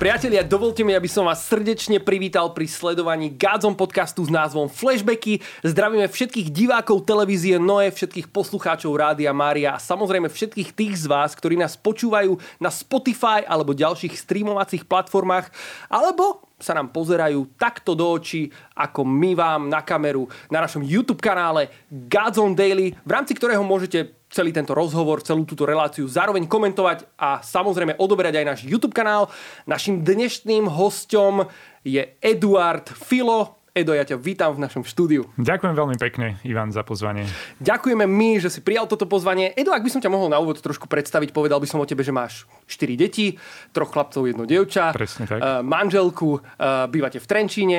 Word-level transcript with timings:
Priatelia, 0.00 0.40
dovolte 0.44 0.80
mi, 0.80 0.92
aby 0.92 1.08
som 1.08 1.28
vás 1.28 1.44
srdečne 1.44 1.96
privítal 2.00 2.52
pri 2.52 2.68
sledovaní 2.68 3.32
Gádzom 3.36 3.76
podcastu 3.76 4.24
s 4.24 4.32
názvom 4.32 4.68
Flashbacky. 4.68 5.40
Zdravíme 5.64 6.08
všetkých 6.08 6.52
divákov 6.52 7.08
televízie 7.08 7.56
Noe, 7.56 7.88
všetkých 7.88 8.28
poslucháčov 8.32 8.96
Rádia 8.96 9.32
Mária 9.32 9.76
a 9.76 9.80
samozrejme 9.80 10.28
všetkých 10.28 10.76
tých 10.76 11.04
z 11.04 11.08
vás, 11.08 11.32
ktorí 11.32 11.56
nás 11.56 11.76
počúvajú 11.80 12.36
na 12.60 12.68
Spotify 12.68 13.44
alebo 13.48 13.76
ďalších 13.76 14.12
streamovacích 14.12 14.84
platformách, 14.84 15.52
alebo 15.88 16.49
sa 16.60 16.76
nám 16.76 16.92
pozerajú 16.92 17.56
takto 17.56 17.96
do 17.96 18.06
očí, 18.06 18.52
ako 18.76 19.02
my 19.02 19.32
vám 19.34 19.62
na 19.66 19.80
kameru 19.80 20.28
na 20.52 20.62
našom 20.62 20.84
YouTube 20.84 21.24
kanále 21.24 21.72
Godzone 21.88 22.54
Daily, 22.54 22.92
v 22.92 23.10
rámci 23.10 23.32
ktorého 23.34 23.64
môžete 23.64 24.20
celý 24.30 24.54
tento 24.54 24.72
rozhovor, 24.72 25.26
celú 25.26 25.42
túto 25.42 25.66
reláciu 25.66 26.06
zároveň 26.06 26.46
komentovať 26.46 27.18
a 27.18 27.42
samozrejme 27.42 27.98
odoberať 27.98 28.38
aj 28.38 28.46
náš 28.46 28.60
YouTube 28.62 28.94
kanál. 28.94 29.26
Našim 29.66 30.06
dnešným 30.06 30.70
hostom 30.70 31.50
je 31.82 32.14
Eduard 32.22 32.86
Filo, 32.94 33.59
Edo, 33.80 33.96
ja 33.96 34.04
ťa 34.04 34.20
vítam 34.20 34.52
v 34.52 34.60
našom 34.60 34.84
štúdiu. 34.84 35.24
Ďakujem 35.40 35.72
veľmi 35.72 35.96
pekne, 35.96 36.36
Ivan, 36.44 36.68
za 36.68 36.84
pozvanie. 36.84 37.24
Ďakujeme 37.64 38.04
my, 38.04 38.36
že 38.36 38.52
si 38.52 38.60
prijal 38.60 38.84
toto 38.84 39.08
pozvanie. 39.08 39.56
Edo, 39.56 39.72
ak 39.72 39.80
by 39.80 39.88
som 39.88 40.04
ťa 40.04 40.12
mohol 40.12 40.28
na 40.28 40.36
úvod 40.36 40.60
trošku 40.60 40.84
predstaviť, 40.84 41.32
povedal 41.32 41.56
by 41.56 41.64
som 41.64 41.80
o 41.80 41.88
tebe, 41.88 42.04
že 42.04 42.12
máš 42.12 42.44
4 42.68 43.00
deti, 43.00 43.40
troch 43.72 43.88
chlapcov, 43.88 44.28
jedno 44.28 44.44
dievča, 44.44 44.92
Presne 44.92 45.24
tak. 45.24 45.40
Uh, 45.40 45.64
manželku, 45.64 46.44
uh, 46.44 46.84
bývate 46.92 47.16
v 47.16 47.24
Trenčíne. 47.24 47.78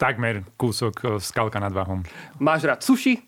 Takmer 0.00 0.48
kúsok 0.56 0.94
uh, 1.04 1.08
skalka 1.20 1.60
nad 1.60 1.76
Váhom. 1.76 2.00
Máš 2.40 2.64
rád 2.64 2.80
sushi, 2.80 3.20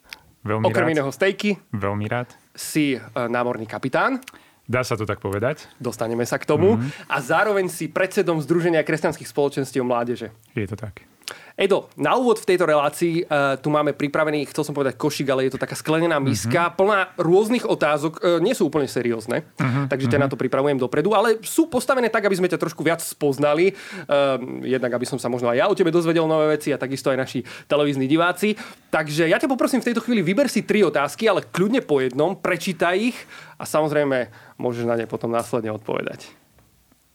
Veľmi 0.49 0.65
okrem 0.65 0.89
rád. 0.89 0.95
iného 0.97 1.11
stejky, 1.13 1.61
Veľmi 1.77 2.09
rád. 2.09 2.33
si 2.57 2.97
námorný 3.13 3.69
kapitán. 3.69 4.17
Dá 4.65 4.81
sa 4.81 4.97
to 4.97 5.05
tak 5.05 5.21
povedať. 5.21 5.69
Dostaneme 5.77 6.25
sa 6.25 6.41
k 6.41 6.49
tomu. 6.49 6.75
Mhm. 6.75 6.89
Mm-hmm. 6.89 7.13
A 7.13 7.17
zároveň 7.21 7.69
si 7.69 7.93
predsedom 7.93 8.41
Združenia 8.41 8.81
kresťanských 8.81 9.29
spoločenstiev 9.29 9.85
mládeže. 9.85 10.33
Je 10.57 10.65
to 10.65 10.81
tak. 10.81 11.12
Edo, 11.53 11.93
na 12.01 12.17
úvod 12.17 12.41
v 12.41 12.49
tejto 12.49 12.65
relácii 12.65 13.29
uh, 13.29 13.61
tu 13.61 13.69
máme 13.69 13.93
pripravený, 13.93 14.49
chcel 14.49 14.65
som 14.67 14.75
povedať 14.75 14.97
košík, 14.97 15.29
ale 15.29 15.47
je 15.47 15.55
to 15.55 15.61
taká 15.61 15.77
sklenená 15.77 16.17
miska, 16.17 16.73
mm-hmm. 16.73 16.79
plná 16.81 17.01
rôznych 17.21 17.69
otázok. 17.69 18.13
Uh, 18.19 18.41
nie 18.41 18.57
sú 18.57 18.67
úplne 18.73 18.89
seriózne, 18.89 19.45
mm-hmm. 19.45 19.87
takže 19.93 20.09
ťa 20.09 20.19
na 20.21 20.29
to 20.33 20.41
pripravujem 20.41 20.81
dopredu, 20.81 21.13
ale 21.13 21.39
sú 21.45 21.69
postavené 21.69 22.09
tak, 22.09 22.25
aby 22.25 22.37
sme 22.41 22.49
ťa 22.49 22.57
trošku 22.57 22.81
viac 22.81 23.05
spoznali. 23.05 23.77
Uh, 24.09 24.65
jednak, 24.65 24.97
aby 24.97 25.05
som 25.05 25.21
sa 25.21 25.29
možno 25.29 25.53
aj 25.53 25.61
ja 25.61 25.67
o 25.69 25.77
tebe 25.77 25.93
dozvedel 25.93 26.25
nové 26.25 26.57
veci 26.57 26.73
a 26.73 26.81
takisto 26.81 27.13
aj 27.13 27.19
naši 27.21 27.41
televízni 27.69 28.09
diváci. 28.09 28.57
Takže 28.89 29.29
ja 29.29 29.37
ťa 29.37 29.53
poprosím 29.53 29.85
v 29.85 29.93
tejto 29.93 30.03
chvíli, 30.03 30.25
vyber 30.25 30.49
si 30.49 30.65
tri 30.65 30.81
otázky, 30.83 31.29
ale 31.29 31.45
kľudne 31.45 31.85
po 31.85 32.01
jednom, 32.01 32.35
prečítaj 32.37 32.97
ich 32.97 33.19
a 33.61 33.69
samozrejme 33.69 34.33
môžeš 34.57 34.85
na 34.89 34.97
ne 34.97 35.07
potom 35.07 35.31
následne 35.31 35.71
odpovedať. 35.73 36.29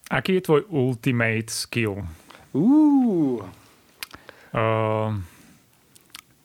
Aký 0.07 0.39
je 0.39 0.45
tvoj 0.47 0.61
ultimate 0.71 1.51
skill? 1.51 2.07
Uh, 2.55 3.43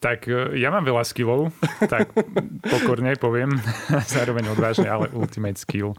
tak 0.03 0.27
uh, 0.27 0.51
ja 0.59 0.75
mám 0.75 0.83
veľa 0.83 1.07
skillov, 1.07 1.55
tak 1.87 2.11
pokorne 2.67 3.15
poviem, 3.15 3.55
zároveň 4.15 4.51
odvážne, 4.51 4.91
ale 4.91 5.07
ultimate 5.15 5.57
skill. 5.57 5.95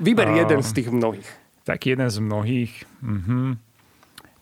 vyber 0.00 0.32
Uh, 0.32 0.40
jeden 0.40 0.60
z 0.64 0.70
tých 0.72 0.88
mnohých. 0.88 1.28
Taký 1.68 1.94
jeden 1.94 2.08
z 2.08 2.18
mnohých. 2.24 2.72
Mhm. 3.04 3.60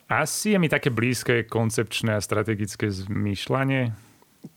Asi 0.09 0.57
je 0.57 0.57
mi 0.57 0.65
také 0.65 0.89
blízke 0.89 1.45
koncepčné 1.45 2.17
a 2.17 2.21
strategické 2.23 2.89
zmýšľanie. 2.89 3.93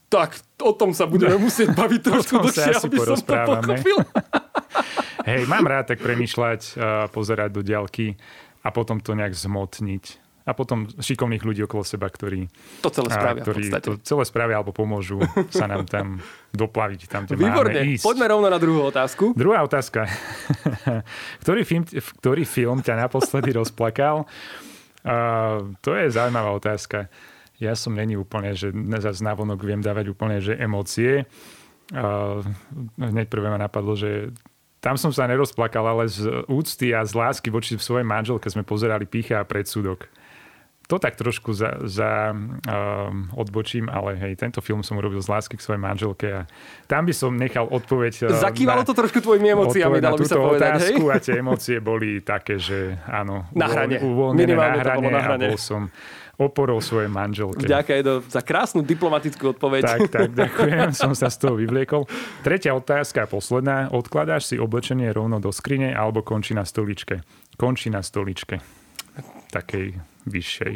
Tak, 0.08 0.40
o 0.64 0.72
tom 0.72 0.96
sa 0.96 1.04
budeme 1.04 1.36
musieť 1.46 1.76
baviť 1.76 2.00
trošku 2.00 2.40
dlhšie, 2.40 2.72
aby 2.72 2.96
som 3.02 3.20
to 3.20 3.36
pochopil. 3.36 3.98
Hej, 5.28 5.44
mám 5.46 5.68
rád 5.68 5.92
tak 5.92 5.98
premýšľať, 6.00 6.60
uh, 6.78 7.06
pozerať 7.12 7.50
do 7.52 7.60
diaľky 7.60 8.16
a 8.62 8.70
potom 8.70 9.02
to 9.02 9.12
nejak 9.12 9.34
zmotniť. 9.34 10.22
A 10.42 10.58
potom 10.58 10.90
šikovných 10.90 11.46
ľudí 11.46 11.62
okolo 11.62 11.86
seba, 11.86 12.10
ktorí, 12.10 12.50
To 12.82 12.90
celé 12.90 13.08
a, 13.10 13.14
spravia 13.14 13.42
v 13.42 13.46
ktorí 13.46 13.62
to 13.78 13.92
celé 14.02 14.22
spravia 14.26 14.58
alebo 14.58 14.74
pomôžu 14.74 15.22
sa 15.54 15.70
nám 15.70 15.86
tam 15.86 16.18
doplaviť 16.50 17.00
tam, 17.06 17.30
kde 17.30 17.38
Výborne, 17.38 17.78
máme 17.78 17.94
ísť. 17.94 18.02
poďme 18.02 18.26
rovno 18.26 18.48
na 18.50 18.58
druhú 18.58 18.90
otázku. 18.90 19.38
Druhá 19.38 19.62
otázka. 19.62 20.10
ktorý, 21.46 21.62
film, 21.62 21.84
ktorý 22.18 22.42
film 22.42 22.78
ťa 22.82 23.06
naposledy 23.06 23.54
rozplakal? 23.60 24.26
Uh, 25.02 25.74
to 25.82 25.94
je 25.94 26.10
zaujímavá 26.10 26.54
otázka. 26.54 27.06
Ja 27.62 27.78
som 27.78 27.94
není 27.94 28.18
úplne, 28.18 28.58
že 28.58 28.74
zase 28.98 29.22
návonok 29.22 29.62
viem 29.62 29.78
dávať 29.78 30.10
úplne, 30.10 30.42
že 30.42 30.58
emócie. 30.58 31.26
Uh, 31.94 32.42
hneď 32.98 33.30
prvé 33.30 33.46
ma 33.46 33.58
napadlo, 33.58 33.94
že 33.94 34.34
tam 34.82 34.98
som 34.98 35.14
sa 35.14 35.30
nerozplakal, 35.30 35.86
ale 35.86 36.10
z 36.10 36.26
úcty 36.50 36.90
a 36.90 37.06
z 37.06 37.14
lásky 37.14 37.54
voči 37.54 37.78
svojej 37.78 38.02
manželke 38.02 38.50
sme 38.50 38.66
pozerali 38.66 39.06
Pícha 39.06 39.38
a 39.38 39.46
predsudok. 39.46 40.10
To 40.90 40.98
tak 40.98 41.16
trošku 41.16 41.54
za, 41.56 41.78
za 41.86 42.34
um, 42.34 43.30
odbočím, 43.32 43.88
ale 43.88 44.18
hej, 44.18 44.36
tento 44.36 44.60
film 44.60 44.82
som 44.82 44.98
urobil 44.98 45.22
z 45.22 45.30
lásky 45.30 45.56
k 45.56 45.62
svojej 45.64 45.80
manželke 45.80 46.26
a 46.28 46.40
tam 46.84 47.08
by 47.08 47.14
som 47.16 47.32
nechal 47.32 47.64
odpoveď 47.64 48.28
uh, 48.28 48.36
Zakývalo 48.50 48.82
na- 48.82 48.88
to 48.88 48.92
trošku 48.92 49.22
tvojimi 49.22 49.56
emóciami, 49.56 50.02
dalo 50.02 50.20
by 50.20 50.26
sa 50.26 50.36
povedať, 50.36 50.70
hej? 50.82 50.98
otázku 50.98 51.04
a 51.08 51.16
tie 51.16 51.34
emócie 51.38 51.76
boli 51.80 52.20
také, 52.20 52.60
že 52.60 52.98
áno, 53.08 53.46
Na 53.56 53.70
hrane. 53.72 54.02
uvoľnené 54.02 54.52
na 54.52 54.82
hrane, 54.84 55.08
na 55.08 55.18
a 55.18 55.24
hrane. 55.24 55.46
bol 55.54 55.56
som 55.56 55.88
oporou 56.36 56.82
svojej 56.82 57.06
manželke. 57.08 57.64
Ďakujem 57.64 57.98
Edo, 58.02 58.14
za 58.26 58.42
krásnu 58.42 58.82
diplomatickú 58.82 59.54
odpoveď. 59.54 59.82
Tak, 59.86 60.00
tak, 60.10 60.28
ďakujem, 60.44 60.90
som 60.92 61.14
sa 61.14 61.30
z 61.30 61.38
toho 61.38 61.54
vyvliekol. 61.56 62.04
Tretia 62.42 62.74
otázka 62.74 63.24
a 63.24 63.28
posledná. 63.30 63.88
Odkladáš 63.94 64.50
si 64.50 64.56
oblečenie 64.58 65.08
rovno 65.14 65.38
do 65.38 65.54
skrine 65.54 65.94
alebo 65.94 66.20
končí 66.26 66.52
na 66.52 66.66
stoličke? 66.66 67.22
Končí 67.54 67.88
na 67.88 68.02
stoličke. 68.02 68.58
Takej 69.52 70.11
vyššej. 70.22 70.74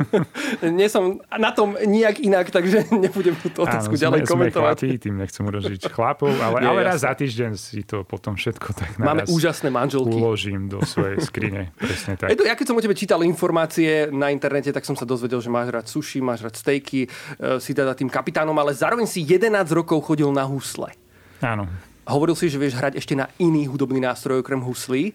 Nie 0.78 0.88
som 0.92 1.24
na 1.32 1.50
tom 1.52 1.76
nijak 1.80 2.20
inak, 2.20 2.52
takže 2.52 2.88
nebudem 3.04 3.32
túto 3.40 3.64
otázku 3.64 3.96
Áno, 3.96 4.02
ďalej 4.04 4.20
sme, 4.24 4.28
komentovať. 4.28 4.76
Sme 4.76 4.88
chlapi, 4.88 5.02
tým 5.02 5.14
nechcem 5.16 5.42
urožiť 5.48 5.80
chlapov, 5.88 6.32
ale, 6.36 6.56
Nie, 6.64 6.68
ale 6.68 6.80
raz 6.84 7.00
za 7.00 7.12
týždeň 7.16 7.50
si 7.56 7.80
to 7.88 8.04
potom 8.04 8.36
všetko 8.36 8.68
tak 8.76 9.00
Máme 9.00 9.24
úžasné 9.28 9.72
manželky. 9.72 10.12
uložím 10.12 10.68
do 10.68 10.84
svojej 10.84 11.20
skrine. 11.24 11.72
Presne 11.80 12.20
tak. 12.20 12.36
Edo, 12.36 12.44
ja 12.44 12.52
keď 12.52 12.66
som 12.68 12.76
o 12.76 12.82
tebe 12.84 12.96
čítal 12.96 13.24
informácie 13.24 14.12
na 14.12 14.28
internete, 14.28 14.68
tak 14.72 14.84
som 14.84 14.96
sa 14.96 15.08
dozvedel, 15.08 15.40
že 15.40 15.48
máš 15.48 15.72
rád 15.72 15.86
sushi, 15.88 16.20
máš 16.20 16.44
rád 16.44 16.56
stejky, 16.60 17.08
e, 17.08 17.08
si 17.62 17.72
teda 17.72 17.96
tým 17.96 18.12
kapitánom, 18.12 18.56
ale 18.56 18.76
zároveň 18.76 19.08
si 19.08 19.24
11 19.24 19.72
rokov 19.72 20.04
chodil 20.04 20.28
na 20.28 20.44
husle. 20.44 20.92
Áno. 21.40 21.68
Hovoril 22.06 22.38
si, 22.38 22.46
že 22.46 22.60
vieš 22.60 22.78
hrať 22.78 23.02
ešte 23.02 23.18
na 23.18 23.26
iný 23.42 23.66
hudobný 23.66 23.98
nástroj 23.98 24.44
okrem 24.44 24.62
huslí. 24.62 25.10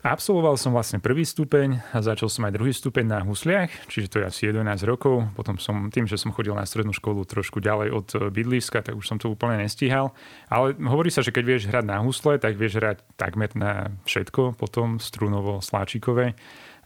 Absolvoval 0.00 0.56
som 0.56 0.72
vlastne 0.72 0.96
prvý 0.96 1.28
stupeň 1.28 1.92
a 1.92 2.00
začal 2.00 2.32
som 2.32 2.48
aj 2.48 2.56
druhý 2.56 2.72
stupeň 2.72 3.04
na 3.04 3.20
husliach, 3.20 3.68
čiže 3.84 4.08
to 4.08 4.16
je 4.24 4.32
asi 4.32 4.42
11 4.48 4.64
rokov. 4.88 5.28
Potom 5.36 5.60
som, 5.60 5.92
tým, 5.92 6.08
že 6.08 6.16
som 6.16 6.32
chodil 6.32 6.56
na 6.56 6.64
strednú 6.64 6.96
školu 6.96 7.28
trošku 7.28 7.60
ďalej 7.60 7.88
od 7.92 8.08
e, 8.16 8.32
bydliska, 8.32 8.80
tak 8.80 8.96
už 8.96 9.04
som 9.04 9.20
to 9.20 9.28
úplne 9.28 9.60
nestíhal. 9.60 10.16
Ale 10.48 10.72
hovorí 10.80 11.12
sa, 11.12 11.20
že 11.20 11.36
keď 11.36 11.44
vieš 11.44 11.68
hrať 11.68 11.84
na 11.84 12.00
husle, 12.00 12.40
tak 12.40 12.56
vieš 12.56 12.80
hrať 12.80 13.04
takmer 13.20 13.52
na 13.52 13.92
všetko, 14.08 14.56
potom 14.56 14.96
strunovo, 14.96 15.60
sláčikové. 15.60 16.32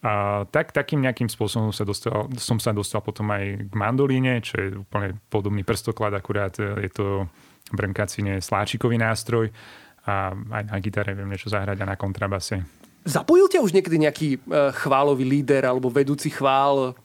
A 0.03 0.43
tak, 0.51 0.75
takým 0.75 0.99
nejakým 0.99 1.31
spôsobom 1.31 1.71
sa 1.71 1.87
dostal, 1.87 2.27
som 2.35 2.59
sa 2.59 2.75
dostal 2.75 2.99
potom 2.99 3.31
aj 3.31 3.71
k 3.71 3.75
mandolíne, 3.79 4.43
čo 4.43 4.59
je 4.59 4.69
úplne 4.75 5.23
podobný 5.31 5.63
prstoklad, 5.63 6.19
akurát 6.19 6.59
e, 6.59 6.83
je 6.83 6.91
to 6.91 7.31
brnkacine 7.71 8.43
sláčikový 8.43 8.99
nástroj 8.99 9.55
a 10.03 10.35
aj 10.35 10.63
na 10.67 10.77
gitare 10.83 11.15
viem 11.15 11.31
niečo 11.31 11.47
zahrať 11.47 11.79
a 11.79 11.87
na 11.87 11.95
kontrabase. 11.95 12.84
Zapojil 13.05 13.53
ťa 13.53 13.61
už 13.61 13.77
niekedy 13.77 13.97
nejaký 14.01 14.29
e, 14.37 14.39
chválový 14.81 15.29
líder 15.29 15.69
alebo 15.69 15.93
vedúci 15.93 16.33
chvál, 16.33 16.97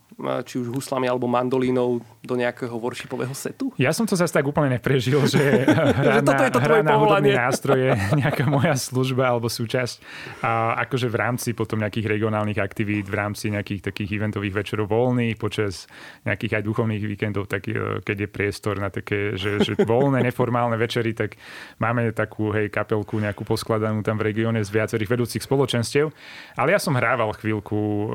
či 0.44 0.59
už 0.59 0.69
huslami 0.69 1.07
alebo 1.07 1.25
mandolínou 1.25 2.03
do 2.19 2.35
nejakého 2.35 2.75
worshipového 2.75 3.31
setu? 3.31 3.71
Ja 3.80 3.95
som 3.95 4.04
to 4.04 4.19
zase 4.19 4.36
tak 4.36 4.44
úplne 4.44 4.75
neprežil, 4.75 5.24
že 5.25 5.63
hra 6.04 6.19
na, 6.19 6.33
je 6.45 6.51
to 6.51 6.60
hra 6.60 6.83
na 6.83 7.00
hudobný 7.00 7.31
nástroj 7.31 7.80
je 7.80 7.92
nejaká 8.21 8.44
moja 8.45 8.75
služba 8.75 9.31
alebo 9.31 9.48
súčasť. 9.48 9.95
A 10.44 10.75
akože 10.88 11.07
v 11.07 11.16
rámci 11.16 11.50
potom 11.56 11.80
nejakých 11.80 12.19
regionálnych 12.19 12.60
aktivít, 12.60 13.07
v 13.07 13.16
rámci 13.16 13.48
nejakých 13.50 13.92
takých 13.92 14.19
eventových 14.19 14.54
večerov 14.60 14.92
voľných, 14.92 15.39
počas 15.39 15.88
nejakých 16.27 16.60
aj 16.60 16.63
duchovných 16.68 17.04
víkendov, 17.07 17.48
tak 17.48 17.72
e, 17.72 18.04
keď 18.04 18.27
je 18.27 18.30
priestor 18.30 18.75
na 18.77 18.92
také, 18.92 19.39
že, 19.39 19.63
že 19.63 19.74
voľné, 19.80 20.19
neformálne 20.27 20.75
večery, 20.75 21.15
tak 21.15 21.39
máme 21.80 22.12
takú 22.12 22.51
hej, 22.51 22.68
kapelku 22.68 23.18
nejakú 23.24 23.48
poskladanú 23.48 24.04
tam 24.04 24.19
v 24.19 24.33
regióne 24.33 24.60
z 24.60 24.69
viacerých 24.69 25.10
vedúcich 25.15 25.44
spoločenstiev. 25.44 26.12
Ale 26.60 26.75
ja 26.75 26.80
som 26.81 27.00
hrával 27.00 27.31
chvíľku 27.39 27.80
e, 27.80 28.06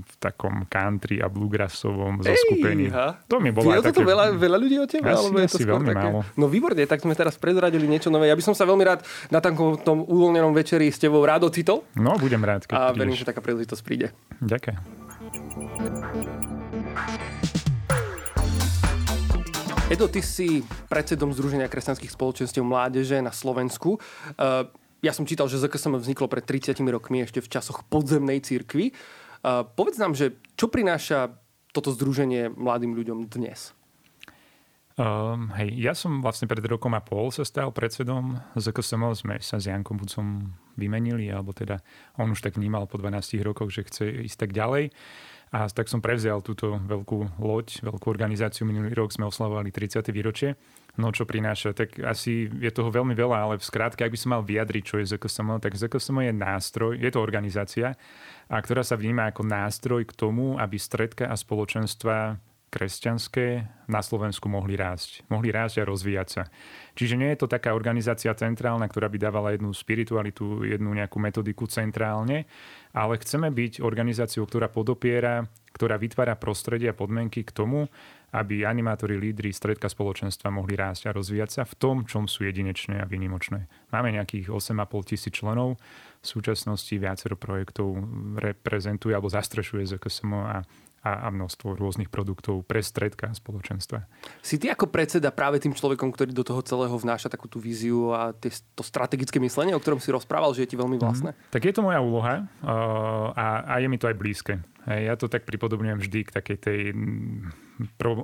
v 0.00 0.14
takom 0.16 0.64
country 0.72 1.20
a 1.26 1.28
bluegrassovom 1.28 2.22
zoskupení. 2.22 2.88
Ejha. 2.88 3.18
To 3.26 3.42
mi 3.42 3.50
bolo 3.50 3.68
Vie 3.68 3.82
také... 3.82 4.00
veľa, 4.00 4.32
veľa 4.32 4.56
ľudí 4.56 4.76
o 4.78 4.86
tebe? 4.86 5.10
Asi- 5.10 5.26
alebo 5.26 5.42
je 5.42 5.48
to 5.50 5.58
asi 5.58 5.64
veľmi 5.66 5.88
také... 5.90 5.98
málo. 6.06 6.18
No 6.38 6.46
výborne, 6.46 6.86
tak 6.86 7.02
sme 7.02 7.12
teraz 7.12 7.34
prezradili 7.34 7.84
niečo 7.84 8.08
nové. 8.08 8.30
Ja 8.30 8.38
by 8.38 8.44
som 8.46 8.54
sa 8.54 8.62
veľmi 8.62 8.86
rád 8.86 9.02
na 9.28 9.42
takom 9.42 9.74
tom 9.76 10.06
uvoľnenom 10.06 10.54
večeri 10.54 10.86
s 10.88 10.96
tebou 10.96 11.26
rád 11.26 11.42
ocitol 11.44 11.82
No, 11.92 12.14
budem 12.16 12.40
rád, 12.40 12.64
keď 12.64 12.74
a 12.78 12.94
verím, 12.94 13.12
prídeš. 13.12 13.26
že 13.26 13.28
taká 13.28 13.40
príležitosť 13.42 13.82
príde. 13.82 14.14
Ďakujem. 14.38 14.78
Edo, 19.86 20.10
ty 20.10 20.18
si 20.18 20.66
predsedom 20.90 21.30
Združenia 21.30 21.70
kresťanských 21.70 22.10
spoločenstiev 22.10 22.66
mládeže 22.66 23.22
na 23.22 23.30
Slovensku. 23.30 24.02
Uh, 24.34 24.66
ja 24.98 25.14
som 25.14 25.22
čítal, 25.22 25.46
že 25.46 25.62
ZKSM 25.62 25.94
vzniklo 25.94 26.26
pred 26.26 26.42
30 26.42 26.74
rokmi 26.90 27.22
ešte 27.22 27.38
v 27.38 27.46
časoch 27.46 27.86
podzemnej 27.86 28.42
cirkvi. 28.42 28.90
Povedz 29.46 30.02
nám, 30.02 30.18
že 30.18 30.34
čo 30.58 30.66
prináša 30.66 31.38
toto 31.70 31.94
združenie 31.94 32.50
mladým 32.50 32.98
ľuďom 32.98 33.30
dnes? 33.30 33.70
Um, 34.96 35.52
hej, 35.60 35.76
ja 35.76 35.92
som 35.92 36.24
vlastne 36.24 36.48
pred 36.48 36.64
rokom 36.64 36.96
a 36.96 37.04
pol 37.04 37.28
sa 37.28 37.44
stal 37.44 37.68
predsedom 37.68 38.40
ZKSM, 38.56 39.04
sme 39.12 39.34
sa 39.44 39.60
s 39.60 39.68
Jankom 39.68 40.00
Bucom 40.00 40.56
vymenili, 40.72 41.28
alebo 41.28 41.52
teda 41.52 41.84
on 42.16 42.32
už 42.32 42.40
tak 42.40 42.56
vnímal 42.56 42.88
po 42.88 42.96
12 42.96 43.44
rokoch, 43.44 43.68
že 43.68 43.84
chce 43.84 44.24
ísť 44.24 44.48
tak 44.48 44.50
ďalej. 44.56 44.88
A 45.54 45.70
tak 45.70 45.86
som 45.86 46.02
prevzal 46.02 46.42
túto 46.42 46.74
veľkú 46.74 47.38
loď, 47.38 47.84
veľkú 47.84 48.06
organizáciu. 48.08 48.66
Minulý 48.66 48.96
rok 48.96 49.14
sme 49.14 49.28
oslavovali 49.28 49.70
30. 49.70 50.02
výročie. 50.10 50.58
No 50.96 51.12
čo 51.12 51.28
prináša, 51.28 51.76
tak 51.76 52.00
asi 52.00 52.48
je 52.48 52.72
toho 52.72 52.88
veľmi 52.88 53.12
veľa, 53.12 53.36
ale 53.36 53.54
v 53.60 53.68
skrátke, 53.68 54.00
ak 54.00 54.16
by 54.16 54.18
som 54.18 54.32
mal 54.32 54.42
vyjadriť, 54.42 54.82
čo 54.82 54.96
je 54.98 55.12
ZKSM, 55.12 55.60
tak 55.60 55.76
ZKSM 55.76 56.24
je 56.24 56.32
nástroj, 56.32 56.92
je 56.96 57.10
to 57.12 57.20
organizácia, 57.20 57.94
a 58.46 58.56
ktorá 58.62 58.86
sa 58.86 58.94
vníma 58.94 59.30
ako 59.30 59.42
nástroj 59.42 60.02
k 60.06 60.12
tomu, 60.14 60.54
aby 60.56 60.78
stredka 60.78 61.26
a 61.26 61.34
spoločenstva 61.34 62.38
kresťanské 62.66 63.64
na 63.88 64.02
Slovensku 64.02 64.50
mohli 64.50 64.74
rásť. 64.76 65.24
Mohli 65.32 65.48
rásť 65.54 65.80
a 65.80 65.88
rozvíjať 65.88 66.28
sa. 66.28 66.42
Čiže 66.98 67.16
nie 67.16 67.30
je 67.32 67.40
to 67.40 67.48
taká 67.48 67.72
organizácia 67.72 68.28
centrálna, 68.34 68.84
ktorá 68.90 69.08
by 69.08 69.16
dávala 69.16 69.54
jednu 69.54 69.70
spiritualitu, 69.72 70.66
jednu 70.66 70.92
nejakú 70.92 71.16
metodiku 71.16 71.64
centrálne, 71.70 72.44
ale 72.92 73.16
chceme 73.22 73.48
byť 73.48 73.80
organizáciou, 73.80 74.44
ktorá 74.44 74.68
podopiera, 74.68 75.46
ktorá 75.76 76.00
vytvára 76.00 76.40
prostredie 76.40 76.88
a 76.88 76.96
podmienky 76.96 77.44
k 77.44 77.52
tomu, 77.52 77.92
aby 78.32 78.64
animátori, 78.64 79.20
lídry, 79.20 79.52
stredka 79.52 79.92
spoločenstva 79.92 80.48
mohli 80.48 80.72
rásť 80.72 81.12
a 81.12 81.14
rozvíjať 81.14 81.50
sa 81.60 81.62
v 81.68 81.76
tom, 81.76 81.96
čom 82.08 82.24
sú 82.24 82.48
jedinečné 82.48 83.04
a 83.04 83.06
vynimočné. 83.06 83.68
Máme 83.92 84.16
nejakých 84.16 84.48
8,5 84.48 85.12
tisíc 85.12 85.36
členov, 85.36 85.76
v 86.24 86.26
súčasnosti 86.26 86.90
viacero 86.96 87.36
projektov 87.36 87.92
reprezentuje 88.40 89.14
alebo 89.14 89.30
zastrešuje 89.30 89.84
ZKSM 89.84 90.32
a 90.32 90.64
a, 91.06 91.10
a 91.26 91.28
množstvo 91.30 91.78
rôznych 91.78 92.10
produktov 92.10 92.66
pre 92.66 92.82
stredka 92.82 93.30
spoločenstva. 93.30 94.02
Si 94.42 94.58
ty 94.58 94.66
ako 94.66 94.90
predseda 94.90 95.30
práve 95.30 95.62
tým 95.62 95.70
človekom, 95.70 96.10
ktorý 96.10 96.34
do 96.34 96.42
toho 96.42 96.58
celého 96.66 96.98
vnáša 96.98 97.30
takú 97.30 97.46
tú 97.46 97.62
víziu 97.62 98.10
a 98.10 98.34
tie, 98.34 98.50
to 98.74 98.82
strategické 98.82 99.38
myslenie, 99.38 99.78
o 99.78 99.82
ktorom 99.82 100.02
si 100.02 100.10
rozprával, 100.10 100.50
že 100.58 100.66
je 100.66 100.74
ti 100.74 100.76
veľmi 100.76 100.98
vlastné? 100.98 101.30
Mm, 101.30 101.38
tak 101.54 101.62
je 101.62 101.74
to 101.78 101.86
moja 101.86 102.02
úloha 102.02 102.34
uh, 102.42 103.30
a, 103.38 103.46
a 103.70 103.74
je 103.78 103.86
mi 103.86 104.02
to 104.02 104.10
aj 104.10 104.18
blízke. 104.18 104.58
Ja 104.86 105.18
to 105.18 105.26
tak 105.26 105.42
pripodobňujem 105.50 105.98
vždy 105.98 106.20
k 106.30 106.30
takej 106.30 106.58
tej 106.62 106.80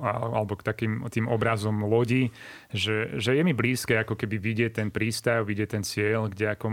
alebo 0.00 0.56
k 0.56 0.64
takým 0.64 1.05
tým 1.12 1.29
obrazom 1.29 1.85
lodi, 1.85 2.32
že, 2.73 3.19
že 3.20 3.37
je 3.37 3.43
mi 3.44 3.53
blízke 3.53 3.99
ako 4.00 4.17
keby 4.17 4.41
vidieť 4.41 4.73
ten 4.81 4.88
prístav, 4.88 5.44
vidieť 5.44 5.69
ten 5.69 5.85
cieľ, 5.85 6.31
kde 6.31 6.56
ako 6.56 6.67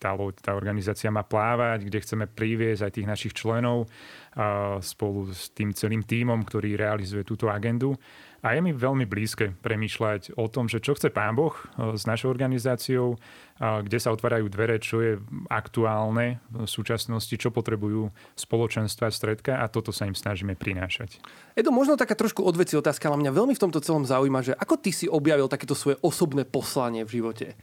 tá, 0.00 0.10
loď, 0.10 0.34
tá 0.42 0.52
organizácia 0.58 1.12
má 1.12 1.22
plávať, 1.22 1.86
kde 1.86 2.02
chceme 2.02 2.24
priviesť 2.26 2.82
aj 2.82 2.92
tých 2.98 3.06
našich 3.06 3.34
členov 3.36 3.86
a 4.34 4.80
spolu 4.82 5.30
s 5.30 5.54
tým 5.54 5.70
celým 5.70 6.02
tímom, 6.02 6.42
ktorý 6.42 6.74
realizuje 6.74 7.22
túto 7.22 7.46
agendu. 7.46 7.94
A 8.46 8.54
je 8.54 8.62
mi 8.62 8.70
veľmi 8.70 9.10
blízke 9.10 9.58
premýšľať 9.58 10.38
o 10.38 10.46
tom, 10.46 10.70
že 10.70 10.78
čo 10.78 10.94
chce 10.94 11.10
Pán 11.10 11.34
Boh 11.34 11.50
e, 11.50 11.98
s 11.98 12.06
našou 12.06 12.30
organizáciou, 12.30 13.18
kde 13.58 13.98
sa 13.98 14.12
otvárajú 14.12 14.52
dvere, 14.52 14.76
čo 14.76 15.00
je 15.00 15.16
aktuálne 15.48 16.44
v 16.52 16.68
súčasnosti, 16.68 17.32
čo 17.40 17.48
potrebujú 17.48 18.12
spoločenstva 18.36 19.08
stredka 19.08 19.64
a 19.64 19.66
toto 19.72 19.96
sa 19.96 20.04
im 20.04 20.12
snažíme 20.12 20.54
prinášať. 20.60 21.18
Edo, 21.56 21.72
možno 21.72 21.96
taká 21.96 22.12
trošku 22.12 22.44
odveci 22.44 22.76
otázka, 22.76 23.08
ale 23.08 23.24
mňa 23.24 23.32
veľmi 23.32 23.56
v 23.56 23.62
tomto 23.64 23.80
celom 23.80 24.04
zaujíma, 24.04 24.44
že 24.44 24.52
ako 24.52 24.76
ty 24.76 24.92
si 24.92 25.08
objavil 25.08 25.48
takéto 25.48 25.72
svoje 25.72 25.96
osobné 26.04 26.44
poslanie 26.44 27.08
v 27.08 27.16
živote? 27.16 27.56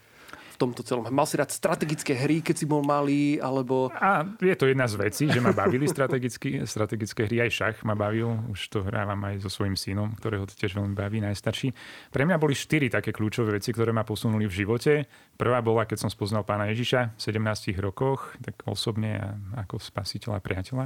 V 0.54 0.58
tomto 0.62 0.86
celom? 0.86 1.10
Mal 1.10 1.26
si 1.26 1.36
rád 1.42 1.50
strategické 1.50 2.14
hry, 2.14 2.46
keď 2.46 2.56
si 2.62 2.66
bol 2.70 2.86
malý, 2.86 3.42
alebo... 3.42 3.90
A 3.98 4.22
je 4.38 4.54
to 4.54 4.70
jedna 4.70 4.86
z 4.86 5.02
vecí, 5.02 5.26
že 5.26 5.42
ma 5.42 5.50
bavili 5.50 5.90
strategické 5.90 7.26
hry, 7.26 7.42
aj 7.42 7.50
šach 7.50 7.78
ma 7.82 7.98
bavil, 7.98 8.38
už 8.54 8.70
to 8.70 8.86
hrávam 8.86 9.18
aj 9.26 9.42
so 9.42 9.50
svojím 9.50 9.74
synom, 9.74 10.14
ktorého 10.14 10.46
to 10.46 10.54
tiež 10.54 10.78
veľmi 10.78 10.94
baví, 10.94 11.18
najstarší. 11.26 11.74
Pre 12.14 12.24
mňa 12.24 12.38
boli 12.38 12.54
štyri 12.54 12.94
také 12.94 13.10
kľúčové 13.10 13.58
veci, 13.58 13.74
ktoré 13.74 13.90
ma 13.90 14.06
posunuli 14.06 14.46
v 14.46 14.54
živote. 14.54 15.10
Prvá 15.34 15.66
bola, 15.66 15.90
keď 15.90 16.06
som 16.06 16.10
spoznal 16.14 16.46
pána 16.46 16.70
Ježiša 16.70 17.18
v 17.18 17.22
17 17.34 17.74
rokoch, 17.82 18.38
tak 18.38 18.62
osobne 18.70 19.18
a 19.18 19.34
ako 19.66 19.82
spasiteľa 19.82 20.38
a 20.38 20.46
priateľa. 20.46 20.86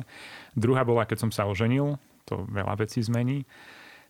Druhá 0.55 0.87
bola, 0.87 1.03
keď 1.03 1.27
som 1.27 1.31
sa 1.33 1.49
oženil, 1.49 1.99
to 2.23 2.47
veľa 2.47 2.79
vecí 2.79 3.03
zmení. 3.03 3.43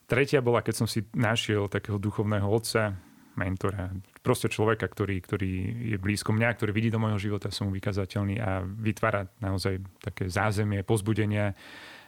Tretia 0.08 0.40
bola, 0.40 0.64
keď 0.64 0.76
som 0.84 0.88
si 0.88 1.04
našiel 1.12 1.68
takého 1.68 2.00
duchovného 2.00 2.48
otca, 2.48 2.96
mentora, 3.38 3.94
proste 4.26 4.50
človeka, 4.50 4.90
ktorý, 4.90 5.22
ktorý 5.22 5.52
je 5.96 5.98
blízko 6.02 6.34
mňa, 6.34 6.58
ktorý 6.58 6.72
vidí 6.74 6.90
do 6.90 7.00
môjho 7.00 7.32
života, 7.32 7.54
som 7.54 7.70
mu 7.70 7.78
vykazateľný 7.78 8.36
a 8.42 8.66
vytvára 8.66 9.30
naozaj 9.40 9.80
také 10.02 10.28
zázemie, 10.28 10.82
pozbudenia 10.82 11.54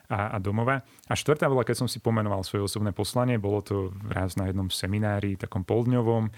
a, 0.09 0.35
a 0.35 0.37
domova. 0.41 0.81
A 1.05 1.13
štvrtá 1.13 1.45
bola, 1.45 1.63
keď 1.63 1.85
som 1.85 1.89
si 1.89 2.01
pomenoval 2.01 2.41
svoje 2.41 2.65
osobné 2.65 2.89
poslanie, 2.91 3.37
bolo 3.37 3.61
to 3.61 3.93
raz 4.09 4.33
na 4.35 4.49
jednom 4.49 4.67
seminári, 4.73 5.37
takom 5.37 5.61
poldňovom, 5.61 6.33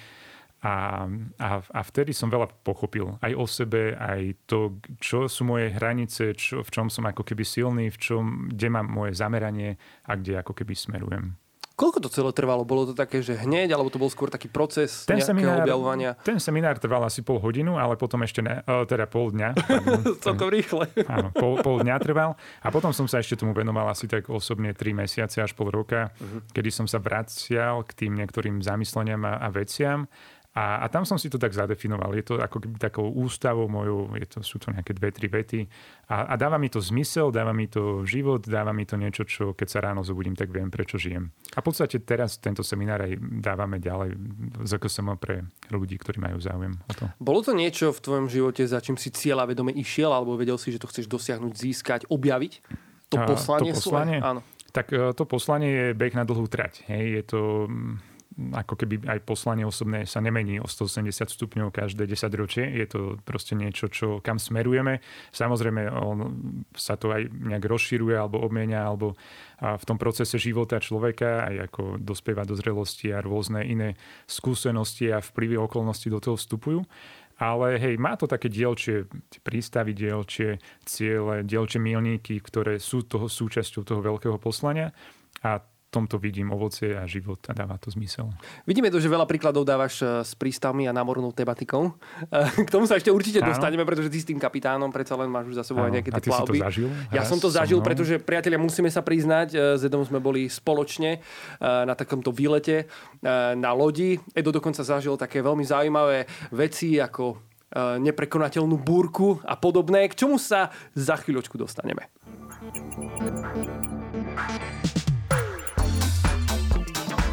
a, 0.61 1.09
a, 1.41 1.49
a 1.57 1.81
vtedy 1.81 2.13
som 2.13 2.29
veľa 2.29 2.45
pochopil 2.61 3.17
aj 3.17 3.33
o 3.33 3.45
sebe, 3.49 3.97
aj 3.97 4.45
to, 4.45 4.77
čo 5.01 5.25
sú 5.25 5.41
moje 5.41 5.73
hranice, 5.73 6.37
čo, 6.37 6.61
v 6.61 6.69
čom 6.69 6.85
som 6.85 7.09
ako 7.09 7.25
keby 7.25 7.41
silný, 7.41 7.89
v 7.89 7.97
čom, 7.97 8.53
kde 8.53 8.69
mám 8.69 8.85
moje 8.85 9.17
zameranie 9.17 9.81
a 10.05 10.13
kde 10.13 10.37
ako 10.37 10.53
keby 10.53 10.77
smerujem. 10.77 11.40
Koľko 11.81 11.97
to 11.97 12.13
celé 12.13 12.29
trvalo? 12.29 12.61
Bolo 12.61 12.85
to 12.85 12.93
také, 12.93 13.25
že 13.25 13.33
hneď, 13.33 13.73
alebo 13.73 13.89
to 13.89 13.97
bol 13.97 14.05
skôr 14.05 14.29
taký 14.29 14.45
proces 14.53 15.09
ten 15.09 15.17
seminár, 15.17 15.65
objavovania? 15.65 16.13
Ten 16.21 16.37
seminár 16.37 16.77
trval 16.77 17.09
asi 17.09 17.25
pol 17.25 17.41
hodinu, 17.41 17.81
ale 17.81 17.97
potom 17.97 18.21
ešte 18.21 18.45
ne, 18.45 18.61
teda 18.85 19.09
pol 19.09 19.33
dňa. 19.33 19.57
Celkom 20.25 20.53
rýchle. 20.53 20.93
Áno, 21.09 21.33
pol, 21.33 21.57
pol 21.65 21.81
dňa 21.81 21.97
trval. 21.97 22.37
A 22.61 22.69
potom 22.69 22.93
som 22.93 23.09
sa 23.09 23.17
ešte 23.17 23.33
tomu 23.33 23.57
venoval 23.57 23.89
asi 23.89 24.05
tak 24.05 24.29
osobne 24.29 24.77
3 24.77 24.93
mesiace 24.93 25.41
až 25.41 25.57
pol 25.57 25.73
roka, 25.73 26.13
uh-huh. 26.13 26.53
kedy 26.53 26.69
som 26.69 26.85
sa 26.85 27.01
vracial 27.01 27.81
k 27.89 28.05
tým 28.05 28.13
niektorým 28.13 28.61
zamysleniam 28.61 29.25
a, 29.25 29.41
a 29.41 29.49
veciam 29.49 30.05
a, 30.51 30.83
a 30.83 30.85
tam 30.91 31.07
som 31.07 31.15
si 31.15 31.31
to 31.31 31.39
tak 31.39 31.55
zadefinoval. 31.55 32.11
Je 32.11 32.27
to 32.27 32.35
ako 32.35 32.59
keby 32.59 32.75
takou 32.75 33.07
ústavou 33.07 33.71
mojou, 33.71 34.11
je 34.19 34.27
to, 34.27 34.43
sú 34.43 34.59
to 34.59 34.67
nejaké 34.75 34.91
dve, 34.91 35.15
tri 35.15 35.31
vety. 35.31 35.63
A, 36.11 36.27
a 36.27 36.33
dáva 36.35 36.59
mi 36.59 36.67
to 36.67 36.83
zmysel, 36.83 37.31
dáva 37.31 37.55
mi 37.55 37.71
to 37.71 38.03
život, 38.03 38.43
dáva 38.43 38.75
mi 38.75 38.83
to 38.83 38.99
niečo, 38.99 39.23
čo 39.23 39.55
keď 39.55 39.67
sa 39.71 39.79
ráno 39.79 40.03
zobudím, 40.03 40.35
tak 40.35 40.51
viem, 40.51 40.67
prečo 40.67 40.99
žijem. 40.99 41.31
A 41.55 41.63
v 41.63 41.65
podstate 41.71 42.03
teraz 42.03 42.35
tento 42.43 42.67
seminár 42.67 43.07
aj 43.07 43.15
dávame 43.39 43.79
ďalej 43.79 44.19
ZKSM 44.67 45.15
pre 45.15 45.47
ľudí, 45.71 45.95
ktorí 45.95 46.19
majú 46.19 46.43
záujem 46.43 46.75
o 46.83 46.93
to. 46.99 47.07
Bolo 47.23 47.39
to 47.47 47.55
niečo 47.55 47.95
v 47.95 48.03
tvojom 48.03 48.27
živote, 48.27 48.67
za 48.67 48.83
čím 48.83 48.99
si 48.99 49.07
cieľa 49.07 49.47
vedome 49.47 49.71
išiel, 49.71 50.11
alebo 50.11 50.35
vedel 50.35 50.59
si, 50.59 50.75
že 50.75 50.83
to 50.83 50.91
chceš 50.91 51.07
dosiahnuť, 51.07 51.53
získať, 51.55 52.01
objaviť? 52.11 52.53
To 53.11 53.23
poslanie, 53.23 53.71
to 53.71 53.79
poslanie 53.79 54.19
Áno. 54.19 54.43
Tak 54.71 54.87
e, 54.91 55.11
to 55.11 55.23
poslanie 55.27 55.71
je 55.71 55.87
beh 55.95 56.15
na 56.15 56.23
dlhú 56.23 56.47
trať. 56.47 56.87
Hej. 56.87 57.03
Je 57.19 57.23
to 57.27 57.39
ako 58.51 58.73
keby 58.73 59.05
aj 59.05 59.21
poslanie 59.21 59.61
osobné 59.61 60.09
sa 60.09 60.17
nemení 60.19 60.57
o 60.57 60.65
180 60.65 61.13
stupňov 61.13 61.69
každé 61.69 62.09
10 62.09 62.41
ročie. 62.41 62.65
Je 62.65 62.87
to 62.89 62.99
proste 63.21 63.53
niečo, 63.53 63.87
čo, 63.87 64.17
kam 64.25 64.41
smerujeme. 64.41 64.99
Samozrejme, 65.29 65.93
on 65.93 66.17
sa 66.73 66.97
to 66.97 67.13
aj 67.13 67.29
nejak 67.29 67.61
rozširuje 67.61 68.17
alebo 68.17 68.41
obmienia, 68.41 68.81
alebo 68.81 69.13
v 69.61 69.83
tom 69.85 70.01
procese 70.01 70.41
života 70.41 70.81
človeka, 70.81 71.45
aj 71.45 71.55
ako 71.69 72.01
dospieva 72.01 72.41
do 72.43 72.57
zrelosti 72.57 73.13
a 73.13 73.21
rôzne 73.21 73.61
iné 73.61 73.93
skúsenosti 74.25 75.13
a 75.13 75.21
vplyvy 75.21 75.61
okolnosti 75.61 76.09
do 76.09 76.17
toho 76.17 76.33
vstupujú. 76.33 76.81
Ale 77.41 77.81
hej, 77.81 77.97
má 77.97 78.13
to 78.13 78.29
také 78.29 78.53
dielčie 78.53 79.09
prístavy, 79.41 79.97
dielčie 79.97 80.61
ciele, 80.85 81.41
dielčie 81.41 81.81
milníky, 81.81 82.37
ktoré 82.37 82.77
sú 82.77 83.01
toho 83.01 83.25
súčasťou 83.25 83.81
toho 83.81 84.01
veľkého 84.05 84.37
poslania. 84.37 84.93
A 85.41 85.57
tomto 85.91 86.15
vidím 86.15 86.47
ovocie 86.55 86.95
a 86.95 87.03
život 87.03 87.43
a 87.45 87.53
dáva 87.53 87.75
to 87.75 87.91
zmysel. 87.91 88.31
Vidíme 88.63 88.87
to, 88.87 89.03
že 89.03 89.11
veľa 89.11 89.27
príkladov 89.27 89.67
dávaš 89.67 89.99
eh, 89.99 90.23
s 90.23 90.31
prístavmi 90.39 90.87
a 90.87 90.95
námornou 90.95 91.35
tematikou. 91.35 91.91
Eh, 92.31 92.63
k 92.65 92.69
tomu 92.71 92.87
sa 92.87 92.95
ešte 92.95 93.11
určite 93.11 93.43
Áno. 93.43 93.51
dostaneme, 93.51 93.83
pretože 93.83 94.07
ty 94.07 94.23
s 94.23 94.25
tým 94.25 94.39
kapitánom 94.39 94.87
predsa 94.87 95.19
len 95.19 95.27
máš 95.27 95.51
už 95.51 95.59
za 95.59 95.67
sebou 95.67 95.83
aj 95.83 95.91
nejaké 95.99 96.09
tie 96.15 96.31
plavby. 96.31 96.63
To 96.63 96.65
zažil? 96.71 96.89
Ja 97.11 97.27
som 97.27 97.37
to 97.43 97.51
zažil, 97.51 97.83
pretože 97.83 98.15
priatelia, 98.23 98.55
musíme 98.55 98.87
sa 98.87 99.03
priznať, 99.03 99.47
s 99.51 99.83
eh, 99.83 99.89
Edom 99.91 100.07
sme 100.07 100.23
boli 100.23 100.47
spoločne 100.47 101.19
na 101.59 101.91
takomto 101.97 102.31
výlete 102.31 102.87
na 103.59 103.71
lodi. 103.75 104.15
Edo 104.31 104.55
dokonca 104.55 104.85
zažil 104.87 105.19
také 105.19 105.43
veľmi 105.43 105.67
zaujímavé 105.67 106.23
veci 106.55 106.95
ako 106.95 107.43
neprekonateľnú 107.99 108.79
búrku 108.79 109.43
a 109.43 109.59
podobné, 109.59 110.07
k 110.07 110.23
čomu 110.23 110.39
sa 110.39 110.71
za 110.95 111.19
chvíľočku 111.19 111.59
dostaneme. 111.59 112.07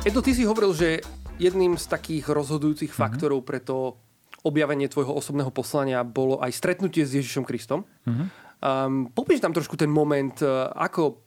Edo, 0.09 0.25
ty 0.25 0.33
si 0.33 0.49
hovoril, 0.49 0.73
že 0.73 1.05
jedným 1.37 1.77
z 1.77 1.85
takých 1.85 2.33
rozhodujúcich 2.33 2.89
mm-hmm. 2.89 3.13
faktorov 3.13 3.45
pre 3.45 3.61
to 3.61 4.01
objavenie 4.41 4.89
tvojho 4.89 5.13
osobného 5.13 5.53
poslania 5.53 6.01
bolo 6.01 6.41
aj 6.41 6.49
stretnutie 6.57 7.05
s 7.05 7.13
Ježišom 7.13 7.45
Kristom. 7.45 7.85
Mm-hmm. 8.09 8.27
Um, 8.65 9.13
popíš 9.13 9.45
tam 9.45 9.53
trošku 9.53 9.77
ten 9.77 9.93
moment, 9.93 10.33
uh, 10.41 10.73
ako 10.73 11.21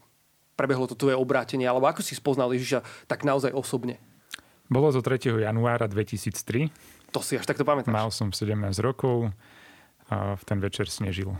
prebehlo 0.57 0.89
to 0.89 0.97
tvoje 0.97 1.13
obrátenie, 1.13 1.69
alebo 1.69 1.85
ako 1.85 2.01
si 2.01 2.17
spoznal 2.17 2.49
Ježiša 2.57 3.05
tak 3.05 3.21
naozaj 3.21 3.53
osobne? 3.53 4.01
Bolo 4.65 4.89
to 4.89 5.05
3. 5.05 5.29
januára 5.29 5.85
2003. 5.85 7.13
To 7.13 7.21
si 7.21 7.37
až 7.37 7.45
takto 7.45 7.61
pamätáš. 7.61 7.93
Mal 7.93 8.09
som 8.09 8.33
17 8.33 8.49
rokov 8.81 9.29
a 10.09 10.33
v 10.33 10.41
ten 10.41 10.57
večer 10.57 10.89
snežil. 10.89 11.37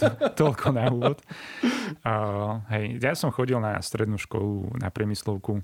to, 0.00 0.08
toľko 0.48 0.66
na 0.72 0.88
úvod. 0.88 1.20
Uh, 2.02 2.64
hej, 2.72 2.96
ja 3.04 3.12
som 3.12 3.28
chodil 3.28 3.60
na 3.60 3.76
strednú 3.84 4.16
školu, 4.16 4.80
na 4.80 4.88
priemyslovku, 4.88 5.60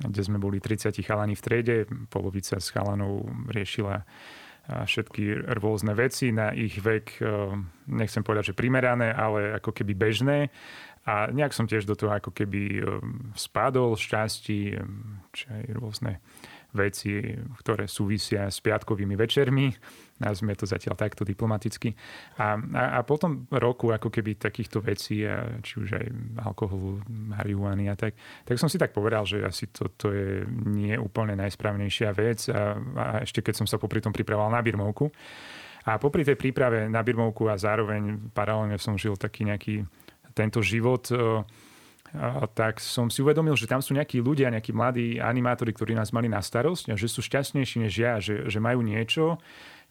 kde 0.00 0.22
sme 0.26 0.42
boli 0.42 0.58
30 0.58 0.90
chalani 1.04 1.38
v 1.38 1.42
triede. 1.44 1.76
Polovica 2.10 2.58
z 2.58 2.66
chalanov 2.74 3.28
riešila 3.52 4.02
všetky 4.64 5.54
rôzne 5.60 5.92
veci 5.92 6.32
na 6.32 6.48
ich 6.56 6.80
vek, 6.80 7.20
nechcem 7.84 8.24
povedať, 8.24 8.50
že 8.50 8.58
primerané, 8.58 9.12
ale 9.12 9.60
ako 9.60 9.76
keby 9.76 9.92
bežné. 9.92 10.48
A 11.04 11.28
nejak 11.28 11.52
som 11.52 11.68
tiež 11.68 11.84
do 11.84 11.92
toho 11.92 12.16
ako 12.16 12.32
keby 12.32 12.80
spadol 13.36 13.92
šťastí, 13.92 14.72
čo 15.36 15.44
aj 15.52 15.64
rôzne 15.76 16.12
veci, 16.74 17.22
ktoré 17.62 17.86
súvisia 17.86 18.50
s 18.50 18.58
piatkovými 18.58 19.14
večermi. 19.14 19.70
Nazvime 20.20 20.58
to 20.58 20.66
zatiaľ 20.66 20.98
takto 20.98 21.22
diplomaticky. 21.22 21.94
A, 22.38 22.58
a, 22.58 22.82
a 22.98 23.00
potom 23.06 23.46
roku 23.50 23.94
ako 23.94 24.10
keby 24.10 24.38
takýchto 24.38 24.82
vecí, 24.82 25.22
či 25.62 25.74
už 25.78 25.88
aj 25.94 26.06
alkoholu, 26.42 27.02
marihuany 27.08 27.90
a 27.90 27.94
tak, 27.94 28.18
tak 28.42 28.58
som 28.58 28.66
si 28.66 28.78
tak 28.78 28.90
povedal, 28.90 29.26
že 29.26 29.42
asi 29.42 29.70
to, 29.70 29.90
to 29.94 30.10
je 30.10 30.46
nie 30.66 30.94
úplne 30.98 31.38
najsprávnejšia 31.38 32.10
vec. 32.14 32.46
A, 32.50 32.78
a 32.78 33.04
ešte 33.22 33.42
keď 33.42 33.64
som 33.64 33.66
sa 33.66 33.78
popri 33.78 34.02
tom 34.02 34.14
pripravoval 34.14 34.50
na 34.50 34.62
birmovku. 34.62 35.10
A 35.84 36.00
popri 36.00 36.24
tej 36.24 36.40
príprave 36.40 36.88
na 36.88 37.04
birmovku 37.04 37.46
a 37.46 37.60
zároveň 37.60 38.32
paralelne 38.32 38.80
som 38.80 38.96
žil 38.96 39.20
taký 39.20 39.44
nejaký 39.44 39.84
tento 40.34 40.58
život 40.64 41.06
tak 42.54 42.78
som 42.78 43.10
si 43.10 43.26
uvedomil, 43.26 43.58
že 43.58 43.66
tam 43.66 43.82
sú 43.82 43.90
nejakí 43.90 44.22
ľudia, 44.22 44.52
nejakí 44.54 44.70
mladí 44.70 45.18
animátori, 45.18 45.74
ktorí 45.74 45.98
nás 45.98 46.14
mali 46.14 46.30
na 46.30 46.38
starosť 46.38 46.94
a 46.94 46.98
že 46.98 47.10
sú 47.10 47.18
šťastnejší 47.26 47.82
než 47.82 47.94
ja, 47.98 48.22
že, 48.22 48.46
že 48.46 48.58
majú 48.62 48.86
niečo, 48.86 49.42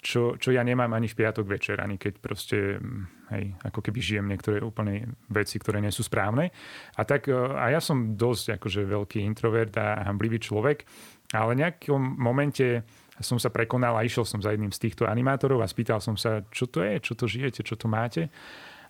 čo, 0.04 0.36
čo 0.36 0.52
ja 0.52 0.64
nemám 0.64 0.92
ani 0.92 1.08
v 1.08 1.20
piatok 1.20 1.48
večer, 1.48 1.80
ani 1.80 1.96
keď 1.96 2.14
proste, 2.20 2.80
mm, 2.80 3.04
hej, 3.32 3.44
ako 3.64 3.80
keby 3.80 4.00
žijem 4.04 4.28
niektoré 4.28 4.60
úplne 4.60 5.16
veci, 5.32 5.60
ktoré 5.60 5.80
nie 5.80 5.92
sú 5.96 6.04
správne. 6.04 6.52
A 7.00 7.02
tak, 7.08 7.32
e, 7.32 7.36
a 7.36 7.72
ja 7.72 7.80
som 7.80 8.20
dosť 8.20 8.60
akože 8.60 8.84
veľký 8.84 9.24
introvert 9.24 9.72
a 9.80 10.04
hamblivý 10.04 10.44
človek, 10.44 10.84
ale 11.32 11.56
v 11.56 11.60
nejakom 11.64 12.04
momente 12.20 12.84
som 13.24 13.40
sa 13.40 13.48
prekonal 13.48 13.96
a 13.96 14.06
išiel 14.06 14.28
som 14.28 14.44
za 14.44 14.52
jedným 14.52 14.76
z 14.76 14.92
týchto 14.92 15.08
animátorov 15.08 15.64
a 15.64 15.72
spýtal 15.72 16.04
som 16.04 16.20
sa, 16.20 16.44
čo 16.52 16.68
to 16.68 16.84
je, 16.84 17.00
čo 17.00 17.14
to 17.16 17.26
žijete, 17.26 17.64
čo 17.64 17.80
to 17.80 17.88
máte. 17.88 18.28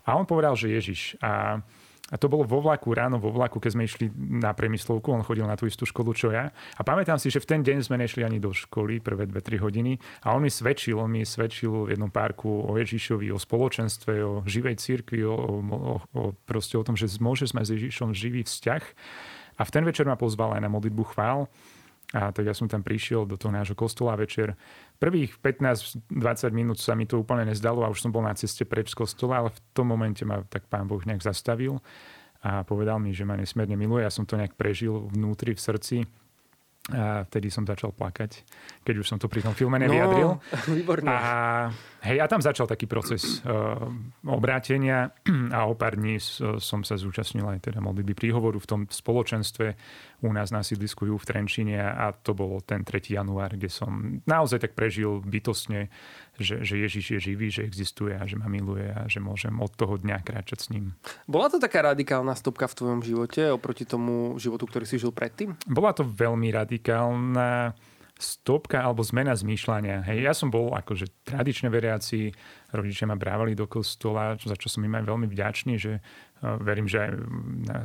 A 0.04 0.18
on 0.18 0.28
povedal, 0.28 0.58
že 0.58 0.74
Ježiš. 0.74 1.16
A 1.24 1.62
a 2.12 2.19
to 2.19 2.27
bolo 2.27 2.43
vo 2.43 2.60
vlaku, 2.60 2.91
ráno 2.91 3.15
vo 3.15 3.31
vlaku, 3.31 3.63
keď 3.63 3.72
sme 3.79 3.88
išli 3.88 4.12
na 4.19 4.51
premyslovku, 4.51 5.07
on 5.15 5.24
chodil 5.24 5.48
na 5.48 5.55
tú 5.55 5.63
istú 5.72 5.88
školu, 5.88 6.12
čo 6.12 6.36
ja. 6.36 6.51
A 6.75 6.81
pamätám 6.83 7.15
si, 7.15 7.31
že 7.31 7.39
v 7.39 7.48
ten 7.48 7.62
deň 7.63 7.79
sme 7.79 7.95
nešli 7.95 8.27
ani 8.27 8.43
do 8.43 8.51
školy, 8.51 9.00
prvé 9.00 9.24
2-3 9.24 9.63
hodiny. 9.63 9.95
A 10.27 10.36
on 10.36 10.43
mi 10.43 10.51
svedčil, 10.51 11.00
on 11.00 11.07
mi 11.07 11.24
svedčil 11.24 11.88
v 11.88 11.95
jednom 11.95 12.12
parku 12.12 12.51
o 12.51 12.75
Ježišovi, 12.75 13.31
o 13.31 13.39
spoločenstve, 13.39 14.19
o 14.19 14.43
živej 14.43 14.83
cirkvi, 14.83 15.24
o, 15.24 15.31
o, 15.31 15.93
o, 16.12 16.22
proste 16.43 16.75
o 16.75 16.83
tom, 16.83 17.00
že 17.00 17.07
môžeš 17.24 17.55
mať 17.55 17.72
s 17.72 17.74
Ježišom 17.79 18.12
živý 18.12 18.43
vzťah. 18.43 18.83
A 19.57 19.62
v 19.63 19.74
ten 19.74 19.88
večer 19.88 20.03
ma 20.03 20.19
pozval 20.19 20.60
aj 20.60 20.62
na 20.62 20.67
modlitbu 20.67 21.03
chvál. 21.15 21.48
A 22.13 22.29
tak 22.29 22.45
ja 22.45 22.53
som 22.53 22.69
tam 22.69 22.86
prišiel 22.86 23.25
do 23.25 23.39
toho 23.41 23.50
nášho 23.50 23.74
kostola 23.74 24.13
večer. 24.13 24.53
Prvých 25.02 25.36
15-20 25.42 26.10
minút 26.56 26.80
sa 26.80 26.96
mi 26.96 27.04
to 27.04 27.20
úplne 27.20 27.50
nezdalo 27.50 27.84
a 27.84 27.92
už 27.92 28.08
som 28.08 28.12
bol 28.14 28.24
na 28.24 28.34
ceste 28.38 28.64
preč 28.64 28.94
z 28.94 28.98
kostola, 28.98 29.44
ale 29.44 29.50
v 29.52 29.60
tom 29.76 29.92
momente 29.92 30.24
ma 30.24 30.40
tak 30.48 30.66
pán 30.72 30.88
Boh 30.88 31.04
nejak 31.04 31.24
zastavil 31.24 31.84
a 32.44 32.64
povedal 32.64 33.00
mi, 33.00 33.16
že 33.16 33.28
ma 33.28 33.36
nesmierne 33.36 33.76
miluje. 33.76 34.04
Ja 34.04 34.12
som 34.12 34.28
to 34.28 34.40
nejak 34.40 34.56
prežil 34.60 35.12
vnútri, 35.12 35.56
v 35.56 35.64
srdci 35.64 35.98
a 36.92 37.24
vtedy 37.24 37.48
som 37.48 37.63
začal 37.63 37.96
plakať, 37.96 38.44
keď 38.84 38.96
už 39.00 39.08
som 39.08 39.16
to 39.16 39.32
pri 39.32 39.40
tom 39.40 39.56
filme 39.56 39.80
nevyjadril. 39.80 40.36
No, 40.36 40.44
výborné. 40.68 41.08
A, 41.08 41.72
hej, 42.04 42.20
a 42.20 42.28
tam 42.28 42.44
začal 42.44 42.68
taký 42.68 42.92
proces 42.92 43.40
uh, 43.48 43.88
obrátenia 44.28 45.16
a 45.56 45.63
o 45.63 45.80
pár 45.80 45.96
dní 45.96 46.20
som 46.60 46.84
sa 46.84 47.00
zúčastnil 47.00 47.48
aj 47.48 47.72
teda 47.72 47.80
modlitby 47.80 48.12
príhovoru 48.12 48.60
v 48.60 48.68
tom 48.68 48.82
spoločenstve 48.84 49.80
u 50.28 50.32
nás 50.36 50.52
na 50.52 50.60
sídlisku 50.60 51.08
v 51.08 51.24
Trenčine 51.24 51.80
a 51.80 52.12
to 52.12 52.36
bolo 52.36 52.60
ten 52.60 52.84
3. 52.84 53.16
január, 53.16 53.56
kde 53.56 53.72
som 53.72 54.20
naozaj 54.28 54.68
tak 54.68 54.75
prežil 54.75 55.24
bytostne 55.24 55.88
že, 56.34 56.66
že 56.66 56.82
Ježiš 56.82 57.06
je 57.13 57.20
živý, 57.30 57.54
že 57.54 57.62
existuje 57.62 58.18
a 58.18 58.25
že 58.25 58.42
ma 58.42 58.50
miluje 58.50 58.90
a 58.90 59.06
že 59.06 59.22
môžem 59.22 59.54
od 59.62 59.70
toho 59.78 60.02
dňa 60.02 60.25
kráčať 60.25 60.60
s 60.66 60.68
ním. 60.74 60.98
Bola 61.30 61.46
to 61.46 61.62
taká 61.62 61.94
radikálna 61.94 62.34
stopka 62.34 62.66
v 62.66 62.74
tvojom 62.74 63.02
živote 63.06 63.54
oproti 63.54 63.86
tomu 63.86 64.34
životu, 64.42 64.66
ktorý 64.66 64.90
si 64.90 64.98
žil 64.98 65.13
predtým? 65.13 65.54
Bola 65.70 65.94
to 65.94 66.02
veľmi 66.02 66.50
radikálna 66.50 66.73
stopka 68.24 68.80
alebo 68.80 69.03
zmena 69.03 69.36
zmýšľania. 69.36 70.06
Hej, 70.08 70.20
ja 70.24 70.34
som 70.38 70.48
bol 70.48 70.72
akože 70.72 71.27
tradične 71.27 71.68
veriaci, 71.68 72.32
rodičia 72.72 73.10
ma 73.10 73.20
brávali 73.20 73.51
do 73.51 73.68
kostola, 73.68 74.39
za 74.39 74.56
čo 74.56 74.72
som 74.72 74.86
im 74.86 74.96
aj 74.96 75.03
veľmi 75.03 75.27
vďačný, 75.27 75.74
že 75.75 76.00
verím, 76.63 76.88
že 76.88 77.03
aj 77.03 77.12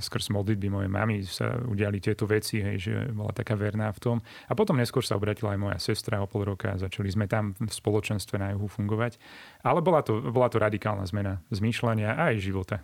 skrz 0.02 0.30
modlitby 0.34 0.68
mojej 0.70 0.90
mamy 0.90 1.26
sa 1.26 1.58
udiali 1.66 1.98
tieto 1.98 2.26
veci, 2.26 2.62
hej, 2.62 2.76
že 2.78 2.92
bola 3.10 3.34
taká 3.34 3.58
verná 3.58 3.90
v 3.90 3.98
tom. 3.98 4.16
A 4.46 4.54
potom 4.54 4.78
neskôr 4.78 5.02
sa 5.02 5.18
obratila 5.18 5.54
aj 5.54 5.62
moja 5.62 5.78
sestra 5.82 6.22
o 6.22 6.30
pol 6.30 6.46
roka 6.46 6.74
a 6.74 6.80
začali 6.80 7.10
sme 7.10 7.26
tam 7.26 7.58
v 7.58 7.70
spoločenstve 7.70 8.38
na 8.38 8.54
juhu 8.54 8.70
fungovať. 8.70 9.18
Ale 9.66 9.82
bola 9.82 10.06
to, 10.06 10.22
bola 10.30 10.46
to 10.50 10.62
radikálna 10.62 11.06
zmena 11.06 11.42
zmýšľania 11.50 12.14
a 12.14 12.34
aj 12.34 12.42
života. 12.42 12.76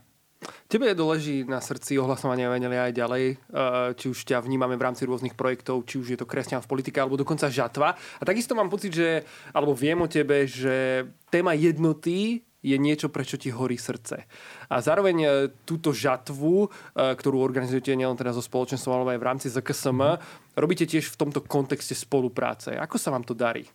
Tebe 0.69 0.91
je 0.91 0.97
doleží 0.97 1.37
na 1.45 1.61
srdci 1.61 1.97
ohlasovania 2.01 2.49
Evangelia 2.49 2.89
aj 2.89 2.95
ďalej, 2.95 3.25
eh, 3.31 3.37
či 3.95 4.07
už 4.11 4.19
ťa 4.27 4.43
vnímame 4.43 4.75
v 4.79 4.85
rámci 4.87 5.05
rôznych 5.05 5.37
projektov, 5.39 5.85
či 5.85 6.01
už 6.01 6.07
je 6.15 6.19
to 6.19 6.29
kresťan 6.29 6.65
v 6.65 6.71
politike, 6.71 6.99
alebo 7.01 7.21
dokonca 7.21 7.53
žatva. 7.53 7.95
A 7.97 8.23
takisto 8.23 8.57
mám 8.57 8.73
pocit, 8.73 8.95
že, 8.95 9.23
alebo 9.53 9.77
viem 9.77 10.01
o 10.01 10.09
tebe, 10.09 10.49
že 10.49 11.07
téma 11.31 11.53
jednoty 11.55 12.43
je 12.65 12.77
niečo, 12.81 13.13
prečo 13.13 13.37
ti 13.37 13.53
horí 13.53 13.77
srdce. 13.77 14.25
A 14.73 14.81
zároveň 14.81 15.17
e, 15.21 15.29
túto 15.69 15.93
žatvu, 15.93 16.65
e, 16.65 16.69
ktorú 17.13 17.37
organizujete 17.45 17.93
nielen 17.93 18.17
teda 18.17 18.33
so 18.33 18.41
spoločenstvom, 18.41 19.05
ale 19.05 19.15
aj 19.15 19.21
v 19.21 19.29
rámci 19.29 19.47
ZKSM, 19.53 20.01
mm-hmm. 20.01 20.57
robíte 20.57 20.89
tiež 20.89 21.13
v 21.13 21.19
tomto 21.21 21.45
kontexte 21.45 21.93
spolupráce. 21.93 22.73
Ako 22.81 22.97
sa 22.97 23.13
vám 23.13 23.21
to 23.21 23.37
darí? 23.37 23.69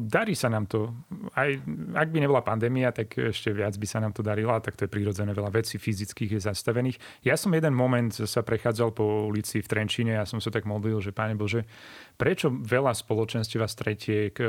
Darí 0.00 0.32
sa 0.32 0.48
nám 0.48 0.64
to. 0.64 0.96
Aj 1.36 1.52
ak 1.92 2.08
by 2.08 2.24
nebola 2.24 2.40
pandémia, 2.40 2.88
tak 2.88 3.12
ešte 3.20 3.52
viac 3.52 3.76
by 3.76 3.84
sa 3.84 4.00
nám 4.00 4.16
to 4.16 4.24
darilo, 4.24 4.56
tak 4.64 4.80
to 4.80 4.88
je 4.88 4.94
prirodzené, 4.96 5.36
veľa 5.36 5.52
vecí 5.52 5.76
fyzických 5.76 6.40
je 6.40 6.40
zastavených. 6.40 6.96
Ja 7.20 7.36
som 7.36 7.52
jeden 7.52 7.76
moment 7.76 8.08
sa 8.16 8.40
prechádzal 8.40 8.96
po 8.96 9.28
ulici 9.28 9.60
v 9.60 9.68
Trenčine 9.68 10.16
a 10.16 10.24
som 10.24 10.40
sa 10.40 10.48
tak 10.48 10.64
modlil, 10.64 11.04
že 11.04 11.12
Páne 11.12 11.36
Bože, 11.36 11.68
prečo 12.16 12.48
veľa 12.48 12.96
spoločenstva 12.96 13.68
stretiek 13.68 14.32
eh, 14.40 14.48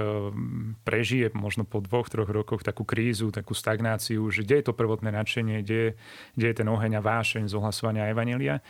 prežije 0.88 1.36
možno 1.36 1.68
po 1.68 1.84
dvoch, 1.84 2.08
troch 2.08 2.32
rokoch 2.32 2.64
takú 2.64 2.88
krízu, 2.88 3.28
takú 3.28 3.52
stagnáciu, 3.52 4.24
že 4.32 4.48
kde 4.48 4.64
je 4.64 4.66
to 4.72 4.74
prvotné 4.74 5.12
nadšenie, 5.12 5.68
kde, 5.68 6.00
kde 6.40 6.48
je 6.48 6.56
ten 6.56 6.68
oheň 6.72 6.96
a 6.96 7.02
vášeň 7.04 7.52
z 7.52 7.54
ohlasovania 7.60 8.08
Evanelia. 8.08 8.64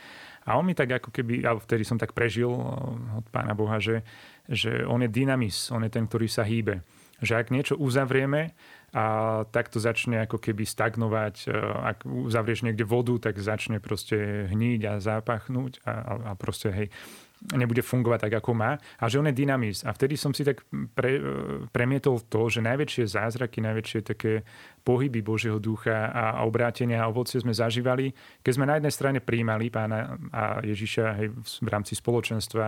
A 0.48 0.56
on 0.56 0.66
mi 0.68 0.78
tak 0.78 0.92
ako 0.92 1.12
keby, 1.12 1.44
ale 1.44 1.60
vtedy 1.60 1.84
som 1.84 2.00
tak 2.00 2.16
prežil 2.16 2.52
eh, 2.52 3.20
od 3.20 3.26
Pána 3.32 3.58
Boha, 3.58 3.82
že 3.82 4.06
že 4.50 4.82
on 4.90 5.06
je 5.06 5.10
dynamis, 5.14 5.70
on 5.70 5.86
je 5.86 5.94
ten, 5.94 6.10
ktorý 6.10 6.26
sa 6.26 6.42
hýbe. 6.42 6.82
Že 7.22 7.34
ak 7.38 7.48
niečo 7.54 7.76
uzavrieme, 7.78 8.58
a 8.90 9.06
tak 9.54 9.70
to 9.70 9.78
začne 9.78 10.26
ako 10.26 10.42
keby 10.42 10.66
stagnovať. 10.66 11.46
E, 11.46 11.54
ak 11.94 12.10
uzavrieš 12.10 12.66
niekde 12.66 12.90
vodu, 12.90 13.14
tak 13.22 13.38
začne 13.38 13.78
proste 13.78 14.50
hníť 14.50 14.82
a 14.90 14.94
zápachnúť 14.98 15.86
a, 15.86 15.94
a 16.26 16.32
proste 16.34 16.74
hej, 16.74 16.88
nebude 17.56 17.80
fungovať 17.80 18.28
tak, 18.28 18.34
ako 18.44 18.52
má. 18.52 18.76
A 19.00 19.08
že 19.08 19.24
on 19.24 19.28
je 19.32 19.36
dynamis. 19.36 19.88
A 19.88 19.96
vtedy 19.96 20.20
som 20.20 20.36
si 20.36 20.44
tak 20.44 20.68
pre, 20.92 21.12
e, 21.16 21.22
premietol 21.72 22.20
to, 22.28 22.52
že 22.52 22.60
najväčšie 22.60 23.08
zázraky, 23.08 23.64
najväčšie 23.64 24.00
také 24.04 24.44
pohyby 24.84 25.24
Božieho 25.24 25.60
ducha 25.60 26.12
a, 26.12 26.44
obrátenia 26.44 27.00
a 27.00 27.10
ovocie 27.12 27.40
sme 27.40 27.56
zažívali, 27.56 28.12
keď 28.44 28.52
sme 28.52 28.66
na 28.68 28.76
jednej 28.80 28.94
strane 28.94 29.20
príjmali 29.24 29.72
pána 29.72 30.20
a 30.36 30.60
Ježiša 30.64 31.06
hej, 31.20 31.28
v 31.40 31.70
rámci 31.72 31.96
spoločenstva 31.96 32.66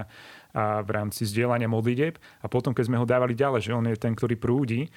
a 0.56 0.64
v 0.84 0.90
rámci 0.92 1.28
zdieľania 1.28 1.68
modlitieb 1.68 2.16
a 2.44 2.48
potom, 2.48 2.72
keď 2.72 2.86
sme 2.88 3.00
ho 3.00 3.08
dávali 3.08 3.36
ďalej, 3.36 3.72
že 3.72 3.76
on 3.76 3.88
je 3.88 4.00
ten, 4.00 4.16
ktorý 4.16 4.36
prúdi. 4.40 4.88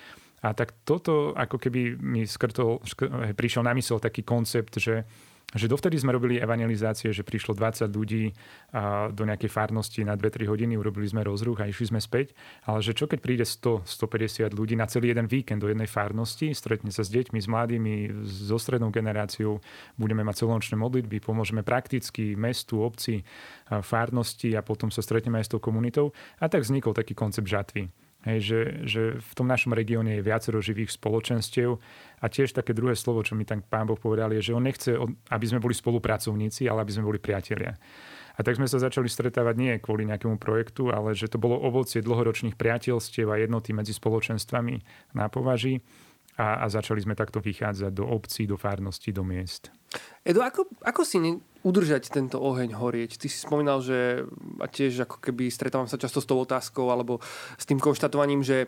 A 0.45 0.53
tak 0.53 0.85
toto 0.85 1.33
ako 1.33 1.57
keby 1.57 1.97
mi 1.97 2.29
skrtol, 2.29 2.85
škr, 2.85 3.33
prišiel 3.33 3.65
na 3.65 3.73
mysel 3.73 3.97
taký 3.97 4.21
koncept, 4.21 4.77
že 4.77 5.09
že 5.55 5.71
dovtedy 5.71 5.95
sme 5.97 6.11
robili 6.11 6.43
evangelizácie, 6.43 7.15
že 7.15 7.23
prišlo 7.23 7.55
20 7.55 7.87
ľudí 7.95 8.35
do 9.15 9.23
nejakej 9.23 9.51
farnosti 9.51 10.03
na 10.03 10.19
2-3 10.19 10.51
hodiny, 10.51 10.75
urobili 10.75 11.07
sme 11.07 11.23
rozruch 11.23 11.63
a 11.63 11.71
išli 11.71 11.95
sme 11.95 12.01
späť. 12.03 12.35
Ale 12.67 12.83
že 12.83 12.93
čo 12.93 13.07
keď 13.07 13.19
príde 13.23 13.47
100, 13.47 13.87
150 13.87 14.51
ľudí 14.53 14.75
na 14.75 14.91
celý 14.91 15.15
jeden 15.15 15.31
víkend 15.31 15.63
do 15.63 15.71
jednej 15.71 15.87
farnosti, 15.87 16.51
stretne 16.53 16.91
sa 16.91 17.07
s 17.07 17.15
deťmi, 17.15 17.39
s 17.39 17.47
mladými, 17.47 17.95
so 18.27 18.59
strednou 18.59 18.91
generáciou, 18.91 19.63
budeme 19.95 20.27
mať 20.27 20.43
celonočné 20.43 20.75
modlitby, 20.75 21.23
pomôžeme 21.23 21.63
prakticky 21.63 22.35
mestu, 22.35 22.83
obci, 22.83 23.23
farnosti 23.71 24.53
a 24.59 24.61
potom 24.67 24.91
sa 24.91 25.01
stretneme 25.01 25.39
aj 25.39 25.47
s 25.47 25.53
tou 25.55 25.63
komunitou. 25.63 26.11
A 26.43 26.51
tak 26.51 26.67
vznikol 26.67 26.93
taký 26.93 27.15
koncept 27.15 27.47
žatvy. 27.47 27.89
Hej, 28.25 28.39
že, 28.41 28.61
že 28.89 29.03
v 29.21 29.33
tom 29.37 29.45
našom 29.45 29.77
regióne 29.77 30.17
je 30.17 30.25
viacero 30.25 30.57
živých 30.65 30.97
spoločenstiev 30.97 31.77
a 32.21 32.27
tiež 32.33 32.57
také 32.57 32.73
druhé 32.73 32.97
slovo, 32.97 33.21
čo 33.21 33.37
mi 33.37 33.45
tam 33.45 33.61
pán 33.61 33.85
Boh 33.85 34.01
povedal, 34.01 34.33
je, 34.33 34.49
že 34.49 34.57
on 34.57 34.65
nechce, 34.65 34.97
aby 35.29 35.45
sme 35.45 35.61
boli 35.61 35.77
spolupracovníci, 35.77 36.65
ale 36.65 36.89
aby 36.89 36.93
sme 36.97 37.05
boli 37.05 37.21
priatelia. 37.21 37.77
A 38.35 38.41
tak 38.43 38.57
sme 38.57 38.67
sa 38.67 38.83
začali 38.83 39.07
stretávať 39.07 39.55
nie 39.55 39.73
kvôli 39.79 40.09
nejakému 40.09 40.41
projektu, 40.41 40.91
ale 40.91 41.13
že 41.13 41.31
to 41.31 41.39
bolo 41.39 41.61
ovocie 41.61 42.03
dlhoročných 42.03 42.57
priateľstiev 42.59 43.29
a 43.31 43.39
jednoty 43.39 43.77
medzi 43.77 43.95
spoločenstvami 43.95 44.75
na 45.15 45.29
považí 45.31 45.85
a, 46.35 46.63
a 46.63 46.67
začali 46.67 46.99
sme 47.03 47.15
takto 47.15 47.39
vychádzať 47.39 47.93
do 47.95 48.05
obcí, 48.07 48.47
do 48.47 48.59
fárnosti, 48.59 49.15
do 49.15 49.23
miest. 49.23 49.71
Edo, 50.27 50.43
ako, 50.43 50.67
ako 50.83 51.03
si 51.07 51.23
ne, 51.23 51.39
udržať 51.63 52.11
tento 52.11 52.43
oheň 52.43 52.75
horieť? 52.75 53.15
Ty 53.15 53.27
si 53.31 53.39
spomínal, 53.39 53.79
že 53.79 54.27
a 54.59 54.67
tiež 54.67 55.07
ako 55.07 55.23
keby 55.23 55.47
stretávam 55.47 55.87
sa 55.87 56.01
často 56.01 56.19
s 56.19 56.27
tou 56.27 56.43
otázkou 56.43 56.91
alebo 56.91 57.23
s 57.55 57.65
tým 57.65 57.79
konštatovaním, 57.79 58.43
že 58.43 58.67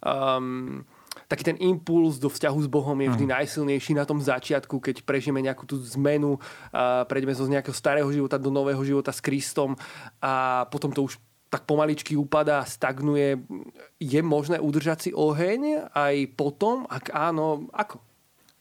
um, 0.00 0.86
taký 1.26 1.44
ten 1.44 1.58
impuls 1.58 2.22
do 2.22 2.30
vzťahu 2.30 2.58
s 2.62 2.68
Bohom 2.70 2.96
je 3.02 3.10
vždy 3.10 3.26
mm. 3.26 3.34
najsilnejší 3.34 3.92
na 3.98 4.06
tom 4.06 4.22
začiatku, 4.22 4.78
keď 4.78 5.02
prežijeme 5.02 5.42
nejakú 5.42 5.66
tú 5.66 5.76
zmenu, 5.98 6.38
a 6.70 7.02
prejdeme 7.04 7.34
zo 7.34 7.50
nejakého 7.50 7.74
starého 7.74 8.08
života 8.14 8.38
do 8.38 8.48
nového 8.54 8.80
života 8.86 9.10
s 9.10 9.18
Kristom 9.18 9.74
a 10.22 10.64
potom 10.70 10.94
to 10.94 11.04
už 11.04 11.18
tak 11.48 11.64
pomaličky 11.64 12.14
upadá, 12.14 12.64
stagnuje. 12.64 13.40
Je 13.96 14.20
možné 14.20 14.60
udržať 14.60 15.08
si 15.08 15.10
oheň 15.16 15.90
aj 15.96 16.14
potom? 16.36 16.84
Ak 16.88 17.08
áno, 17.12 17.68
ako? 17.72 18.04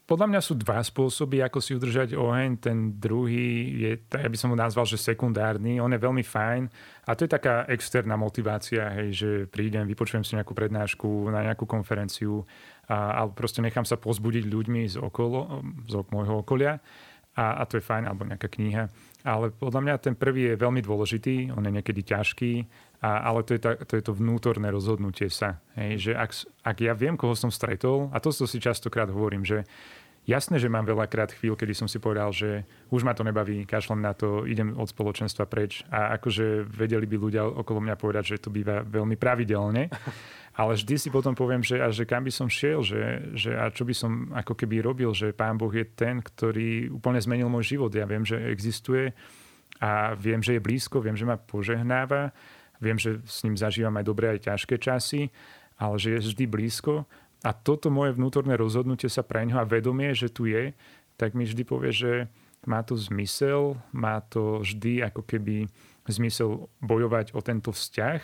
Podľa 0.07 0.31
mňa 0.31 0.39
sú 0.39 0.55
dva 0.55 0.79
spôsoby, 0.79 1.43
ako 1.43 1.59
si 1.59 1.75
udržať 1.75 2.15
oheň. 2.15 2.63
Ten 2.63 2.95
druhý 2.95 3.75
je, 3.75 3.91
ja 3.99 4.31
by 4.31 4.37
som 4.39 4.55
ho 4.55 4.57
nazval, 4.57 4.87
že 4.87 4.95
sekundárny. 4.95 5.83
On 5.83 5.91
je 5.91 5.99
veľmi 5.99 6.23
fajn. 6.23 6.71
A 7.03 7.11
to 7.11 7.27
je 7.27 7.35
taká 7.35 7.67
externá 7.67 8.15
motivácia, 8.15 8.87
hej, 8.95 9.09
že 9.11 9.29
prídem, 9.51 9.83
vypočujem 9.83 10.23
si 10.23 10.39
nejakú 10.39 10.55
prednášku 10.55 11.27
na 11.27 11.43
nejakú 11.43 11.67
konferenciu 11.67 12.47
a, 12.87 13.19
a 13.19 13.21
proste 13.27 13.59
nechám 13.59 13.83
sa 13.83 13.99
pozbudiť 13.99 14.47
ľuďmi 14.47 14.87
z, 14.87 14.95
okolo, 14.95 15.59
z 15.91 15.99
môjho 16.07 16.39
okolia. 16.39 16.79
A, 17.35 17.59
a 17.59 17.63
to 17.67 17.75
je 17.75 17.83
fajn, 17.83 18.07
alebo 18.07 18.23
nejaká 18.23 18.47
kniha. 18.47 18.87
Ale 19.27 19.51
podľa 19.51 19.81
mňa 19.83 19.95
ten 19.99 20.15
prvý 20.15 20.55
je 20.55 20.61
veľmi 20.63 20.79
dôležitý, 20.79 21.51
on 21.51 21.67
je 21.67 21.75
niekedy 21.75 21.99
ťažký, 21.99 22.53
a, 23.03 23.27
ale 23.27 23.43
to 23.43 23.59
je, 23.59 23.61
ta, 23.61 23.75
to 23.75 23.99
je 23.99 24.03
to 24.07 24.15
vnútorné 24.15 24.71
rozhodnutie 24.71 25.27
sa. 25.27 25.59
Hej, 25.75 25.91
že 25.99 26.11
ak, 26.15 26.31
ak 26.63 26.77
ja 26.79 26.95
viem, 26.95 27.19
koho 27.19 27.35
som 27.35 27.51
stretol, 27.51 28.07
a 28.15 28.23
to, 28.23 28.31
to 28.31 28.47
si 28.47 28.63
častokrát 28.63 29.11
hovorím, 29.11 29.43
že 29.43 29.67
jasné, 30.27 30.59
že 30.59 30.67
mám 30.67 30.83
veľakrát 30.83 31.31
chvíľ, 31.31 31.55
kedy 31.55 31.73
som 31.73 31.87
si 31.87 31.97
povedal, 31.97 32.35
že 32.35 32.67
už 32.91 33.07
ma 33.07 33.15
to 33.15 33.23
nebaví, 33.23 33.63
kašlem 33.63 34.03
na 34.03 34.11
to, 34.11 34.43
idem 34.43 34.75
od 34.75 34.91
spoločenstva 34.91 35.47
preč. 35.47 35.87
A 35.87 36.19
akože 36.19 36.67
vedeli 36.67 37.07
by 37.07 37.15
ľudia 37.17 37.47
okolo 37.47 37.79
mňa 37.81 37.95
povedať, 37.95 38.35
že 38.35 38.43
to 38.43 38.51
býva 38.51 38.83
veľmi 38.83 39.15
pravidelne. 39.15 39.87
Ale 40.57 40.73
vždy 40.73 40.95
si 40.97 41.09
potom 41.13 41.37
poviem, 41.37 41.61
že, 41.61 41.77
a 41.77 41.93
že 41.93 42.09
kam 42.09 42.25
by 42.25 42.33
som 42.33 42.49
šiel, 42.49 42.81
že, 42.81 43.29
že 43.37 43.53
a 43.53 43.69
čo 43.69 43.85
by 43.85 43.93
som 43.93 44.33
ako 44.33 44.57
keby 44.57 44.81
robil, 44.81 45.13
že 45.13 45.29
Pán 45.29 45.53
Boh 45.53 45.69
je 45.69 45.85
ten, 45.85 46.17
ktorý 46.17 46.89
úplne 46.89 47.21
zmenil 47.21 47.45
môj 47.45 47.77
život. 47.77 47.93
Ja 47.93 48.09
viem, 48.09 48.25
že 48.25 48.41
existuje 48.49 49.13
a 49.77 50.17
viem, 50.17 50.41
že 50.41 50.57
je 50.57 50.65
blízko, 50.65 50.97
viem, 50.97 51.13
že 51.13 51.29
ma 51.29 51.37
požehnáva, 51.37 52.33
viem, 52.81 52.97
že 52.97 53.21
s 53.29 53.45
ním 53.45 53.53
zažívam 53.53 53.93
aj 54.01 54.05
dobré, 54.09 54.25
aj 54.33 54.49
ťažké 54.49 54.81
časy, 54.81 55.29
ale 55.77 55.95
že 56.01 56.17
je 56.17 56.25
vždy 56.25 56.45
blízko. 56.49 57.05
A 57.45 57.53
toto 57.53 57.93
moje 57.93 58.17
vnútorné 58.17 58.57
rozhodnutie 58.57 59.09
sa 59.11 59.21
pre 59.21 59.45
ňoho 59.45 59.61
a 59.61 59.69
vedomie, 59.69 60.13
že 60.17 60.33
tu 60.33 60.49
je, 60.49 60.73
tak 61.17 61.37
mi 61.37 61.45
vždy 61.45 61.63
povie, 61.65 61.93
že 61.93 62.11
má 62.65 62.81
to 62.81 62.97
zmysel, 62.97 63.77
má 63.93 64.19
to 64.25 64.61
vždy 64.65 65.05
ako 65.05 65.21
keby 65.21 65.69
zmysel 66.09 66.71
bojovať 66.81 67.35
o 67.37 67.41
tento 67.43 67.69
vzťah 67.69 68.21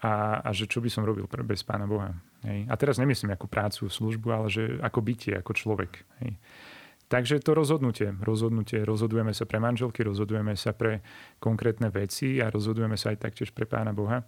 a, 0.00 0.40
a 0.40 0.48
že 0.56 0.64
čo 0.64 0.80
by 0.80 0.88
som 0.88 1.04
robil 1.04 1.28
pre, 1.28 1.44
bez 1.44 1.60
Pána 1.60 1.84
Boha. 1.84 2.16
Hej. 2.46 2.64
A 2.72 2.74
teraz 2.80 2.96
nemyslím 2.96 3.36
ako 3.36 3.46
prácu, 3.50 3.84
službu, 3.92 4.28
ale 4.32 4.46
že 4.48 4.64
ako 4.80 5.00
bytie, 5.04 5.36
ako 5.36 5.52
človek. 5.52 5.92
Hej. 6.24 6.40
Takže 7.10 7.42
to 7.42 7.58
rozhodnutie, 7.58 8.14
rozhodnutie, 8.22 8.86
rozhodujeme 8.86 9.34
sa 9.34 9.42
pre 9.42 9.58
manželky, 9.58 10.06
rozhodujeme 10.06 10.54
sa 10.54 10.70
pre 10.70 11.02
konkrétne 11.42 11.90
veci 11.90 12.38
a 12.38 12.48
rozhodujeme 12.48 12.94
sa 12.94 13.10
aj 13.10 13.18
taktiež 13.26 13.50
pre 13.50 13.66
Pána 13.66 13.90
Boha. 13.90 14.22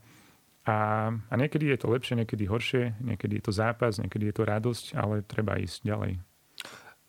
A, 0.63 1.11
a 1.11 1.35
niekedy 1.35 1.75
je 1.75 1.79
to 1.83 1.91
lepšie, 1.91 2.15
niekedy 2.23 2.47
horšie, 2.47 2.95
niekedy 3.03 3.43
je 3.43 3.45
to 3.51 3.53
zápas, 3.53 3.99
niekedy 3.99 4.31
je 4.31 4.35
to 4.39 4.45
radosť, 4.47 4.95
ale 4.95 5.27
treba 5.27 5.59
ísť 5.59 5.83
ďalej. 5.83 6.13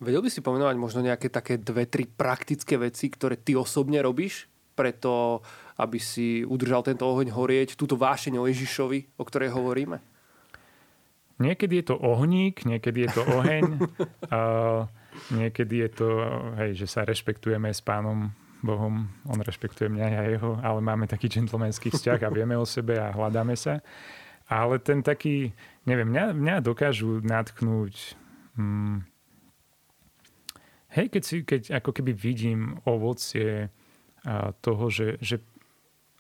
Vedel 0.02 0.26
by 0.26 0.30
si 0.34 0.42
pomenovať 0.42 0.76
možno 0.76 1.06
nejaké 1.06 1.30
také 1.30 1.62
dve, 1.62 1.86
tri 1.86 2.10
praktické 2.10 2.82
veci, 2.82 3.14
ktoré 3.14 3.38
ty 3.38 3.54
osobne 3.54 4.02
robíš 4.02 4.50
preto, 4.74 5.46
aby 5.78 6.02
si 6.02 6.42
udržal 6.42 6.82
tento 6.82 7.06
oheň 7.06 7.30
horieť, 7.30 7.78
túto 7.78 7.94
vášeň 7.94 8.42
o 8.42 8.50
Ježišovi, 8.50 9.22
o 9.22 9.24
ktorej 9.24 9.54
hovoríme? 9.54 10.02
Niekedy 11.38 11.82
je 11.82 11.86
to 11.94 11.96
ohník, 11.98 12.66
niekedy 12.66 13.06
je 13.06 13.10
to 13.14 13.22
oheň, 13.26 13.64
a 14.34 14.40
niekedy 15.30 15.86
je 15.86 15.90
to, 15.94 16.10
hej, 16.58 16.72
že 16.74 16.88
sa 16.90 17.06
rešpektujeme 17.06 17.70
s 17.70 17.82
pánom 17.86 18.34
Bohom, 18.64 19.12
on 19.28 19.40
rešpektuje 19.44 19.92
mňa 19.92 20.08
a 20.08 20.24
jeho, 20.32 20.52
ale 20.64 20.80
máme 20.80 21.06
taký 21.06 21.28
džentlmenský 21.28 21.92
vzťah 21.92 22.20
a 22.24 22.34
vieme 22.34 22.56
o 22.56 22.64
sebe 22.64 22.96
a 22.96 23.12
hľadáme 23.12 23.60
sa. 23.60 23.84
Ale 24.48 24.80
ten 24.80 25.04
taký, 25.04 25.52
neviem, 25.84 26.08
mňa, 26.08 26.32
mňa 26.32 26.56
dokážu 26.64 27.20
natknúť 27.24 28.16
hmm, 28.56 29.04
hej, 30.94 31.08
keď, 31.10 31.24
si, 31.24 31.36
keď 31.44 31.62
ako 31.82 31.92
keby 31.92 32.12
vidím 32.14 32.78
ovocie 32.86 33.74
toho, 34.64 34.86
že, 34.88 35.20
že 35.20 35.44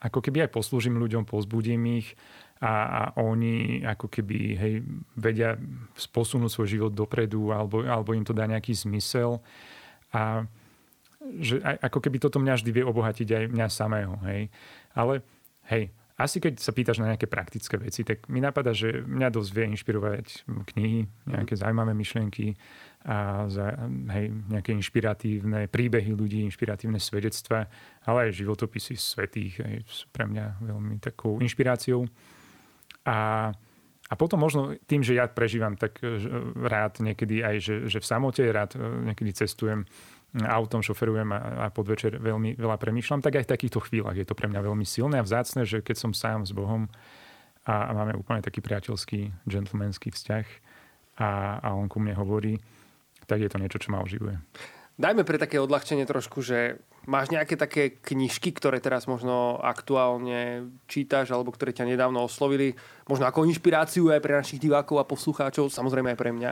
ako 0.03 0.19
keby 0.19 0.47
aj 0.47 0.51
poslúžim 0.51 0.99
ľuďom, 0.99 1.23
pozbudím 1.23 2.03
ich 2.03 2.19
a, 2.59 2.73
a 2.83 3.01
oni 3.23 3.79
ako 3.87 4.11
keby 4.11 4.37
hej, 4.59 4.73
vedia 5.15 5.55
posunúť 6.11 6.51
svoj 6.51 6.67
život 6.67 6.91
dopredu 6.91 7.55
alebo, 7.55 7.87
alebo 7.87 8.11
im 8.11 8.27
to 8.27 8.35
dá 8.35 8.43
nejaký 8.43 8.75
zmysel. 8.75 9.39
A 10.11 10.43
že 11.39 11.63
aj, 11.63 11.91
ako 11.91 11.99
keby 12.03 12.17
toto 12.19 12.37
mňa 12.41 12.59
vždy 12.59 12.71
vie 12.71 12.83
obohatiť 12.85 13.27
aj 13.31 13.43
mňa 13.51 13.67
samého. 13.71 14.15
Hej. 14.27 14.51
Ale 14.93 15.23
hej, 15.71 15.93
asi 16.13 16.37
keď 16.37 16.61
sa 16.61 16.69
pýtaš 16.69 17.01
na 17.01 17.09
nejaké 17.09 17.25
praktické 17.25 17.73
veci, 17.81 18.05
tak 18.05 18.29
mi 18.29 18.37
napadá, 18.37 18.69
že 18.69 19.01
mňa 19.01 19.33
dosť 19.33 19.49
vie 19.49 19.65
inšpirovať 19.73 20.25
knihy, 20.45 20.99
nejaké 21.25 21.57
zaujímavé 21.57 21.97
myšlienky 21.97 22.53
a 23.03 23.49
za, 23.49 23.73
hej, 24.13 24.29
nejaké 24.47 24.77
inšpiratívne 24.77 25.67
príbehy 25.67 26.13
ľudí, 26.13 26.45
inšpiratívne 26.45 27.01
svedectva, 27.01 27.65
ale 28.05 28.29
aj 28.29 28.39
životopisy 28.45 28.93
svetých 28.93 29.59
hej, 29.65 29.75
sú 29.89 30.05
pre 30.13 30.29
mňa 30.29 30.63
veľmi 30.63 31.01
takou 31.01 31.41
inšpiráciou. 31.41 32.05
A, 33.03 33.49
a 34.07 34.13
potom 34.13 34.37
možno 34.37 34.77
tým, 34.85 35.01
že 35.01 35.17
ja 35.17 35.25
prežívam 35.27 35.75
tak 35.75 35.97
rád 36.55 37.01
niekedy 37.01 37.41
aj, 37.41 37.55
že, 37.59 37.75
že 37.89 37.99
v 37.99 38.05
samote 38.07 38.45
rád 38.47 38.77
e, 38.77 39.11
niekedy 39.11 39.33
cestujem 39.33 39.83
autom 40.41 40.81
šoferujem 40.81 41.29
a, 41.29 41.69
a 41.69 41.73
podvečer 41.73 42.17
veľmi 42.17 42.57
veľa 42.57 42.77
premýšľam, 42.81 43.21
tak 43.21 43.37
aj 43.37 43.45
v 43.45 43.51
takýchto 43.53 43.79
chvíľach 43.85 44.17
je 44.17 44.25
to 44.25 44.33
pre 44.33 44.49
mňa 44.49 44.65
veľmi 44.65 44.85
silné 44.85 45.21
a 45.21 45.25
vzácne, 45.25 45.61
že 45.61 45.85
keď 45.85 45.95
som 45.97 46.11
sám 46.11 46.49
s 46.49 46.51
Bohom 46.57 46.89
a, 47.69 47.75
a 47.87 47.91
máme 47.93 48.17
úplne 48.17 48.41
taký 48.41 48.59
priateľský, 48.65 49.45
gentlemanský 49.45 50.09
vzťah 50.09 50.45
a, 51.21 51.61
a 51.61 51.67
on 51.77 51.85
ku 51.85 52.01
mne 52.01 52.17
hovorí, 52.17 52.57
tak 53.29 53.45
je 53.45 53.49
to 53.49 53.61
niečo, 53.61 53.77
čo 53.77 53.93
ma 53.93 54.01
oživuje. 54.01 54.41
Dajme 54.93 55.25
pre 55.25 55.41
také 55.41 55.57
odľahčenie 55.57 56.05
trošku, 56.05 56.45
že 56.45 56.77
máš 57.09 57.33
nejaké 57.33 57.57
také 57.57 57.97
knižky, 57.97 58.53
ktoré 58.53 58.77
teraz 58.77 59.09
možno 59.09 59.57
aktuálne 59.57 60.69
čítaš 60.85 61.33
alebo 61.33 61.49
ktoré 61.49 61.73
ťa 61.73 61.89
nedávno 61.89 62.21
oslovili, 62.21 62.77
možno 63.09 63.25
ako 63.25 63.49
inšpiráciu 63.49 64.13
aj 64.13 64.21
pre 64.21 64.37
našich 64.37 64.61
divákov 64.61 65.01
a 65.01 65.09
poslucháčov, 65.09 65.73
samozrejme 65.73 66.13
aj 66.13 66.19
pre 66.21 66.29
mňa? 66.29 66.51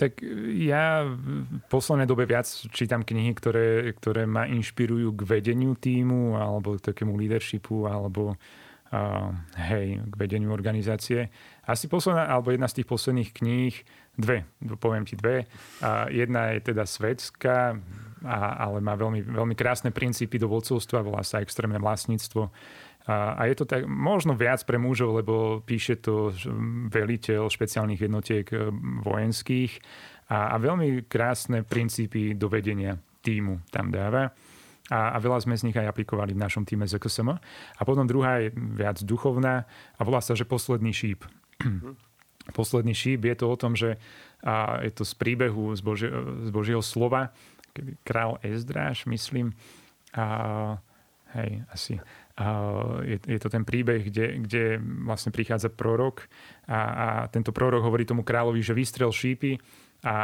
Tak 0.00 0.24
ja 0.56 1.04
v 1.04 1.60
poslednej 1.68 2.08
dobe 2.08 2.24
viac 2.24 2.48
čítam 2.72 3.04
knihy, 3.04 3.36
ktoré, 3.36 3.92
ktoré 4.00 4.24
ma 4.24 4.48
inšpirujú 4.48 5.12
k 5.12 5.20
vedeniu 5.28 5.76
týmu 5.76 6.40
alebo 6.40 6.80
k 6.80 6.88
takému 6.88 7.20
leadershipu 7.20 7.84
alebo 7.84 8.32
uh, 8.32 9.28
hej, 9.60 10.00
k 10.00 10.14
vedeniu 10.16 10.56
organizácie. 10.56 11.28
Asi 11.68 11.84
posledná, 11.84 12.32
alebo 12.32 12.48
jedna 12.48 12.64
z 12.72 12.80
tých 12.80 12.88
posledných 12.88 13.30
kníh, 13.36 13.74
dve, 14.16 14.48
poviem 14.80 15.04
ti 15.04 15.20
dve. 15.20 15.44
Uh, 15.84 16.08
jedna 16.08 16.56
je 16.56 16.72
teda 16.72 16.88
svetská, 16.88 17.76
a, 18.24 18.38
ale 18.56 18.80
má 18.80 18.96
veľmi, 18.96 19.20
veľmi 19.20 19.52
krásne 19.52 19.92
princípy 19.92 20.40
do 20.40 20.48
vodcovstva, 20.48 21.04
volá 21.04 21.20
sa 21.20 21.44
extrémne 21.44 21.76
vlastníctvo 21.76 22.48
a, 23.10 23.34
a 23.34 23.42
je 23.50 23.58
to 23.58 23.66
tak 23.66 23.90
možno 23.90 24.38
viac 24.38 24.62
pre 24.62 24.78
mužov, 24.78 25.18
lebo 25.18 25.58
píše 25.66 25.98
to 25.98 26.30
veliteľ 26.94 27.50
špeciálnych 27.50 27.98
jednotiek 28.06 28.46
e, 28.54 28.70
vojenských 29.02 29.72
a, 30.30 30.54
a 30.54 30.56
veľmi 30.62 31.10
krásne 31.10 31.66
princípy 31.66 32.38
do 32.38 32.46
vedenia 32.46 32.94
týmu 33.26 33.66
tam 33.74 33.90
dáva. 33.90 34.30
A, 34.94 35.14
a 35.14 35.18
veľa 35.18 35.42
sme 35.42 35.58
z 35.58 35.66
nich 35.66 35.78
aj 35.78 35.90
aplikovali 35.90 36.38
v 36.38 36.42
našom 36.42 36.62
týme 36.62 36.86
ZKSM. 36.86 37.34
A 37.78 37.82
potom 37.82 38.06
druhá 38.06 38.46
je 38.46 38.54
viac 38.54 39.02
duchovná 39.02 39.66
a 39.98 40.00
volá 40.06 40.22
sa, 40.22 40.38
že 40.38 40.46
posledný 40.46 40.94
šíp. 40.94 41.26
posledný 42.58 42.94
šíp 42.94 43.26
je 43.26 43.34
to 43.34 43.46
o 43.50 43.58
tom, 43.58 43.74
že 43.74 43.98
a 44.40 44.80
je 44.80 44.92
to 44.94 45.04
z 45.04 45.12
príbehu 45.20 45.76
z, 45.76 45.80
Boži, 45.84 46.08
z 46.46 46.50
Božieho 46.50 46.80
slova, 46.80 47.28
kedy 47.76 48.00
král 48.00 48.40
Ezdráš, 48.40 49.04
myslím, 49.04 49.52
a 50.16 50.80
hej, 51.36 51.62
asi 51.70 51.94
je, 53.04 53.16
je 53.20 53.38
to 53.40 53.48
ten 53.52 53.64
príbeh, 53.68 54.00
kde, 54.08 54.40
kde 54.40 54.62
vlastne 55.04 55.28
prichádza 55.28 55.68
prorok 55.68 56.24
a, 56.64 56.80
a 56.80 57.06
tento 57.28 57.52
prorok 57.52 57.84
hovorí 57.84 58.08
tomu 58.08 58.24
kráľovi, 58.24 58.64
že 58.64 58.72
vystrel 58.72 59.12
šípy 59.12 59.60
a, 60.00 60.16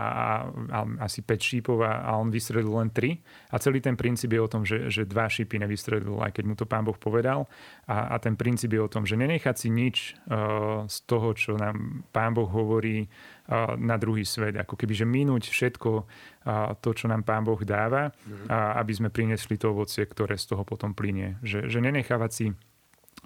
a, 0.49 0.81
asi 1.05 1.21
5 1.21 1.37
šípov 1.37 1.85
a, 1.85 2.01
a 2.09 2.11
on 2.17 2.33
vystredil 2.33 2.73
len 2.73 2.89
3. 2.89 3.53
A 3.53 3.57
celý 3.61 3.85
ten 3.85 3.93
princíp 3.93 4.33
je 4.33 4.41
o 4.41 4.49
tom, 4.49 4.65
že, 4.65 4.89
že 4.89 5.05
dva 5.05 5.29
šípy 5.29 5.61
nevystredil, 5.61 6.17
aj 6.21 6.33
keď 6.33 6.45
mu 6.49 6.55
to 6.57 6.65
pán 6.65 6.85
Boh 6.89 6.97
povedal. 6.97 7.45
A, 7.85 8.13
a 8.13 8.17
ten 8.17 8.35
princíp 8.41 8.73
je 8.73 8.81
o 8.81 8.89
tom, 8.89 9.05
že 9.05 9.21
nenechať 9.21 9.57
si 9.57 9.69
nič 9.69 10.17
uh, 10.29 10.89
z 10.89 10.97
toho, 11.05 11.37
čo 11.37 11.61
nám 11.61 12.09
pán 12.09 12.33
Boh 12.33 12.49
hovorí 12.49 13.05
uh, 13.05 13.77
na 13.77 14.01
druhý 14.01 14.25
svet. 14.25 14.57
Ako 14.57 14.81
keby, 14.81 14.97
že 14.97 15.05
minúť 15.05 15.53
všetko 15.53 15.91
uh, 15.93 16.73
to, 16.81 16.91
čo 16.97 17.07
nám 17.13 17.29
pán 17.29 17.45
Boh 17.45 17.61
dáva, 17.61 18.09
mm. 18.09 18.49
a, 18.49 18.81
aby 18.81 18.93
sme 18.97 19.09
priniesli 19.13 19.61
to 19.61 19.77
ovocie, 19.77 20.09
ktoré 20.09 20.41
z 20.41 20.57
toho 20.57 20.65
potom 20.65 20.97
plinie. 20.97 21.37
Že, 21.45 21.69
že 21.69 21.79
nenechávať 21.85 22.31
si 22.33 22.47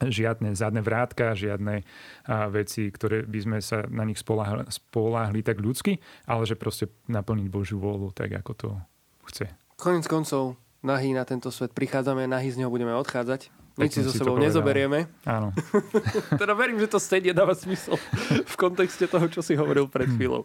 žiadne 0.01 0.57
zadné 0.57 0.81
vrátka, 0.81 1.37
žiadne 1.37 1.85
veci, 2.49 2.89
ktoré 2.89 3.25
by 3.29 3.41
sme 3.41 3.59
sa 3.61 3.85
na 3.89 4.09
nich 4.09 4.17
spoláhli, 4.17 4.65
spoláhli 4.73 5.41
tak 5.45 5.61
ľudsky, 5.61 6.01
ale 6.25 6.49
že 6.49 6.57
proste 6.57 6.89
naplniť 7.07 7.47
Božiu 7.53 7.77
vôľu 7.77 8.17
tak, 8.17 8.33
ako 8.33 8.53
to 8.57 8.69
chce. 9.29 9.47
Konec 9.77 10.05
koncov, 10.09 10.57
nahý 10.81 11.13
na 11.13 11.25
tento 11.29 11.53
svet 11.53 11.73
prichádzame, 11.77 12.25
nahý 12.25 12.53
z 12.53 12.65
neho 12.65 12.73
budeme 12.73 12.93
odchádzať. 12.97 13.53
Nič 13.81 13.97
si 13.97 14.05
so 14.05 14.13
sebou 14.13 14.37
nezoberieme. 14.37 15.09
Áno. 15.25 15.57
teda 16.41 16.53
verím, 16.53 16.83
že 16.83 16.91
to 16.91 16.99
stejne 17.01 17.33
dáva 17.33 17.57
smysl 17.57 17.97
v 18.45 18.55
kontexte 18.61 19.09
toho, 19.09 19.25
čo 19.33 19.41
si 19.41 19.57
hovoril 19.57 19.89
pred 19.89 20.11
chvíľou. 20.11 20.45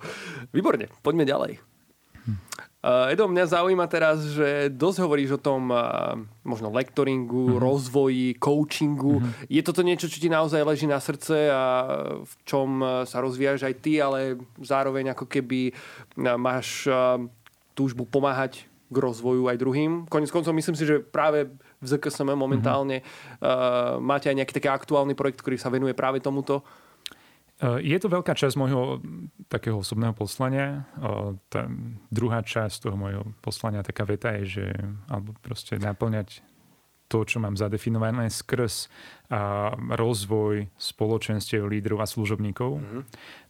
Výborne, 0.55 0.87
poďme 1.03 1.27
ďalej. 1.27 1.59
Uh, 2.25 2.35
Edo, 2.85 3.25
mňa 3.25 3.49
zaujíma 3.49 3.89
teraz, 3.89 4.21
že 4.37 4.69
dosť 4.69 4.97
hovoríš 5.01 5.37
o 5.37 5.41
tom 5.41 5.73
uh, 5.73 6.13
možno 6.45 6.69
lektoringu, 6.69 7.57
mm-hmm. 7.57 7.61
rozvoji, 7.61 8.37
coachingu. 8.37 9.17
Mm-hmm. 9.17 9.49
Je 9.49 9.61
toto 9.65 9.81
niečo, 9.81 10.05
čo 10.05 10.21
ti 10.21 10.29
naozaj 10.29 10.61
leží 10.61 10.85
na 10.85 11.01
srdce 11.01 11.49
a 11.49 11.63
v 12.21 12.33
čom 12.45 12.85
uh, 12.85 13.01
sa 13.09 13.25
rozvíjaš 13.25 13.65
aj 13.65 13.75
ty, 13.81 13.97
ale 13.97 14.37
zároveň 14.61 15.17
ako 15.17 15.25
keby 15.25 15.73
máš 16.37 16.85
túžbu 17.73 18.05
pomáhať 18.05 18.69
k 18.93 18.97
rozvoju 19.01 19.49
aj 19.49 19.57
druhým. 19.57 19.91
Konec 20.05 20.29
koncov 20.29 20.53
myslím 20.53 20.77
si, 20.77 20.85
že 20.85 21.01
práve 21.01 21.49
v 21.81 21.85
ZKSM 21.89 22.37
momentálne 22.37 23.01
mm-hmm. 23.01 23.41
uh, 23.41 23.97
máte 23.97 24.29
aj 24.29 24.37
nejaký 24.45 24.53
taký 24.61 24.69
aktuálny 24.69 25.17
projekt, 25.17 25.41
ktorý 25.41 25.57
sa 25.57 25.73
venuje 25.73 25.97
práve 25.97 26.21
tomuto. 26.21 26.61
Eh, 27.55 27.79
je 27.79 27.97
to 28.03 28.11
veľká 28.11 28.35
časť 28.35 28.59
môjho 28.59 28.99
takého 29.47 29.79
osobného 29.79 30.11
poslania. 30.11 30.83
Eh, 30.99 31.39
tá 31.47 31.71
druhá 32.11 32.43
časť 32.43 32.83
toho 32.83 32.99
môjho 32.99 33.23
poslania, 33.39 33.85
taká 33.85 34.03
veta 34.03 34.35
je, 34.43 34.59
že 34.59 34.65
alebo 35.07 35.31
proste 35.39 35.79
naplňať 35.79 36.43
to, 37.05 37.21
čo 37.21 37.37
mám 37.37 37.53
zadefinované 37.53 38.33
skrz 38.33 38.89
a 39.29 39.71
rozvoj 39.77 40.73
spoločenstiev 40.73 41.61
lídrov 41.69 42.01
a 42.01 42.09
služobníkov 42.09 42.81
mm-hmm. 42.81 43.01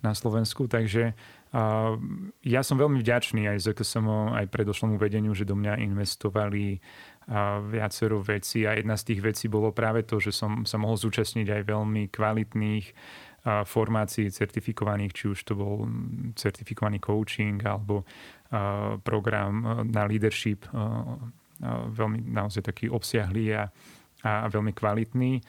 na 0.04 0.12
Slovensku. 0.12 0.68
Takže 0.68 1.16
a 1.56 1.96
ja 2.44 2.62
som 2.68 2.76
veľmi 2.76 3.00
vďačný 3.00 3.48
aj 3.48 3.64
ZKSM, 3.64 4.36
aj 4.36 4.52
predošlomu 4.52 5.00
vedeniu, 5.00 5.32
že 5.32 5.48
do 5.48 5.56
mňa 5.56 5.80
investovali 5.88 6.84
a 7.32 7.64
viacero 7.64 8.20
vecí 8.20 8.68
a 8.68 8.76
jedna 8.76 9.00
z 9.00 9.16
tých 9.16 9.24
vecí 9.24 9.46
bolo 9.48 9.72
práve 9.72 10.06
to, 10.06 10.20
že 10.20 10.36
som 10.36 10.68
sa 10.68 10.76
mohol 10.78 11.00
zúčastniť 11.00 11.48
aj 11.48 11.62
veľmi 11.66 12.12
kvalitných 12.12 12.86
formácií 13.46 14.34
certifikovaných, 14.34 15.14
či 15.14 15.26
už 15.30 15.40
to 15.46 15.54
bol 15.54 15.86
certifikovaný 16.34 16.98
coaching 16.98 17.62
alebo 17.62 18.02
program 19.06 19.86
na 19.86 20.04
leadership, 20.10 20.66
veľmi 21.94 22.26
naozaj 22.26 22.66
taký 22.66 22.86
obsiahlý 22.92 23.56
a, 23.56 23.64
a 24.26 24.48
veľmi 24.52 24.74
kvalitný. 24.76 25.40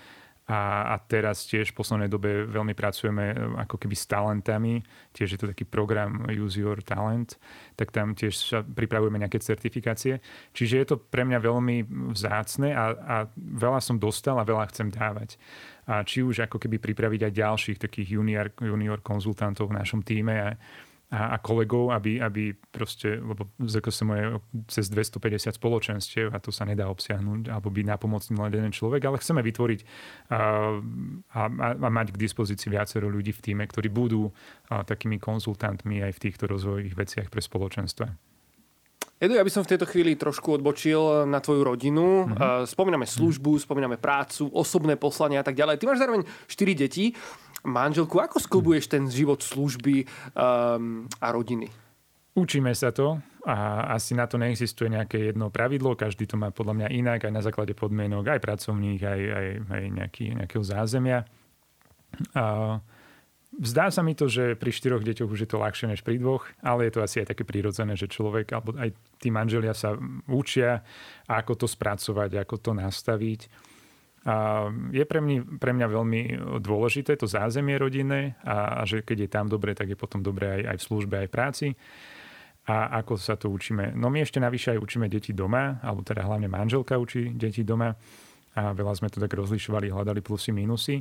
A, 0.46 0.94
a 0.94 1.02
teraz 1.02 1.42
tiež 1.50 1.74
v 1.74 1.78
poslednej 1.82 2.06
dobe 2.06 2.46
veľmi 2.46 2.70
pracujeme 2.70 3.34
e, 3.34 3.36
ako 3.66 3.82
keby 3.82 3.98
s 3.98 4.06
talentami. 4.06 4.78
Tiež 5.10 5.34
je 5.34 5.38
to 5.42 5.50
taký 5.50 5.66
program 5.66 6.22
Use 6.30 6.62
Your 6.62 6.78
Talent. 6.86 7.34
Tak 7.74 7.90
tam 7.90 8.14
tiež 8.14 8.54
sa 8.54 8.62
pripravujeme 8.62 9.18
nejaké 9.18 9.42
certifikácie. 9.42 10.22
Čiže 10.54 10.74
je 10.78 10.86
to 10.86 11.02
pre 11.02 11.26
mňa 11.26 11.42
veľmi 11.42 11.76
vzácne 12.14 12.70
a, 12.78 12.94
a 12.94 13.16
veľa 13.34 13.82
som 13.82 13.98
dostal 13.98 14.38
a 14.38 14.46
veľa 14.46 14.70
chcem 14.70 14.86
dávať 14.86 15.34
a 15.86 16.02
či 16.02 16.26
už 16.26 16.50
ako 16.50 16.58
keby 16.58 16.82
pripraviť 16.82 17.30
aj 17.30 17.32
ďalších 17.32 17.78
takých 17.78 18.18
junior, 18.18 18.50
junior 18.58 18.98
konzultantov 18.98 19.70
v 19.70 19.78
našom 19.78 20.02
týme 20.02 20.34
a, 20.34 20.50
a, 21.14 21.20
a 21.32 21.36
kolegov, 21.38 21.94
aby, 21.94 22.18
aby 22.18 22.50
proste, 22.58 23.22
lebo 23.22 23.46
ZKSM 23.62 24.10
je 24.10 24.24
cez 24.66 24.90
250 24.90 25.54
spoločenstiev 25.54 26.34
a 26.34 26.42
to 26.42 26.50
sa 26.50 26.66
nedá 26.66 26.90
obsiahnuť 26.90 27.46
alebo 27.54 27.70
byť 27.70 27.86
napomocný 27.86 28.34
len 28.34 28.50
jeden 28.50 28.74
človek, 28.74 29.06
ale 29.06 29.22
chceme 29.22 29.46
vytvoriť 29.46 29.80
a, 30.34 30.74
a, 31.30 31.40
a 31.70 31.88
mať 31.94 32.10
k 32.10 32.18
dispozícii 32.18 32.66
viacero 32.66 33.06
ľudí 33.06 33.30
v 33.30 33.42
týme, 33.46 33.62
ktorí 33.62 33.86
budú 33.86 34.34
a, 34.66 34.82
takými 34.82 35.22
konzultantmi 35.22 36.02
aj 36.02 36.18
v 36.18 36.22
týchto 36.26 36.50
rozvojových 36.50 36.98
veciach 36.98 37.28
pre 37.30 37.38
spoločenstva. 37.38 38.25
Edu, 39.16 39.32
ja 39.32 39.40
by 39.40 39.48
som 39.48 39.64
v 39.64 39.72
tejto 39.72 39.88
chvíli 39.88 40.12
trošku 40.12 40.60
odbočil 40.60 41.24
na 41.24 41.40
tvoju 41.40 41.64
rodinu. 41.64 42.28
Mm-hmm. 42.28 42.68
Spomíname 42.68 43.08
službu, 43.08 43.56
spomíname 43.56 43.96
prácu, 43.96 44.52
osobné 44.52 45.00
poslania 45.00 45.40
a 45.40 45.46
tak 45.46 45.56
ďalej. 45.56 45.80
Ty 45.80 45.84
máš 45.88 46.04
zároveň 46.04 46.22
4 46.44 46.76
deti. 46.76 47.16
Manželku, 47.64 48.20
ako 48.20 48.36
sklubuješ 48.36 48.92
ten 48.92 49.08
život 49.08 49.40
služby 49.40 50.04
um, 50.36 51.08
a 51.18 51.26
rodiny? 51.32 51.72
Učíme 52.36 52.76
sa 52.76 52.92
to 52.92 53.16
a 53.48 53.88
asi 53.96 54.12
na 54.12 54.28
to 54.28 54.36
neexistuje 54.36 54.92
nejaké 54.92 55.32
jedno 55.32 55.48
pravidlo, 55.48 55.96
každý 55.96 56.28
to 56.28 56.36
má 56.36 56.52
podľa 56.52 56.84
mňa 56.84 56.88
inak, 56.92 57.24
aj 57.24 57.32
na 57.32 57.40
základe 57.40 57.72
podmienok, 57.72 58.36
aj 58.36 58.44
pracovných, 58.44 59.00
aj, 59.00 59.20
aj, 59.32 59.46
aj 59.72 59.82
nejaký, 59.96 60.24
nejakého 60.36 60.60
zázemia. 60.60 61.24
A 62.36 62.76
Zdá 63.56 63.88
sa 63.88 64.04
mi 64.04 64.12
to, 64.12 64.28
že 64.28 64.52
pri 64.52 64.68
štyroch 64.68 65.00
deťoch 65.00 65.32
už 65.32 65.40
je 65.44 65.50
to 65.50 65.56
ľahšie 65.56 65.88
než 65.88 66.04
pri 66.04 66.20
dvoch, 66.20 66.44
ale 66.60 66.88
je 66.88 66.92
to 66.92 67.00
asi 67.00 67.24
aj 67.24 67.32
také 67.32 67.48
prirodzené, 67.48 67.96
že 67.96 68.04
človek 68.04 68.52
alebo 68.52 68.76
aj 68.76 68.92
tí 69.16 69.32
manželia 69.32 69.72
sa 69.72 69.96
učia, 70.28 70.84
ako 71.24 71.64
to 71.64 71.66
spracovať, 71.66 72.36
ako 72.44 72.60
to 72.60 72.70
nastaviť. 72.76 73.40
A 74.26 74.68
je 74.92 75.04
pre 75.06 75.22
mňa, 75.22 75.62
pre 75.62 75.72
mňa 75.72 75.86
veľmi 75.88 76.20
dôležité 76.60 77.16
to 77.16 77.24
zázemie 77.24 77.78
rodinné 77.80 78.36
a, 78.44 78.82
a 78.82 78.84
že 78.84 79.00
keď 79.00 79.18
je 79.24 79.30
tam 79.30 79.46
dobre, 79.48 79.72
tak 79.72 79.88
je 79.88 79.96
potom 79.96 80.20
dobre 80.20 80.60
aj, 80.60 80.62
aj 80.66 80.76
v 80.76 80.86
službe, 80.92 81.14
aj 81.24 81.28
v 81.30 81.34
práci. 81.34 81.68
A 82.66 82.98
ako 82.98 83.14
sa 83.14 83.38
to 83.38 83.48
učíme? 83.48 83.94
No 83.94 84.10
my 84.10 84.26
ešte 84.26 84.42
navyše 84.42 84.74
aj 84.74 84.82
učíme 84.82 85.06
deti 85.06 85.30
doma, 85.30 85.78
alebo 85.80 86.02
teda 86.02 86.26
hlavne 86.26 86.50
manželka 86.50 86.98
učí 86.98 87.30
deti 87.32 87.62
doma 87.62 87.94
a 88.56 88.72
veľa 88.72 88.96
sme 88.96 89.12
to 89.12 89.20
tak 89.20 89.36
rozlišovali, 89.36 89.92
hľadali 89.92 90.24
plusy, 90.24 90.50
minusy. 90.50 90.98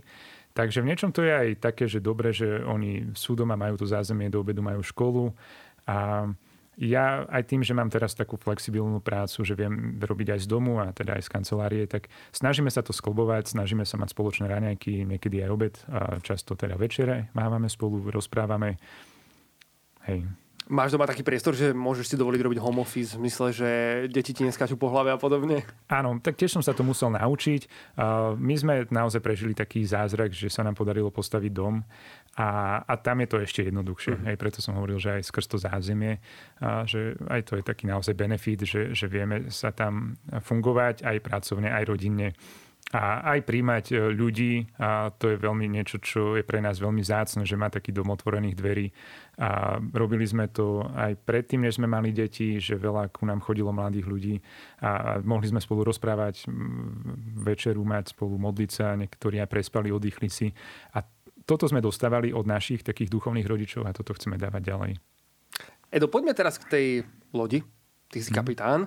Takže 0.55 0.79
v 0.79 0.87
niečom 0.87 1.11
to 1.11 1.19
je 1.19 1.35
aj 1.35 1.49
také, 1.59 1.83
že 1.83 1.99
dobre, 1.99 2.31
že 2.31 2.63
oni 2.63 3.11
sú 3.11 3.35
doma, 3.35 3.59
majú 3.59 3.75
to 3.75 3.83
zázemie, 3.83 4.31
do 4.31 4.39
obedu 4.39 4.63
majú 4.63 4.79
školu 4.79 5.35
a 5.83 6.31
ja 6.75 7.23
aj 7.31 7.43
tým, 7.47 7.63
že 7.63 7.71
mám 7.71 7.87
teraz 7.87 8.15
takú 8.15 8.35
flexibilnú 8.35 8.99
prácu, 8.99 9.47
že 9.47 9.55
viem 9.55 9.95
robiť 9.99 10.35
aj 10.35 10.39
z 10.43 10.47
domu 10.47 10.83
a 10.83 10.91
teda 10.91 11.15
aj 11.15 11.23
z 11.23 11.31
kancelárie, 11.31 11.83
tak 11.87 12.11
snažíme 12.35 12.67
sa 12.67 12.83
to 12.83 12.91
sklbovať, 12.91 13.51
snažíme 13.51 13.87
sa 13.87 13.95
mať 13.95 14.11
spoločné 14.11 14.51
raňajky, 14.51 15.07
niekedy 15.07 15.43
aj 15.43 15.49
obed 15.51 15.75
a 15.87 16.19
často 16.19 16.55
teda 16.59 16.75
večere 16.75 17.31
mávame 17.31 17.71
spolu, 17.71 18.11
rozprávame. 18.11 18.75
Hej. 20.07 20.44
Máš 20.65 20.97
doma 20.97 21.06
taký 21.06 21.21
priestor, 21.21 21.54
že 21.54 21.78
môžeš 21.78 22.10
si 22.10 22.15
dovoliť 22.17 22.41
robiť 22.41 22.58
home 22.58 22.82
office 22.82 23.13
v 23.13 23.21
zmysle, 23.21 23.47
že 23.54 23.69
deti 24.10 24.34
ti 24.34 24.41
neskáču 24.41 24.82
po 24.82 24.89
hlave 24.89 25.13
a 25.13 25.17
podobne? 25.21 25.62
Áno, 25.86 26.17
tak 26.17 26.41
tiež 26.41 26.58
som 26.58 26.65
sa 26.65 26.73
to 26.73 26.82
musel 26.82 27.13
naučiť. 27.13 27.69
My 28.41 28.56
sme 28.58 28.89
naozaj 28.89 29.21
prežili 29.21 29.54
taký 29.54 29.86
zázrak, 29.86 30.34
že 30.34 30.49
sa 30.49 30.65
nám 30.65 30.73
podarilo 30.73 31.13
postaviť 31.13 31.51
dom 31.54 31.86
a, 32.34 32.82
a 32.82 32.93
tam 32.97 33.21
je 33.21 33.28
to 33.30 33.38
ešte 33.45 33.62
jednoduchšie. 33.62 34.13
Uh-huh. 34.17 34.30
Aj 34.34 34.38
preto 34.41 34.58
som 34.58 34.73
hovoril, 34.73 34.97
že 34.97 35.21
aj 35.21 35.30
skrz 35.30 35.45
to 35.54 35.58
zázemie, 35.62 36.17
a 36.58 36.82
že 36.89 37.13
aj 37.30 37.41
to 37.45 37.54
je 37.62 37.63
taký 37.63 37.86
naozaj 37.86 38.17
benefit, 38.17 38.65
že, 38.65 38.97
že 38.97 39.06
vieme 39.06 39.54
sa 39.54 39.69
tam 39.69 40.17
fungovať 40.34 41.06
aj 41.06 41.17
pracovne, 41.21 41.69
aj 41.69 41.93
rodinne 41.93 42.34
a 42.95 43.36
aj 43.36 43.43
príjmať 43.43 43.86
e, 43.91 43.95
ľudí 44.15 44.71
a 44.79 45.12
to 45.12 45.27
je 45.27 45.36
veľmi 45.36 45.67
niečo, 45.67 45.99
čo 45.99 46.39
je 46.39 46.47
pre 46.47 46.63
nás 46.63 46.79
veľmi 46.79 47.03
zácne, 47.03 47.43
že 47.43 47.60
má 47.60 47.67
taký 47.67 47.91
dom 47.91 48.08
otvorených 48.08 48.55
dverí 48.55 48.88
a 49.36 49.75
robili 49.91 50.23
sme 50.23 50.47
to 50.47 50.88
aj 50.95 51.19
predtým, 51.27 51.67
než 51.67 51.75
sme 51.75 51.91
mali 51.91 52.15
deti, 52.15 52.55
že 52.55 52.79
veľa 52.79 53.12
ku 53.12 53.27
nám 53.27 53.43
chodilo 53.43 53.75
mladých 53.75 54.08
ľudí 54.08 54.36
a 54.79 55.19
mohli 55.27 55.51
sme 55.51 55.60
spolu 55.60 55.84
rozprávať, 55.91 56.47
večeru 57.43 57.84
mať 57.84 58.15
spolu, 58.15 58.39
modliť 58.39 58.71
sa, 58.71 58.95
niektorí 58.95 59.43
aj 59.43 59.51
prespali, 59.51 59.91
oddychli 59.91 60.31
si 60.31 60.47
a 60.95 61.03
toto 61.43 61.67
sme 61.67 61.84
dostávali 61.84 62.31
od 62.31 62.47
našich 62.47 62.79
takých 62.79 63.12
duchovných 63.12 63.45
rodičov 63.45 63.84
a 63.84 63.91
toto 63.91 64.15
chceme 64.15 64.39
dávať 64.39 64.62
ďalej. 64.71 64.91
Edo, 65.91 66.08
poďme 66.08 66.31
teraz 66.31 66.55
k 66.58 66.65
tej 66.71 66.88
lodi. 67.36 67.60
Ty 68.08 68.17
si 68.23 68.31
mhm. 68.31 68.38
kapitán. 68.39 68.79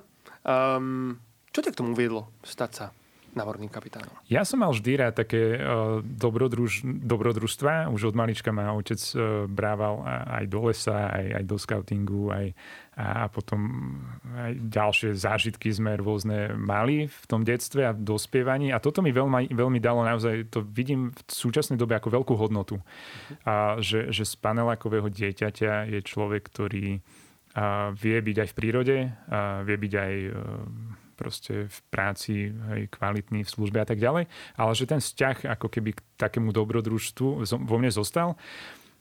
Um, 0.49 1.21
čo 1.53 1.61
ťa 1.61 1.77
k 1.77 1.79
tomu 1.85 1.93
viedlo 1.93 2.33
stať 2.41 2.71
sa 2.73 2.87
námorným 3.35 3.69
kapitánom? 3.69 4.13
Ja 4.29 4.47
som 4.47 4.65
mal 4.65 4.73
vždy 4.73 4.93
rád 4.97 5.21
také 5.21 5.59
uh, 5.59 6.01
dobrodruž, 6.05 6.85
dobrodružstva. 6.85 7.93
Už 7.93 8.13
od 8.13 8.17
malička 8.17 8.53
ma 8.53 8.73
otec 8.77 9.01
uh, 9.15 9.45
brával 9.51 10.05
aj 10.07 10.45
do 10.49 10.69
lesa, 10.69 11.13
aj, 11.13 11.27
aj 11.41 11.45
do 11.45 11.57
scoutingu, 11.61 12.33
aj, 12.33 12.47
a 12.97 13.29
potom 13.29 13.61
aj 14.37 14.53
ďalšie 14.69 15.11
zážitky 15.15 15.69
sme 15.73 15.99
rôzne 16.01 16.57
mali 16.57 17.09
v 17.09 17.25
tom 17.29 17.45
detstve 17.45 17.89
a 17.89 17.93
dospievaní. 17.93 18.73
A 18.73 18.81
toto 18.81 19.05
mi 19.05 19.13
veľmi, 19.13 19.53
veľmi 19.53 19.79
dalo 19.79 20.03
naozaj, 20.05 20.49
to 20.49 20.65
vidím 20.65 21.13
v 21.13 21.21
súčasnej 21.27 21.77
dobe 21.77 21.97
ako 21.97 22.15
veľkú 22.15 22.35
hodnotu. 22.37 22.81
A 23.45 23.79
že, 23.83 24.11
že 24.13 24.25
z 24.25 24.35
panelákového 24.39 25.11
dieťaťa 25.11 25.91
je 25.93 26.01
človek, 26.05 26.47
ktorý 26.49 27.03
a 27.59 27.91
vie 27.91 28.15
byť 28.23 28.37
aj 28.39 28.49
v 28.53 28.55
prírode, 28.55 28.97
a 29.09 29.67
vie 29.67 29.77
byť 29.81 29.93
aj 29.99 30.15
proste 31.19 31.67
v 31.67 31.79
práci 31.91 32.55
hej, 32.55 32.87
kvalitný 32.95 33.43
v 33.43 33.51
službe 33.51 33.83
a 33.83 33.87
tak 33.89 33.99
ďalej, 33.99 34.31
ale 34.55 34.73
že 34.79 34.87
ten 34.87 35.03
vzťah 35.03 35.51
ako 35.59 35.67
keby 35.67 35.99
k 35.99 36.01
takému 36.15 36.55
dobrodružstvu 36.55 37.43
vo 37.43 37.77
mne 37.77 37.91
zostal. 37.91 38.39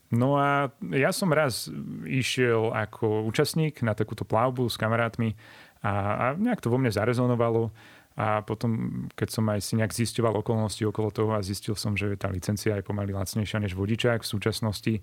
No 0.10 0.40
a 0.40 0.72
ja 0.96 1.12
som 1.12 1.30
raz 1.30 1.68
išiel 2.08 2.72
ako 2.74 3.28
účastník 3.28 3.84
na 3.84 3.92
takúto 3.92 4.24
plavbu 4.24 4.72
s 4.72 4.80
kamarátmi 4.80 5.36
a, 5.84 5.92
a 5.92 6.26
nejak 6.34 6.64
to 6.64 6.72
vo 6.72 6.80
mne 6.80 6.90
zarezonovalo. 6.90 7.70
A 8.18 8.42
potom, 8.42 9.06
keď 9.14 9.30
som 9.30 9.46
aj 9.46 9.62
si 9.62 9.78
nejak 9.78 9.94
zisťoval 9.94 10.42
okolnosti 10.42 10.82
okolo 10.82 11.14
toho 11.14 11.38
a 11.38 11.46
zistil 11.46 11.78
som, 11.78 11.94
že 11.94 12.18
tá 12.18 12.34
licencia 12.34 12.74
je 12.74 12.88
pomaly 12.88 13.14
lacnejšia 13.14 13.62
než 13.62 13.78
vodičák 13.78 14.26
v 14.26 14.32
súčasnosti, 14.34 14.94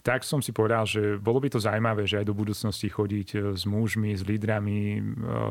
tak 0.00 0.24
som 0.24 0.40
si 0.40 0.56
povedal, 0.56 0.88
že 0.88 1.20
bolo 1.20 1.44
by 1.44 1.52
to 1.52 1.60
zaujímavé, 1.60 2.08
že 2.08 2.24
aj 2.24 2.26
do 2.28 2.36
budúcnosti 2.36 2.88
chodiť 2.88 3.28
e, 3.36 3.38
s 3.52 3.68
mužmi, 3.68 4.16
s 4.16 4.24
lídrami 4.24 4.96
e, 4.96 5.00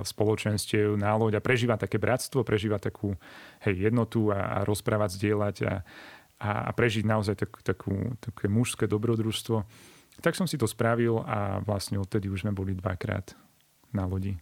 spoločenstiev 0.02 0.98
na 0.98 1.14
loď 1.14 1.38
a 1.38 1.46
prežívať 1.46 1.86
také 1.86 2.02
bratstvo, 2.02 2.42
prežívať 2.42 2.90
takú 2.90 3.14
hej, 3.62 3.76
jednotu 3.90 4.34
a, 4.34 4.62
a 4.62 4.66
rozprávať, 4.66 5.22
zdieľať 5.22 5.56
a, 5.70 5.74
a, 6.42 6.50
a 6.66 6.72
prežiť 6.74 7.06
naozaj 7.06 7.36
tak, 7.38 7.52
takú, 7.62 8.18
také 8.18 8.50
mužské 8.50 8.90
dobrodružstvo. 8.90 9.62
Tak 10.20 10.34
som 10.34 10.50
si 10.50 10.58
to 10.58 10.66
spravil 10.66 11.22
a 11.24 11.62
vlastne 11.62 12.02
odtedy 12.02 12.28
už 12.28 12.44
sme 12.44 12.52
boli 12.52 12.74
dvakrát 12.74 13.38
na 13.94 14.10
lodi. 14.10 14.36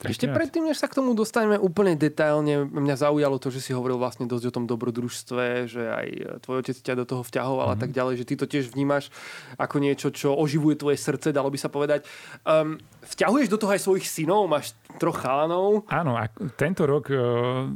Ešte 0.00 0.32
predtým, 0.32 0.64
než 0.64 0.80
sa 0.80 0.88
k 0.88 0.96
tomu 0.96 1.12
dostaneme 1.12 1.60
úplne 1.60 1.92
detailne, 1.92 2.64
mňa 2.64 2.96
zaujalo 2.96 3.36
to, 3.36 3.52
že 3.52 3.60
si 3.60 3.70
hovoril 3.76 4.00
vlastne 4.00 4.24
dosť 4.24 4.44
o 4.48 4.54
tom 4.56 4.64
dobrodružstve, 4.64 5.68
že 5.68 5.82
aj 5.92 6.06
tvoj 6.40 6.64
otec 6.64 6.76
ťa 6.80 6.94
do 6.96 7.04
toho 7.04 7.20
vťahoval 7.20 7.68
mm-hmm. 7.68 7.76
a 7.76 7.78
mhm. 7.78 7.82
tak 7.84 7.90
ďalej, 7.92 8.14
že 8.24 8.24
ty 8.24 8.34
to 8.40 8.46
tiež 8.48 8.72
vnímaš 8.72 9.12
ako 9.60 9.76
niečo, 9.76 10.08
čo 10.08 10.32
oživuje 10.32 10.80
tvoje 10.80 10.96
srdce, 10.96 11.36
dalo 11.36 11.52
by 11.52 11.58
sa 11.60 11.68
povedať. 11.68 12.08
Um, 12.48 12.80
vťahuješ 13.04 13.52
do 13.52 13.60
toho 13.60 13.76
aj 13.76 13.82
svojich 13.84 14.06
synov? 14.08 14.48
Máš 14.48 14.72
troch 14.96 15.20
chalanov? 15.20 15.84
Áno, 15.92 16.16
a 16.16 16.32
tento 16.56 16.88
rok 16.88 17.12
uh, 17.12 17.68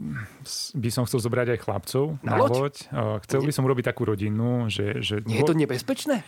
by 0.77 0.89
som 0.89 1.05
chcel 1.05 1.21
zobrať 1.21 1.57
aj 1.57 1.59
chlapcov 1.61 2.05
na, 2.25 2.37
na 2.37 2.37
loď. 2.41 2.53
loď. 2.57 2.75
Uh, 2.89 3.17
chcel 3.29 3.45
by 3.45 3.53
som 3.53 3.69
urobiť 3.69 3.85
takú 3.93 4.09
rodinu, 4.09 4.73
že... 4.73 5.05
že 5.05 5.21
Nie 5.29 5.45
je 5.45 5.49
to 5.53 5.57
nebezpečné? 5.57 6.25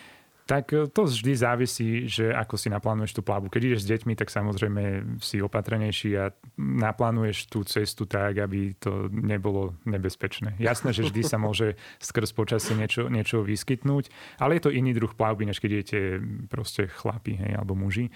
Tak 0.46 0.70
e, 0.72 0.86
to 0.86 1.10
vždy 1.10 1.32
závisí, 1.34 2.06
že 2.06 2.30
ako 2.30 2.54
si 2.54 2.70
naplánuješ 2.70 3.18
tú 3.18 3.22
plavbu. 3.26 3.50
Keď 3.50 3.62
ideš 3.66 3.82
s 3.82 3.90
deťmi, 3.90 4.14
tak 4.14 4.30
samozrejme 4.30 4.82
si 5.18 5.42
opatrenejší 5.42 6.10
a 6.16 6.30
naplánuješ 6.56 7.50
tú 7.50 7.66
cestu 7.66 8.06
tak, 8.06 8.38
aby 8.38 8.78
to 8.78 9.10
nebolo 9.10 9.74
nebezpečné. 9.82 10.54
Jasné, 10.62 10.94
že 10.94 11.10
vždy 11.10 11.22
sa 11.26 11.36
môže 11.36 11.74
skrz 11.98 12.30
počasie 12.32 12.78
niečo, 12.78 13.10
niečo 13.10 13.42
vyskytnúť, 13.42 14.08
ale 14.38 14.56
je 14.56 14.70
to 14.70 14.74
iný 14.74 14.94
druh 14.94 15.10
plavby, 15.10 15.50
než 15.50 15.58
keď 15.58 15.70
idete 15.82 16.00
proste 16.46 16.86
chlapi 16.86 17.36
hej, 17.36 17.52
alebo 17.58 17.74
muži. 17.74 18.08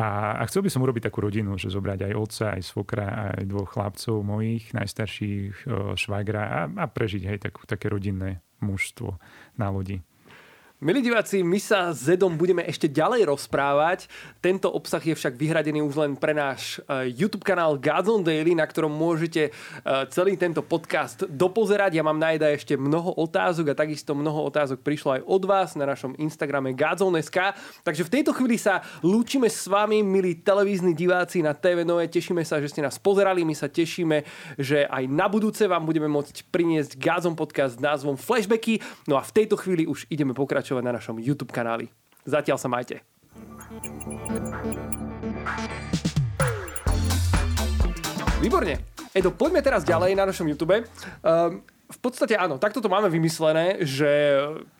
A, 0.00 0.40
a 0.40 0.42
chcel 0.48 0.64
by 0.64 0.72
som 0.72 0.80
urobiť 0.80 1.12
takú 1.12 1.20
rodinu, 1.20 1.60
že 1.60 1.68
zobrať 1.68 2.08
aj 2.08 2.12
otca, 2.16 2.44
aj 2.56 2.62
svokra, 2.64 3.36
aj 3.36 3.44
dvoch 3.44 3.76
chlapcov 3.76 4.24
mojich, 4.24 4.72
najstarších, 4.72 5.68
e, 5.68 6.00
švagra 6.00 6.42
a, 6.48 6.60
a 6.64 6.84
prežiť 6.88 7.28
aj 7.28 7.38
takú, 7.44 7.68
také 7.68 7.92
rodinné 7.92 8.40
mužstvo 8.64 9.20
na 9.60 9.68
lodi. 9.68 10.00
Milí 10.82 10.98
diváci, 10.98 11.46
my 11.46 11.62
sa 11.62 11.94
s 11.94 12.10
Zedom 12.10 12.34
budeme 12.34 12.66
ešte 12.66 12.90
ďalej 12.90 13.30
rozprávať. 13.30 14.10
Tento 14.42 14.66
obsah 14.66 14.98
je 14.98 15.14
však 15.14 15.38
vyhradený 15.38 15.78
už 15.78 15.94
len 15.94 16.18
pre 16.18 16.34
náš 16.34 16.82
e, 16.90 17.14
YouTube 17.22 17.46
kanál 17.46 17.78
Godzone 17.78 18.26
Daily, 18.26 18.58
na 18.58 18.66
ktorom 18.66 18.90
môžete 18.90 19.46
e, 19.46 19.50
celý 20.10 20.34
tento 20.34 20.58
podcast 20.58 21.22
dopozerať. 21.30 21.94
Ja 21.94 22.02
mám 22.02 22.18
na 22.18 22.34
Eda 22.34 22.50
ešte 22.50 22.74
mnoho 22.74 23.14
otázok 23.14 23.70
a 23.70 23.78
takisto 23.78 24.18
mnoho 24.18 24.42
otázok 24.50 24.82
prišlo 24.82 25.22
aj 25.22 25.22
od 25.22 25.42
vás 25.46 25.78
na 25.78 25.86
našom 25.86 26.18
Instagrame 26.18 26.74
Godzone.sk. 26.74 27.54
Takže 27.86 28.02
v 28.02 28.12
tejto 28.18 28.34
chvíli 28.34 28.58
sa 28.58 28.82
lúčime 29.06 29.46
s 29.46 29.70
vami, 29.70 30.02
milí 30.02 30.42
televízni 30.42 30.98
diváci 30.98 31.46
na 31.46 31.54
TV 31.54 31.86
Nové. 31.86 32.10
Tešíme 32.10 32.42
sa, 32.42 32.58
že 32.58 32.66
ste 32.66 32.82
nás 32.82 32.98
pozerali. 32.98 33.46
My 33.46 33.54
sa 33.54 33.70
tešíme, 33.70 34.26
že 34.58 34.90
aj 34.90 35.06
na 35.06 35.30
budúce 35.30 35.62
vám 35.62 35.86
budeme 35.86 36.10
môcť 36.10 36.50
priniesť 36.50 36.98
Godzone 36.98 37.38
podcast 37.38 37.78
s 37.78 37.84
názvom 37.86 38.18
Flashbacky. 38.18 38.82
No 39.06 39.14
a 39.14 39.22
v 39.22 39.30
tejto 39.30 39.54
chvíli 39.54 39.86
už 39.86 40.10
ideme 40.10 40.34
pokračovať 40.34 40.71
pokračovať 40.72 40.88
na 40.88 40.96
našom 40.96 41.16
YouTube 41.20 41.52
kanáli. 41.52 41.92
Zatiaľ 42.24 42.56
sa 42.56 42.68
majte. 42.72 43.04
Výborne. 48.40 48.80
Edo, 49.12 49.28
poďme 49.36 49.60
teraz 49.60 49.84
ďalej 49.84 50.16
na 50.16 50.24
našom 50.24 50.48
YouTube. 50.48 50.80
Um, 51.20 51.60
v 51.92 52.00
podstate 52.00 52.34
áno, 52.34 52.56
takto 52.56 52.80
to 52.80 52.88
máme 52.88 53.12
vymyslené, 53.12 53.84
že 53.84 54.08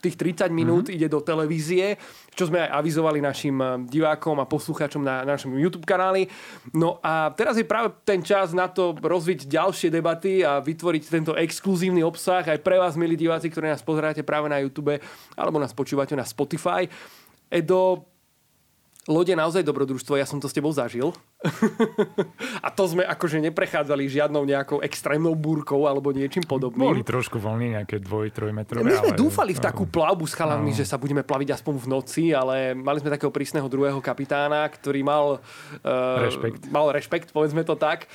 tých 0.01 0.16
30 0.16 0.48
minút 0.48 0.88
mm-hmm. 0.88 0.96
ide 0.96 1.09
do 1.12 1.20
televízie, 1.20 2.01
čo 2.33 2.48
sme 2.48 2.64
aj 2.64 2.81
avizovali 2.81 3.20
našim 3.20 3.57
eh, 3.61 3.68
divákom 3.85 4.40
a 4.40 4.48
poslucháčom 4.48 5.05
na, 5.05 5.22
na 5.22 5.37
našom 5.37 5.53
YouTube 5.53 5.85
kanáli. 5.85 6.33
No 6.72 6.96
a 7.05 7.31
teraz 7.37 7.61
je 7.61 7.68
práve 7.68 7.92
ten 8.09 8.25
čas 8.25 8.57
na 8.57 8.66
to 8.72 8.96
rozviť 8.96 9.44
ďalšie 9.44 9.92
debaty 9.92 10.40
a 10.40 10.64
vytvoriť 10.64 11.03
tento 11.12 11.33
exkluzívny 11.37 12.01
obsah 12.01 12.42
aj 12.42 12.64
pre 12.64 12.81
vás, 12.81 12.96
milí 12.96 13.14
diváci, 13.14 13.53
ktorí 13.53 13.68
nás 13.68 13.85
pozeráte 13.85 14.25
práve 14.25 14.48
na 14.48 14.64
YouTube 14.64 14.96
alebo 15.37 15.61
nás 15.61 15.77
počúvate 15.77 16.16
na 16.16 16.25
Spotify. 16.25 16.88
Edo, 17.53 18.12
Lode 19.11 19.35
naozaj 19.35 19.67
dobrodružstvo, 19.67 20.15
ja 20.15 20.23
som 20.23 20.38
to 20.38 20.47
s 20.47 20.55
tebou 20.55 20.71
zažil. 20.71 21.11
a 22.67 22.71
to 22.71 22.87
sme 22.87 23.03
akože 23.03 23.43
neprechádzali 23.51 24.07
žiadnou 24.07 24.47
nejakou 24.47 24.79
extrémnou 24.79 25.35
búrkou 25.35 25.91
alebo 25.91 26.15
niečím 26.15 26.47
podobným. 26.47 27.03
Boli 27.03 27.03
trošku 27.03 27.43
voľní, 27.43 27.75
nejaké 27.75 27.99
dvoj, 27.99 28.31
trojmetrové. 28.31 28.87
My 28.87 29.03
sme 29.03 29.11
ale... 29.11 29.19
dúfali 29.19 29.59
v 29.59 29.62
takú 29.62 29.91
plavbu 29.91 30.23
s 30.23 30.38
chalami, 30.38 30.71
no. 30.71 30.79
že 30.79 30.87
sa 30.87 31.03
budeme 31.03 31.27
plaviť 31.27 31.51
aspoň 31.51 31.75
v 31.83 31.87
noci, 31.91 32.25
ale 32.31 32.79
mali 32.79 33.03
sme 33.03 33.11
takého 33.11 33.35
prísneho 33.35 33.67
druhého 33.67 33.99
kapitána, 33.99 34.71
ktorý 34.71 35.03
mal, 35.03 35.43
uh, 35.83 36.23
rešpekt. 36.23 36.71
mal 36.71 36.87
rešpekt, 36.95 37.35
povedzme 37.35 37.67
to 37.67 37.75
tak, 37.75 38.07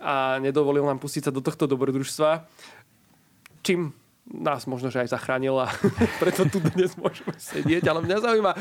a 0.00 0.40
nedovolil 0.40 0.88
nám 0.88 0.96
pustiť 0.96 1.28
sa 1.28 1.32
do 1.34 1.44
tohto 1.44 1.68
dobrodružstva. 1.68 2.48
Čím 3.60 3.92
nás 4.30 4.64
možno, 4.70 4.88
že 4.88 5.02
aj 5.02 5.12
zachránila, 5.12 5.66
preto 6.22 6.46
tu 6.46 6.62
dnes 6.62 6.94
môžeme 6.94 7.34
sedieť, 7.34 7.84
ale 7.90 8.06
mňa 8.06 8.18
zaujíma, 8.22 8.52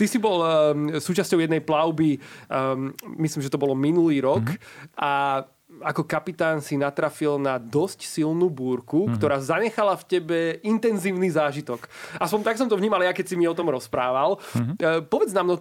ty 0.00 0.04
si 0.08 0.16
bol 0.16 0.40
um, 0.40 0.48
súčasťou 0.96 1.44
jednej 1.44 1.60
plavby, 1.60 2.16
um, 2.48 2.92
myslím, 3.20 3.44
že 3.44 3.52
to 3.52 3.60
bolo 3.60 3.76
minulý 3.76 4.24
rok 4.24 4.48
mm-hmm. 4.48 4.96
a 4.96 5.44
ako 5.80 6.02
kapitán 6.02 6.58
si 6.58 6.74
natrafil 6.74 7.38
na 7.38 7.56
dosť 7.56 8.02
silnú 8.02 8.50
búrku, 8.50 9.06
mm-hmm. 9.06 9.16
ktorá 9.16 9.38
zanechala 9.38 9.94
v 9.94 10.04
tebe 10.10 10.38
intenzívny 10.66 11.30
zážitok. 11.30 11.86
Aspoň 12.18 12.40
tak 12.42 12.58
som 12.58 12.66
to 12.66 12.74
vnímal 12.74 12.98
ja, 13.00 13.14
keď 13.14 13.26
si 13.30 13.38
mi 13.38 13.46
o 13.46 13.54
tom 13.54 13.70
rozprával. 13.70 14.42
Mm-hmm. 14.50 14.76
Uh, 14.82 15.00
povedz 15.06 15.30
nám 15.30 15.54
no, 15.54 15.56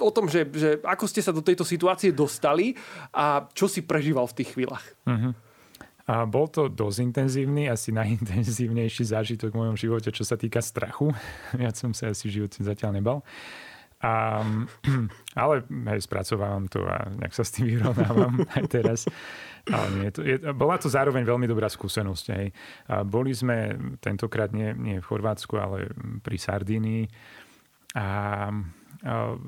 o 0.00 0.10
tom, 0.10 0.32
že, 0.32 0.48
že 0.56 0.80
ako 0.80 1.04
ste 1.04 1.20
sa 1.20 1.30
do 1.30 1.44
tejto 1.44 1.62
situácie 1.62 2.08
dostali 2.08 2.72
a 3.12 3.44
čo 3.52 3.68
si 3.68 3.84
prežíval 3.84 4.24
v 4.32 4.36
tých 4.40 4.56
chvíľach. 4.56 4.84
Mm-hmm. 5.04 5.49
A 6.10 6.26
bol 6.26 6.50
to 6.50 6.66
dosť 6.66 6.98
intenzívny, 7.06 7.70
asi 7.70 7.94
najintenzívnejší 7.94 9.14
zážitok 9.14 9.54
v 9.54 9.60
mojom 9.62 9.76
živote, 9.78 10.10
čo 10.10 10.26
sa 10.26 10.34
týka 10.34 10.58
strachu. 10.58 11.14
Viac 11.60 11.78
som 11.78 11.94
sa 11.94 12.10
asi 12.10 12.26
v 12.26 12.42
živote 12.42 12.66
zatiaľ 12.66 12.98
nebal. 12.98 13.18
A, 14.02 14.42
ale 15.38 15.62
hej, 15.94 16.00
spracovávam 16.10 16.66
to 16.66 16.82
a 16.82 17.06
nejak 17.14 17.30
sa 17.30 17.46
s 17.46 17.54
tým 17.54 17.78
vyrovnávam 17.78 18.42
aj 18.58 18.64
teraz. 18.66 19.06
Ale 19.70 19.86
nie, 20.02 20.08
to 20.10 20.26
je, 20.26 20.42
bola 20.50 20.82
to 20.82 20.90
zároveň 20.90 21.22
veľmi 21.22 21.46
dobrá 21.46 21.70
skúsenosť. 21.70 22.24
Hej. 22.34 22.46
A 22.90 23.06
boli 23.06 23.30
sme 23.30 23.78
tentokrát 24.02 24.50
nie, 24.50 24.74
nie 24.74 24.98
v 24.98 25.06
Chorvátsku, 25.06 25.54
ale 25.62 25.94
pri 26.26 26.36
Sardínii. 26.42 27.06
A 27.94 28.50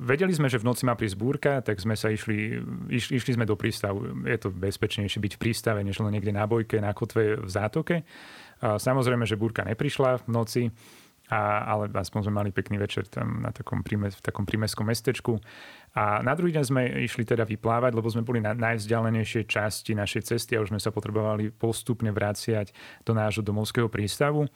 Vedeli 0.00 0.32
sme, 0.32 0.48
že 0.48 0.56
v 0.56 0.64
noci 0.64 0.88
má 0.88 0.96
prísť 0.96 1.16
búrka, 1.20 1.60
tak 1.60 1.76
sme 1.76 1.92
sa 1.92 2.08
išli, 2.08 2.56
iš, 2.88 3.12
išli 3.12 3.36
sme 3.36 3.44
do 3.44 3.52
prístavu. 3.52 4.24
Je 4.24 4.38
to 4.40 4.48
bezpečnejšie 4.48 5.20
byť 5.20 5.32
v 5.36 5.42
prístave, 5.44 5.84
než 5.84 6.00
len 6.00 6.16
niekde 6.16 6.32
na 6.32 6.48
bojke, 6.48 6.80
na 6.80 6.96
kotve 6.96 7.36
v 7.36 7.50
zátoke. 7.52 8.08
Samozrejme, 8.64 9.28
že 9.28 9.36
búrka 9.36 9.60
neprišla 9.60 10.24
v 10.24 10.28
noci, 10.32 10.62
a, 11.32 11.64
ale 11.64 11.88
aspoň 11.88 12.28
sme 12.28 12.34
mali 12.44 12.50
pekný 12.52 12.76
večer 12.76 13.08
tam 13.08 13.40
na 13.40 13.52
takom 13.52 13.80
príme, 13.80 14.12
v 14.12 14.20
takom 14.20 14.44
prímeskom 14.44 14.84
mestečku. 14.84 15.40
A 15.96 16.20
na 16.24 16.36
druhý 16.36 16.52
deň 16.52 16.64
sme 16.64 16.82
išli 17.04 17.24
teda 17.24 17.44
vyplávať, 17.48 17.92
lebo 17.96 18.08
sme 18.08 18.24
boli 18.24 18.40
na 18.40 18.52
najvzdialenejšej 18.52 19.44
časti 19.48 19.92
našej 19.96 20.22
cesty 20.28 20.56
a 20.56 20.64
už 20.64 20.72
sme 20.72 20.80
sa 20.80 20.92
potrebovali 20.92 21.52
postupne 21.52 22.08
vraciať 22.12 22.72
do 23.04 23.12
nášho 23.16 23.40
domovského 23.44 23.88
prístavu. 23.88 24.48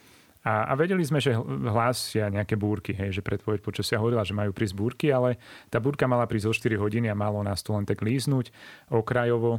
A, 0.47 0.71
a 0.71 0.73
vedeli 0.79 1.03
sme, 1.03 1.19
že 1.19 1.35
hlásia 1.43 2.31
nejaké 2.31 2.55
búrky, 2.55 2.95
hej, 2.95 3.19
že 3.19 3.27
predpoveď 3.27 3.59
počasia 3.67 3.99
hovorila, 3.99 4.23
že 4.23 4.31
majú 4.31 4.55
prísť 4.55 4.79
búrky, 4.79 5.11
ale 5.11 5.43
tá 5.67 5.83
búrka 5.83 6.07
mala 6.07 6.23
prísť 6.31 6.47
o 6.47 6.55
4 6.55 6.79
hodiny 6.79 7.11
a 7.11 7.19
malo 7.19 7.43
nás 7.43 7.67
to 7.67 7.75
len 7.75 7.83
tak 7.83 7.99
líznuť 7.99 8.55
okrajovo. 8.95 9.59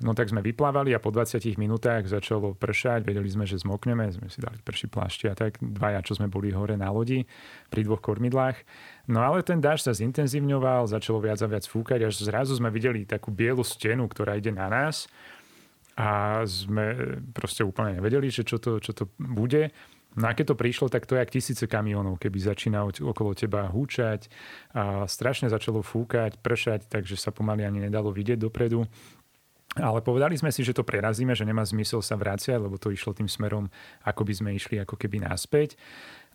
No 0.00 0.16
tak 0.16 0.32
sme 0.32 0.40
vyplávali 0.40 0.96
a 0.96 1.04
po 1.04 1.12
20 1.12 1.36
minútach 1.60 2.08
začalo 2.08 2.56
pršať, 2.56 3.04
vedeli 3.04 3.28
sme, 3.28 3.44
že 3.44 3.60
zmokneme, 3.60 4.08
sme 4.08 4.32
si 4.32 4.40
dali 4.40 4.56
prší 4.64 4.88
plášti 4.88 5.28
a 5.28 5.36
tak, 5.36 5.60
dvaja, 5.60 6.00
čo 6.00 6.16
sme 6.16 6.32
boli 6.32 6.48
hore 6.48 6.80
na 6.80 6.88
lodi 6.88 7.28
pri 7.68 7.84
dvoch 7.84 8.00
kormidlách. 8.00 8.56
No 9.12 9.20
ale 9.20 9.44
ten 9.44 9.60
dáž 9.60 9.84
sa 9.84 9.92
zintenzívňoval, 9.92 10.88
začalo 10.88 11.20
viac 11.20 11.44
a 11.44 11.46
viac 11.46 11.68
fúkať, 11.68 12.08
až 12.08 12.24
zrazu 12.24 12.56
sme 12.56 12.72
videli 12.72 13.04
takú 13.04 13.28
bielu 13.28 13.60
stenu, 13.60 14.08
ktorá 14.08 14.40
ide 14.40 14.48
na 14.48 14.72
nás 14.72 15.12
a 15.92 16.40
sme 16.48 17.20
proste 17.36 17.60
úplne 17.60 18.00
nevedeli, 18.00 18.32
že 18.32 18.48
čo 18.48 18.56
to, 18.56 18.80
čo 18.80 18.96
to 18.96 19.12
bude. 19.20 19.68
No 20.12 20.28
a 20.28 20.36
keď 20.36 20.52
to 20.52 20.60
prišlo, 20.60 20.92
tak 20.92 21.08
to 21.08 21.16
je 21.16 21.24
jak 21.24 21.32
tisíce 21.32 21.64
kamionov, 21.64 22.20
keby 22.20 22.36
začínalo 22.36 22.92
okolo 22.92 23.32
teba 23.32 23.64
húčať 23.72 24.28
a 24.76 25.08
strašne 25.08 25.48
začalo 25.48 25.80
fúkať, 25.80 26.36
pršať, 26.36 26.84
takže 26.92 27.16
sa 27.16 27.32
pomaly 27.32 27.64
ani 27.64 27.88
nedalo 27.88 28.12
vidieť 28.12 28.36
dopredu. 28.36 28.84
Ale 29.72 30.04
povedali 30.04 30.36
sme 30.36 30.52
si, 30.52 30.60
že 30.60 30.76
to 30.76 30.84
prerazíme, 30.84 31.32
že 31.32 31.48
nemá 31.48 31.64
zmysel 31.64 32.04
sa 32.04 32.12
vráciať, 32.20 32.60
lebo 32.60 32.76
to 32.76 32.92
išlo 32.92 33.16
tým 33.16 33.24
smerom, 33.24 33.72
ako 34.04 34.28
by 34.28 34.34
sme 34.36 34.50
išli 34.52 34.76
ako 34.76 35.00
keby 35.00 35.24
naspäť. 35.24 35.80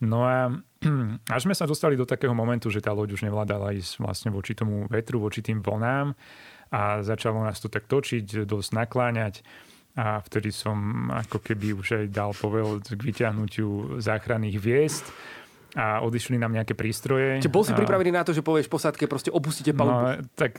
No 0.01 0.25
a 0.25 0.49
až 1.37 1.41
sme 1.45 1.53
sa 1.53 1.69
dostali 1.69 1.93
do 1.93 2.09
takého 2.09 2.33
momentu, 2.33 2.73
že 2.73 2.81
tá 2.81 2.89
loď 2.89 3.13
už 3.13 3.29
nevládala 3.29 3.77
ísť 3.77 4.01
vlastne 4.01 4.33
voči 4.33 4.57
tomu 4.57 4.89
vetru, 4.89 5.21
voči 5.21 5.45
tým 5.45 5.61
vlnám 5.61 6.17
a 6.73 7.05
začalo 7.05 7.45
nás 7.45 7.61
to 7.61 7.69
tak 7.69 7.85
točiť, 7.85 8.49
dosť 8.49 8.69
nakláňať 8.73 9.45
a 9.97 10.21
vtedy 10.21 10.53
som 10.53 11.09
ako 11.09 11.41
keby 11.41 11.73
už 11.73 12.05
aj 12.05 12.05
dal 12.13 12.31
povel 12.37 12.77
k 12.85 12.93
vyťahnutiu 12.93 13.97
záchranných 13.97 14.57
viest 14.61 15.05
a 15.75 15.99
odišli 16.05 16.39
nám 16.39 16.55
nejaké 16.55 16.77
prístroje. 16.77 17.43
Čiže 17.43 17.51
bol 17.51 17.65
si 17.67 17.73
pripravený 17.75 18.11
na 18.15 18.23
to, 18.23 18.31
že 18.31 18.45
povieš 18.45 18.71
posadke, 18.71 19.09
proste 19.09 19.33
opustíte 19.33 19.75
palubu? 19.75 20.21
No, 20.21 20.29
tak 20.37 20.55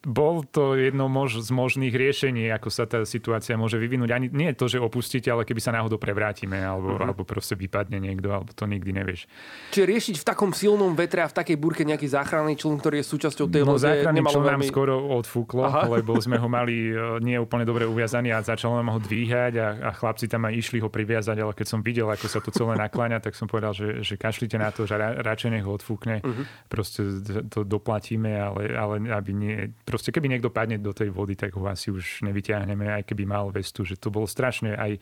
bol 0.00 0.48
to 0.48 0.80
jedno 0.80 1.12
mož, 1.12 1.44
z 1.44 1.52
možných 1.52 1.92
riešení, 1.92 2.48
ako 2.56 2.68
sa 2.72 2.88
tá 2.88 3.04
situácia 3.04 3.60
môže 3.60 3.76
vyvinúť. 3.76 4.10
Ani 4.16 4.26
nie 4.32 4.48
to, 4.56 4.64
že 4.64 4.80
opustíte, 4.80 5.28
ale 5.28 5.44
keby 5.44 5.60
sa 5.60 5.76
náhodou 5.76 6.00
prevrátime, 6.00 6.56
alebo, 6.56 6.96
uh-huh. 6.96 7.04
alebo 7.04 7.22
proste 7.28 7.52
vypadne 7.52 8.00
niekto, 8.00 8.32
alebo 8.32 8.48
to 8.56 8.64
nikdy 8.64 8.96
nevieš. 8.96 9.28
Čiže 9.76 9.84
riešiť 9.84 10.16
v 10.16 10.24
takom 10.24 10.56
silnom 10.56 10.96
vetre 10.96 11.20
a 11.20 11.28
v 11.28 11.36
takej 11.36 11.56
búrke 11.60 11.84
nejaký 11.84 12.08
záchranný 12.08 12.56
čln, 12.56 12.80
ktorý 12.80 13.04
je 13.04 13.06
súčasťou 13.12 13.46
tej 13.52 13.62
no, 13.68 13.76
lode, 13.76 13.84
záchranný 13.84 14.24
čln 14.24 14.40
veľmi... 14.40 14.64
nám 14.64 14.72
skoro 14.72 14.94
odfúklo, 15.20 15.68
Aha. 15.68 15.84
lebo 15.92 16.16
sme 16.16 16.40
ho 16.40 16.48
mali 16.58 16.96
e, 16.96 17.20
nie 17.20 17.36
úplne 17.36 17.68
dobre 17.68 17.84
uviazaný 17.84 18.32
a 18.32 18.40
začalo 18.40 18.80
nám 18.80 18.96
ho 18.96 19.00
dvíhať 19.04 19.52
a, 19.60 19.68
a 19.84 19.90
chlapci 19.92 20.32
tam 20.32 20.48
aj 20.48 20.56
išli 20.56 20.80
ho 20.80 20.88
priviazať, 20.88 21.36
ale 21.44 21.52
keď 21.52 21.66
som 21.68 21.84
videl, 21.84 22.08
ako 22.08 22.24
sa 22.24 22.40
to 22.40 22.48
celé 22.48 22.72
nakláňa, 22.80 23.20
tak 23.20 23.36
som 23.36 23.44
povedal, 23.44 23.76
že, 23.76 24.00
že 24.00 24.16
kašlite 24.50 24.58
na 24.58 24.70
to, 24.74 24.82
že 24.86 24.98
ra, 24.98 25.14
radšej 25.22 25.50
nech 25.54 25.64
ho 25.64 25.72
odfúkne. 25.78 26.18
Uh-huh. 26.22 26.44
Proste 26.66 27.22
to 27.46 27.62
doplatíme, 27.62 28.34
ale, 28.34 28.74
ale 28.74 28.94
aby 29.14 29.30
nie... 29.30 29.70
Proste 29.86 30.10
keby 30.10 30.26
niekto 30.26 30.50
padne 30.50 30.82
do 30.82 30.90
tej 30.90 31.14
vody, 31.14 31.38
tak 31.38 31.54
ho 31.54 31.62
asi 31.70 31.94
už 31.94 32.26
nevyťahneme, 32.26 32.90
aj 32.90 33.06
keby 33.06 33.24
mal 33.26 33.54
vestu, 33.54 33.86
že 33.86 33.94
to 33.94 34.10
bolo 34.10 34.26
strašne 34.26 34.74
aj 34.74 34.98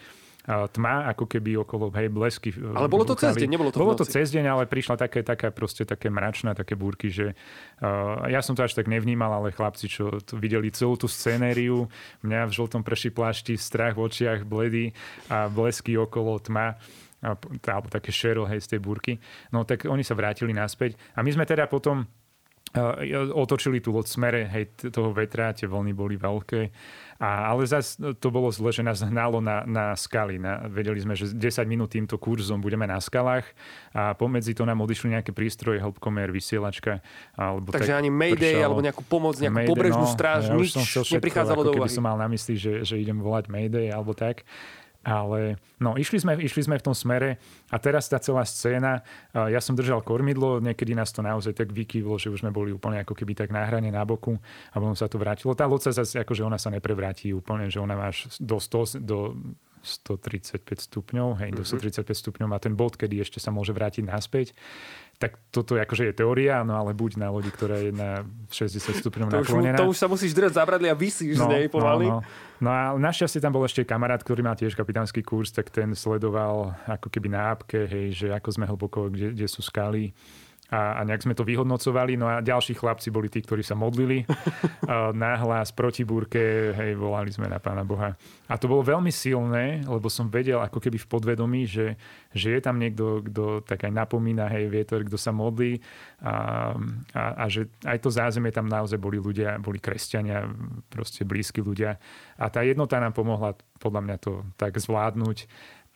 tma, 0.48 1.12
ako 1.12 1.28
keby 1.28 1.60
okolo, 1.60 1.92
hej, 1.92 2.08
blesky. 2.08 2.48
Ale 2.56 2.88
bolo 2.88 3.04
to 3.04 3.20
cez 3.20 3.36
deň, 3.36 3.52
nebolo 3.52 3.68
to 3.68 3.84
Bolo 3.84 3.92
to 3.92 4.08
cez 4.08 4.32
deň, 4.32 4.48
ale 4.48 4.64
prišla 4.64 4.96
také, 4.96 5.20
taká 5.20 5.52
proste 5.52 5.84
také 5.84 6.08
mračná, 6.08 6.56
také 6.56 6.72
búrky, 6.72 7.12
že 7.12 7.36
uh, 7.84 8.24
ja 8.32 8.40
som 8.40 8.56
to 8.56 8.64
až 8.64 8.72
tak 8.72 8.88
nevnímal, 8.88 9.28
ale 9.28 9.52
chlapci, 9.52 9.92
čo 9.92 10.08
to 10.24 10.40
videli 10.40 10.72
celú 10.72 10.96
tú 10.96 11.04
scenériu, 11.04 11.92
mňa 12.24 12.48
v 12.48 12.52
žltom 12.64 12.80
prší 12.80 13.12
plášti, 13.12 13.60
strach 13.60 14.00
v 14.00 14.08
očiach, 14.08 14.48
bledy 14.48 14.96
a 15.28 15.52
blesky 15.52 16.00
okolo 16.00 16.40
tma 16.40 16.80
alebo 17.22 17.86
také 17.90 18.14
šero, 18.14 18.46
hej, 18.46 18.62
z 18.62 18.76
tej 18.76 18.80
búrky. 18.80 19.18
No 19.50 19.66
tak 19.66 19.86
oni 19.86 20.06
sa 20.06 20.14
vrátili 20.14 20.54
naspäť 20.54 20.94
a 21.18 21.22
my 21.22 21.30
sme 21.34 21.44
teda 21.44 21.66
potom 21.66 22.06
otočili 23.32 23.80
tú 23.80 23.96
loď 23.96 24.06
smere 24.12 24.40
hej, 24.44 24.68
toho 24.92 25.16
vetra, 25.16 25.56
tie 25.56 25.64
vlny 25.64 25.96
boli 25.96 26.20
veľké. 26.20 26.68
A, 27.18 27.50
ale 27.50 27.64
zase 27.66 27.98
to 28.20 28.28
bolo 28.28 28.52
zle, 28.52 28.70
že 28.70 28.84
nás 28.84 29.00
hnalo 29.00 29.40
na, 29.40 29.64
na 29.64 29.96
skaly. 29.96 30.36
Na, 30.36 30.68
vedeli 30.68 31.00
sme, 31.00 31.16
že 31.16 31.32
10 31.32 31.64
minút 31.64 31.96
týmto 31.96 32.20
kurzom 32.20 32.60
budeme 32.60 32.84
na 32.84 33.00
skalách 33.00 33.48
a 33.90 34.12
pomedzi 34.14 34.52
to 34.52 34.68
nám 34.68 34.84
odišli 34.84 35.16
nejaké 35.16 35.32
prístroje, 35.32 35.80
hĺbkomer, 35.80 36.28
vysielačka. 36.28 37.00
Alebo 37.34 37.72
Takže 37.72 37.96
tak 37.96 38.00
ani 38.04 38.10
Mayday, 38.12 38.54
pršalo. 38.54 38.66
alebo 38.68 38.80
nejakú 38.84 39.02
pomoc, 39.08 39.34
nejakú 39.40 39.56
Mayday, 39.64 39.72
pobrežnú 39.72 40.06
no, 40.06 40.12
stráž, 40.12 40.42
ja 40.46 40.54
nič 40.54 40.76
neprichádzalo 41.08 41.60
do 41.64 41.72
úvahy. 41.74 41.90
Som 41.90 42.04
mal 42.04 42.20
na 42.20 42.28
mysli, 42.28 42.54
že, 42.60 42.84
že 42.84 43.00
idem 43.00 43.18
volať 43.18 43.48
Mayday 43.48 43.90
alebo 43.90 44.12
tak. 44.12 44.44
Ale 45.08 45.56
no, 45.80 45.96
išli 45.96 46.20
sme, 46.20 46.36
išli 46.36 46.68
sme 46.68 46.76
v 46.76 46.84
tom 46.84 46.92
smere 46.92 47.40
a 47.72 47.80
teraz 47.80 48.12
tá 48.12 48.20
celá 48.20 48.44
scéna, 48.44 49.00
ja 49.32 49.56
som 49.64 49.72
držal 49.72 50.04
kormidlo, 50.04 50.60
niekedy 50.60 50.92
nás 50.92 51.08
to 51.16 51.24
naozaj 51.24 51.56
tak 51.56 51.72
vykývlo, 51.72 52.20
že 52.20 52.28
už 52.28 52.44
sme 52.44 52.52
boli 52.52 52.76
úplne 52.76 53.00
ako 53.00 53.16
keby 53.16 53.32
tak 53.32 53.48
na 53.48 53.64
hrane 53.64 53.88
na 53.88 54.04
boku 54.04 54.36
a 54.68 54.76
potom 54.76 54.92
sa 54.92 55.08
to 55.08 55.16
vrátilo. 55.16 55.56
Tá 55.56 55.64
loď 55.64 55.88
sa 55.88 56.04
zase, 56.04 56.20
akože 56.20 56.44
ona 56.44 56.60
sa 56.60 56.68
neprevráti 56.68 57.32
úplne, 57.32 57.72
že 57.72 57.80
ona 57.80 57.96
má 57.96 58.12
až 58.12 58.28
do, 58.36 58.60
100, 58.60 59.00
do 59.00 59.32
135 59.80 60.60
stupňov, 60.92 61.40
hej, 61.40 61.50
do 61.56 61.64
135 61.64 62.04
mhm. 62.04 62.12
stupňov 62.12 62.48
má 62.52 62.58
ten 62.60 62.76
bod, 62.76 63.00
kedy 63.00 63.24
ešte 63.24 63.40
sa 63.40 63.48
môže 63.48 63.72
vrátiť 63.72 64.04
naspäť 64.04 64.52
tak 65.18 65.34
toto 65.50 65.74
akože 65.74 66.10
je 66.10 66.14
teória, 66.14 66.62
no 66.62 66.78
ale 66.78 66.94
buď 66.94 67.18
na 67.18 67.34
lodi, 67.34 67.50
ktorá 67.50 67.82
je 67.82 67.90
na 67.90 68.22
60 68.54 69.02
stupňov 69.02 69.26
to 69.26 69.36
naklonená. 69.42 69.74
Už, 69.74 69.82
to 69.82 69.90
už 69.90 69.98
sa 69.98 70.06
musíš 70.06 70.30
držať 70.30 70.62
zabradli 70.62 70.86
a 70.86 70.94
vysíš 70.94 71.42
no, 71.42 71.50
z 71.50 71.58
nej 71.58 71.64
pomaly. 71.66 72.06
No, 72.06 72.22
no. 72.22 72.62
no 72.62 72.68
a 72.70 72.82
našťastie 72.94 73.42
tam 73.42 73.50
bol 73.50 73.66
ešte 73.66 73.82
kamarát, 73.82 74.22
ktorý 74.22 74.46
má 74.46 74.54
tiež 74.54 74.78
kapitánsky 74.78 75.26
kurz, 75.26 75.50
tak 75.50 75.74
ten 75.74 75.90
sledoval 75.98 76.70
ako 76.86 77.10
keby 77.10 77.34
na 77.34 77.50
apke, 77.50 77.90
hej, 77.90 78.14
že 78.14 78.26
ako 78.30 78.48
sme 78.54 78.64
hlboko, 78.70 79.10
kde, 79.10 79.34
kde 79.34 79.46
sú 79.50 79.58
skaly 79.58 80.14
a, 80.68 81.00
a 81.00 81.04
nejak 81.04 81.24
sme 81.24 81.32
to 81.32 81.48
vyhodnocovali. 81.48 82.20
No 82.20 82.28
a 82.28 82.44
ďalší 82.44 82.76
chlapci 82.76 83.08
boli 83.08 83.32
tí, 83.32 83.40
ktorí 83.40 83.64
sa 83.64 83.72
modlili 83.72 84.28
náhlas 85.24 85.72
proti 85.72 86.04
búrke, 86.04 86.76
hej, 86.76 86.92
volali 86.92 87.32
sme 87.32 87.48
na 87.48 87.56
Pána 87.56 87.88
Boha. 87.88 88.12
A 88.48 88.54
to 88.60 88.68
bolo 88.68 88.84
veľmi 88.84 89.08
silné, 89.08 89.80
lebo 89.88 90.12
som 90.12 90.28
vedel 90.28 90.60
ako 90.60 90.76
keby 90.76 91.00
v 91.00 91.08
podvedomí, 91.08 91.64
že, 91.64 91.96
že 92.36 92.56
je 92.56 92.60
tam 92.60 92.76
niekto, 92.76 93.24
kto 93.24 93.64
tak 93.64 93.88
aj 93.88 93.92
napomína, 93.92 94.48
hej, 94.52 94.68
vietor, 94.68 95.04
kto 95.08 95.16
sa 95.16 95.32
modlí 95.32 95.80
a, 96.20 96.76
a, 97.16 97.22
a 97.40 97.44
že 97.48 97.72
aj 97.88 97.98
to 98.04 98.12
zázemie 98.12 98.52
tam 98.52 98.68
naozaj 98.68 99.00
boli 99.00 99.16
ľudia, 99.16 99.56
boli 99.56 99.80
kresťania, 99.80 100.44
proste 100.92 101.24
blízki 101.24 101.64
ľudia. 101.64 101.96
A 102.36 102.52
tá 102.52 102.60
jednota 102.60 103.00
nám 103.00 103.16
pomohla 103.16 103.56
podľa 103.78 104.00
mňa 104.04 104.16
to 104.20 104.42
tak 104.58 104.76
zvládnuť 104.76 105.46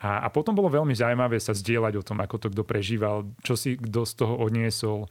a, 0.03 0.27
a 0.27 0.29
potom 0.35 0.51
bolo 0.51 0.67
veľmi 0.67 0.99
zaujímavé 0.99 1.39
sa 1.39 1.55
zdieľať 1.55 1.95
o 1.95 2.03
tom, 2.03 2.19
ako 2.19 2.37
to 2.43 2.47
kto 2.51 2.63
prežíval, 2.67 3.23
čo 3.47 3.55
si 3.55 3.79
kto 3.79 4.03
z 4.03 4.13
toho 4.19 4.35
odniesol, 4.43 5.07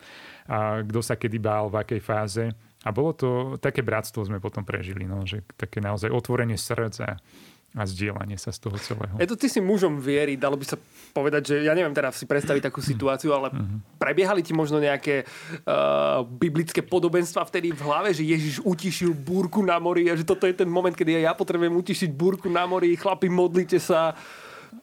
a 0.51 0.83
kto 0.83 0.99
sa 0.99 1.15
kedy 1.15 1.39
bál, 1.39 1.71
v 1.71 1.79
akej 1.79 2.01
fáze. 2.03 2.43
A 2.83 2.89
bolo 2.91 3.15
to, 3.15 3.55
také 3.61 3.85
bratstvo 3.85 4.27
sme 4.27 4.43
potom 4.43 4.67
prežili, 4.67 5.07
no, 5.07 5.23
že 5.23 5.47
také 5.55 5.79
naozaj 5.79 6.11
otvorenie 6.11 6.59
srdca 6.59 7.23
a 7.71 7.87
zdieľanie 7.87 8.35
sa 8.35 8.51
z 8.51 8.67
toho 8.67 8.75
celého. 8.75 9.15
To 9.15 9.39
ty 9.39 9.47
si 9.47 9.63
mužom 9.63 9.95
viery, 9.95 10.35
dalo 10.35 10.59
by 10.59 10.65
sa 10.67 10.75
povedať, 11.15 11.55
že 11.55 11.55
ja 11.63 11.71
neviem 11.71 11.95
teraz 11.95 12.19
si 12.19 12.27
predstaviť 12.27 12.67
takú 12.67 12.83
situáciu, 12.83 13.31
ale 13.31 13.47
uh-huh. 13.47 13.79
prebiehali 13.95 14.43
ti 14.43 14.51
možno 14.51 14.83
nejaké 14.83 15.23
uh, 15.23 16.27
biblické 16.27 16.83
podobenstva 16.83 17.47
vtedy 17.47 17.71
v 17.71 17.79
hlave, 17.79 18.11
že 18.11 18.27
Ježiš 18.27 18.59
utišil 18.67 19.15
búrku 19.15 19.63
na 19.63 19.79
mori 19.79 20.11
a 20.11 20.19
že 20.19 20.27
toto 20.27 20.43
je 20.43 20.51
ten 20.51 20.67
moment, 20.67 20.91
kedy 20.91 21.23
ja 21.23 21.31
potrebujem 21.31 21.71
utišiť 21.71 22.11
búrku 22.11 22.51
na 22.51 22.67
mori, 22.67 22.91
chlapi, 22.99 23.31
modlite 23.31 23.79
sa 23.79 24.19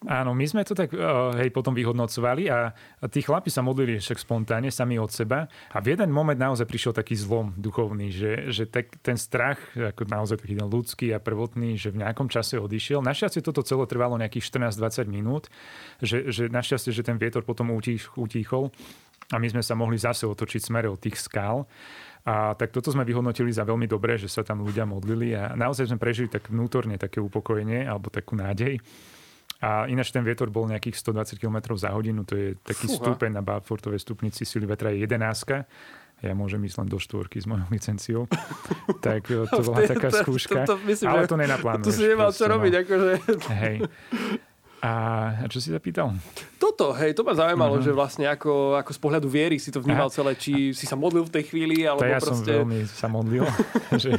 Áno, 0.06 0.30
my 0.36 0.46
sme 0.46 0.62
to 0.62 0.78
tak 0.78 0.94
uh, 0.94 1.34
hej, 1.36 1.50
potom 1.50 1.74
vyhodnocovali 1.74 2.46
a, 2.48 2.70
tí 3.10 3.24
chlapi 3.24 3.50
sa 3.50 3.64
modlili 3.64 3.98
však 3.98 4.20
spontánne 4.22 4.70
sami 4.70 4.94
od 5.00 5.10
seba 5.10 5.50
a 5.74 5.78
v 5.82 5.96
jeden 5.96 6.14
moment 6.14 6.38
naozaj 6.38 6.68
prišiel 6.68 6.92
taký 6.94 7.18
zlom 7.18 7.56
duchovný, 7.58 8.12
že, 8.14 8.52
že 8.52 8.64
tak, 8.70 8.94
ten 9.02 9.18
strach, 9.18 9.58
ako 9.74 10.06
naozaj 10.06 10.38
taký 10.38 10.54
ten 10.54 10.68
ľudský 10.68 11.10
a 11.12 11.18
prvotný, 11.18 11.74
že 11.74 11.90
v 11.90 12.06
nejakom 12.06 12.30
čase 12.30 12.60
odišiel. 12.60 13.02
Našťastie 13.02 13.42
toto 13.42 13.66
celé 13.66 13.84
trvalo 13.90 14.14
nejakých 14.20 14.48
14-20 14.70 15.08
minút, 15.10 15.50
že, 15.98 16.30
že 16.30 16.46
našťastie, 16.46 16.94
že 16.94 17.02
ten 17.02 17.18
vietor 17.18 17.42
potom 17.42 17.74
utích, 17.74 18.06
utíchol 18.14 18.70
a 19.32 19.36
my 19.36 19.48
sme 19.50 19.60
sa 19.60 19.76
mohli 19.76 20.00
zase 20.00 20.24
otočiť 20.24 20.72
smere 20.72 20.88
od 20.88 21.00
tých 21.00 21.20
skál. 21.20 21.68
A 22.28 22.52
tak 22.56 22.76
toto 22.76 22.92
sme 22.92 23.08
vyhodnotili 23.08 23.48
za 23.48 23.64
veľmi 23.64 23.88
dobré, 23.88 24.20
že 24.20 24.28
sa 24.28 24.44
tam 24.44 24.60
ľudia 24.60 24.84
modlili 24.84 25.32
a 25.32 25.56
naozaj 25.56 25.88
sme 25.88 25.96
prežili 26.00 26.28
tak 26.28 26.52
vnútorne 26.52 27.00
také 27.00 27.24
upokojenie 27.24 27.88
alebo 27.88 28.12
takú 28.12 28.36
nádej. 28.36 28.76
A 29.58 29.90
ináč 29.90 30.14
ten 30.14 30.22
vietor 30.22 30.54
bol 30.54 30.70
nejakých 30.70 31.02
120 31.02 31.42
km 31.42 31.74
za 31.74 31.90
hodinu, 31.90 32.22
to 32.22 32.38
je 32.38 32.48
taký 32.62 32.86
Fúha. 32.86 33.10
stupeň 33.10 33.30
na 33.38 33.42
Balfortovej 33.42 33.98
stupnici 33.98 34.46
sily 34.46 34.70
vetra 34.70 34.94
je 34.94 35.02
11 35.02 35.66
ja 36.18 36.34
môžem 36.34 36.58
ísť 36.66 36.82
len 36.82 36.88
do 36.90 36.98
štvorky 36.98 37.38
s 37.38 37.46
mojou 37.46 37.70
licenciou. 37.70 38.22
tak 39.06 39.30
to 39.30 39.60
bola 39.62 39.86
taká 39.86 40.10
skúška. 40.10 40.66
To, 40.66 40.74
to, 40.74 40.82
myslím, 40.90 41.14
ale 41.14 41.30
to 41.30 41.38
nenaplánuješ. 41.38 41.86
Tu 41.86 41.92
si 41.94 42.04
nemal 42.10 42.34
čo 42.34 42.50
robiť. 42.50 42.72
No. 42.74 42.78
Akože... 42.82 43.10
Hej. 43.54 43.76
A, 44.78 44.94
a 45.42 45.46
čo 45.50 45.58
si 45.58 45.74
zapýtal? 45.74 46.14
Toto, 46.58 46.94
hej, 46.94 47.10
to 47.10 47.26
ma 47.26 47.34
zaujímalo, 47.34 47.78
uh-huh. 47.78 47.86
že 47.86 47.90
vlastne 47.90 48.30
ako, 48.30 48.78
ako 48.78 48.90
z 48.94 49.00
pohľadu 49.02 49.26
viery 49.26 49.58
si 49.58 49.74
to 49.74 49.82
vnímal 49.82 50.06
a, 50.06 50.14
celé, 50.14 50.38
či 50.38 50.70
si 50.70 50.86
sa 50.86 50.94
modlil 50.94 51.26
v 51.26 51.32
tej 51.34 51.44
chvíli, 51.50 51.82
alebo 51.82 52.06
to 52.06 52.10
ja 52.10 52.20
proste... 52.22 52.52
som 52.54 52.62
veľmi 52.62 52.78
sa 52.86 53.06
modlil, 53.10 53.44
že 54.02 54.14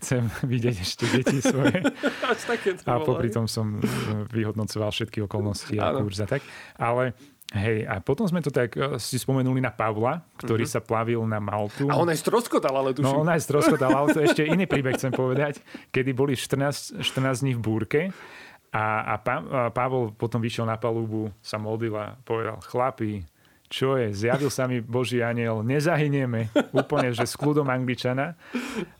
chcem 0.00 0.24
vidieť 0.44 0.76
ešte 0.80 1.04
deti 1.12 1.44
svoje. 1.44 1.84
Až 2.32 2.40
také 2.48 2.80
to 2.80 2.88
a 2.88 2.96
popri 3.04 3.28
tom 3.28 3.44
som 3.44 3.80
vyhodnocoval 4.32 4.88
všetky 4.88 5.20
okolnosti 5.28 5.76
a 5.76 5.92
kurz 6.00 6.24
a 6.24 6.26
tak. 6.28 6.40
Ale 6.80 7.12
Hej, 7.54 7.86
a 7.86 8.02
potom 8.02 8.26
sme 8.26 8.42
to 8.42 8.50
tak 8.50 8.74
uh, 8.74 8.98
si 8.98 9.14
spomenuli 9.14 9.62
na 9.62 9.70
Pavla, 9.70 10.26
ktorý 10.42 10.66
mm-hmm. 10.66 10.74
sa 10.74 10.82
plavil 10.82 11.22
na 11.22 11.38
Maltu. 11.38 11.86
A 11.86 11.94
on 11.94 12.10
aj 12.10 12.18
stroskotal, 12.18 12.74
ale 12.74 12.90
tuším. 12.96 13.06
No, 13.06 13.22
on 13.22 13.30
aj 13.30 13.46
stroskotal, 13.46 13.94
ale 13.94 14.10
to 14.10 14.26
ešte 14.26 14.42
iný 14.54 14.66
príbeh 14.66 14.98
chcem 14.98 15.14
povedať, 15.14 15.62
kedy 15.94 16.10
boli 16.16 16.34
14, 16.34 17.04
14 17.04 17.44
dní 17.46 17.52
v 17.54 17.60
búrke 17.62 18.00
a, 18.74 19.14
a, 19.14 19.14
pa, 19.22 19.34
a 19.38 19.60
Pavol 19.70 20.10
potom 20.10 20.42
vyšiel 20.42 20.66
na 20.66 20.74
palubu, 20.74 21.30
sa 21.38 21.62
modlil 21.62 21.94
a 21.94 22.18
povedal, 22.26 22.58
chlapi, 22.66 23.22
čo 23.70 23.94
je, 23.94 24.10
zjavil 24.10 24.50
sa 24.50 24.66
mi 24.66 24.82
Boží 24.82 25.22
aniel, 25.22 25.62
nezahynieme, 25.62 26.50
úplne, 26.74 27.14
že 27.14 27.22
s 27.22 27.38
kľudom 27.38 27.70
Angličana. 27.70 28.34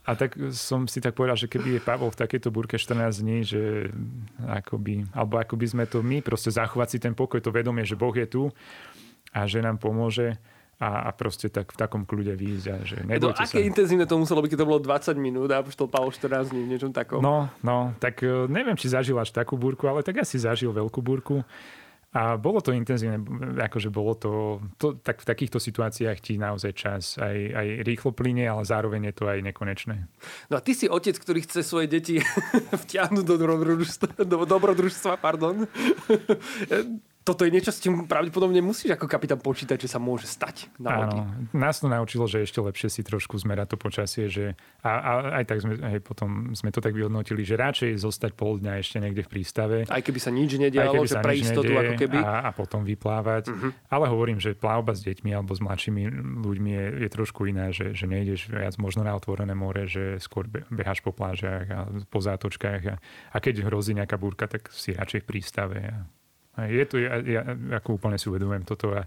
A 0.06 0.10
tak 0.14 0.34
som 0.54 0.86
si 0.86 1.02
tak 1.02 1.18
povedal, 1.18 1.34
že 1.34 1.50
keby 1.50 1.78
je 1.78 1.82
Pavol 1.82 2.14
v 2.14 2.20
takejto 2.22 2.54
burke 2.54 2.78
14 2.78 3.22
dní, 3.22 3.42
že 3.42 3.90
akoby, 4.46 5.10
alebo 5.10 5.42
akoby 5.42 5.66
sme 5.66 5.84
to 5.90 6.06
my, 6.06 6.22
proste 6.22 6.54
zachovať 6.54 6.88
si 6.94 6.98
ten 7.02 7.14
pokoj, 7.14 7.42
to 7.42 7.50
vedomie, 7.50 7.82
že 7.82 7.98
Boh 7.98 8.14
je 8.14 8.26
tu 8.30 8.42
a 9.34 9.46
že 9.50 9.58
nám 9.58 9.82
pomôže, 9.82 10.38
a, 10.84 11.08
a 11.08 11.10
proste 11.16 11.48
tak 11.48 11.72
v 11.72 11.78
takom 11.80 12.04
kľude 12.04 12.36
výjsť. 12.36 12.66
A 12.68 12.76
že 12.84 12.96
to, 13.16 13.32
aké 13.32 13.64
sa. 13.64 13.64
intenzívne 13.64 14.04
to 14.04 14.20
muselo 14.20 14.44
byť, 14.44 14.50
keď 14.52 14.60
to 14.60 14.68
bolo 14.68 14.80
20 14.80 15.16
minút 15.16 15.48
a 15.48 15.64
to 15.64 15.88
Pavel 15.88 16.12
14 16.12 16.52
dní, 16.52 16.62
niečom 16.68 16.92
takom? 16.92 17.24
No, 17.24 17.48
no, 17.64 17.96
tak 17.96 18.20
e, 18.20 18.44
neviem, 18.52 18.76
či 18.76 18.92
zažil 18.92 19.16
až 19.16 19.32
takú 19.32 19.56
búrku, 19.56 19.88
ale 19.88 20.04
tak 20.04 20.20
asi 20.20 20.36
zažil 20.36 20.76
veľkú 20.76 21.00
búrku. 21.00 21.40
A 22.14 22.38
bolo 22.38 22.62
to 22.62 22.70
intenzívne, 22.70 23.18
akože 23.58 23.90
bolo 23.90 24.14
to, 24.14 24.62
to 24.78 24.94
tak 25.02 25.18
v 25.18 25.26
takýchto 25.26 25.58
situáciách 25.58 26.22
ti 26.22 26.38
naozaj 26.38 26.72
čas 26.78 27.18
aj, 27.18 27.36
aj 27.50 27.66
rýchlo 27.82 28.14
plyne, 28.14 28.46
ale 28.46 28.62
zároveň 28.62 29.10
je 29.10 29.14
to 29.18 29.24
aj 29.26 29.42
nekonečné. 29.42 30.06
No 30.46 30.54
a 30.54 30.62
ty 30.62 30.78
si 30.78 30.86
otec, 30.86 31.18
ktorý 31.18 31.42
chce 31.42 31.66
svoje 31.66 31.90
deti 31.90 32.22
vtiahnuť 32.86 33.24
do 33.26 33.34
dobrodružstva, 33.34 34.30
do 34.30 34.46
dobrodružstva 34.46 35.18
pardon 35.18 35.66
toto 37.24 37.48
je 37.48 37.50
niečo, 37.50 37.72
s 37.72 37.80
tým 37.80 38.04
pravdepodobne 38.04 38.60
musíš 38.60 39.00
ako 39.00 39.08
kapitán 39.08 39.40
počítať, 39.40 39.80
že 39.80 39.88
sa 39.88 39.96
môže 39.96 40.28
stať 40.28 40.68
na 40.76 41.08
Áno, 41.08 41.24
nás 41.56 41.80
to 41.80 41.88
naučilo, 41.88 42.28
že 42.28 42.44
ešte 42.44 42.60
lepšie 42.60 42.92
si 42.92 43.00
trošku 43.00 43.40
zmerať 43.40 43.74
to 43.74 43.76
počasie, 43.80 44.28
že 44.28 44.52
a, 44.84 44.92
a 44.92 45.12
aj 45.40 45.44
tak 45.48 45.58
sme, 45.64 45.80
hej, 45.80 46.04
potom 46.04 46.52
sme 46.52 46.68
to 46.68 46.84
tak 46.84 46.92
vyhodnotili, 46.92 47.40
že 47.40 47.56
radšej 47.56 47.96
zostať 48.04 48.36
pol 48.36 48.60
dňa 48.60 48.76
ešte 48.76 49.00
niekde 49.00 49.24
v 49.24 49.30
prístave. 49.32 49.76
Aj 49.88 50.04
keby 50.04 50.20
sa 50.20 50.28
nič 50.28 50.60
nedialo, 50.60 51.00
že 51.08 51.16
pre 51.24 51.40
istotu 51.40 51.72
ako 51.72 51.96
keby. 51.96 52.20
A, 52.20 52.44
a 52.44 52.50
potom 52.52 52.84
vyplávať. 52.84 53.48
Uh-huh. 53.48 53.72
Ale 53.88 54.12
hovorím, 54.12 54.36
že 54.36 54.52
plavba 54.52 54.92
s 54.92 55.00
deťmi 55.00 55.32
alebo 55.32 55.56
s 55.56 55.64
mladšími 55.64 56.02
ľuďmi 56.44 56.70
je, 56.76 56.86
je 57.02 57.08
trošku 57.08 57.48
iná, 57.48 57.72
že, 57.72 57.96
že 57.96 58.04
nejdeš 58.04 58.52
viac 58.52 58.76
možno 58.76 59.00
na 59.00 59.16
otvorené 59.16 59.56
more, 59.56 59.88
že 59.88 60.20
skôr 60.20 60.44
beháš 60.68 61.00
po 61.00 61.16
plážiach 61.16 61.66
a 61.72 61.80
po 62.04 62.20
zátočkách 62.20 62.82
a, 62.92 62.94
a 63.32 63.36
keď 63.40 63.64
hrozí 63.64 63.96
nejaká 63.96 64.20
búrka, 64.20 64.44
tak 64.44 64.68
si 64.68 64.92
radšej 64.92 65.24
v 65.24 65.28
prístave. 65.32 65.78
A 65.88 66.04
je 66.62 66.84
to, 66.86 66.96
ja, 67.02 67.18
ja 67.24 67.42
ako 67.82 67.98
úplne 67.98 68.14
si 68.14 68.30
uvedomujem 68.30 68.62
toto 68.62 68.94
a 68.94 69.02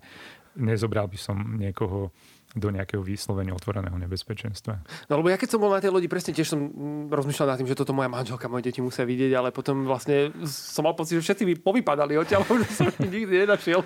nezobral 0.58 1.08
by 1.08 1.20
som 1.20 1.38
niekoho 1.56 2.12
do 2.58 2.74
nejakého 2.74 3.04
výslovenia 3.04 3.54
otvoreného 3.54 3.93
nebezpečenstva. 4.00 4.82
No 5.12 5.20
lebo 5.20 5.30
ja 5.30 5.38
keď 5.38 5.56
som 5.56 5.62
bol 5.62 5.70
na 5.70 5.84
tej 5.84 5.93
lodi, 5.93 6.10
presne 6.10 6.34
tiež 6.34 6.48
som 6.48 6.60
mm, 6.60 7.14
rozmýšľal 7.14 7.54
nad 7.54 7.58
tým, 7.60 7.70
že 7.70 7.78
toto 7.78 7.93
moja 7.93 8.10
manželka, 8.10 8.50
moje 8.50 8.72
deti 8.72 8.80
musia 8.82 9.06
vidieť, 9.06 9.32
ale 9.36 9.50
potom 9.54 9.86
vlastne 9.86 10.34
som 10.48 10.88
mal 10.88 10.98
pocit, 10.98 11.20
že 11.20 11.24
všetci 11.28 11.43
by 11.43 11.54
povypadali 11.62 12.18
odtiaľ, 12.18 12.48
že 12.66 12.72
som 12.74 12.89
nikdy 12.98 13.45
nenašiel. 13.45 13.84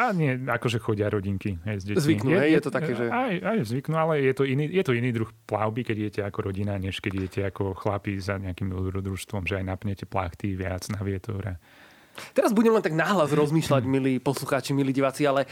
A 0.00 0.16
nie, 0.16 0.32
akože 0.32 0.80
chodia 0.80 1.12
rodinky 1.12 1.60
hej, 1.66 1.76
s 1.76 1.84
deťmi. 1.84 2.00
Zvyknú, 2.00 2.30
je, 2.32 2.40
hej, 2.40 2.50
je 2.56 2.62
to 2.62 2.72
také, 2.72 2.92
že... 2.96 3.04
Aj, 3.12 3.34
aj 3.36 3.58
zvyknú, 3.68 3.94
ale 4.00 4.24
je 4.24 4.32
to, 4.32 4.44
iný, 4.48 4.64
je 4.72 4.84
to 4.86 4.92
iný 4.96 5.12
druh 5.12 5.28
plavby, 5.44 5.84
keď 5.84 5.96
idete 5.98 6.20
ako 6.24 6.38
rodina, 6.48 6.80
než 6.80 7.04
keď 7.04 7.12
idete 7.20 7.40
ako 7.44 7.76
chlapi 7.76 8.16
za 8.16 8.40
nejakým 8.40 8.72
dobrodružstvom, 8.72 9.44
že 9.44 9.60
aj 9.60 9.64
napnete 9.66 10.04
plachty 10.08 10.56
viac 10.56 10.88
na 10.88 11.04
vietor. 11.04 11.42
A 11.52 11.54
Teraz 12.36 12.52
budem 12.52 12.74
len 12.74 12.84
tak 12.84 12.94
náhlas 12.94 13.32
rozmýšľať, 13.32 13.82
milí 13.86 14.20
poslucháči, 14.20 14.76
milí 14.76 14.92
diváci, 14.92 15.24
ale 15.24 15.48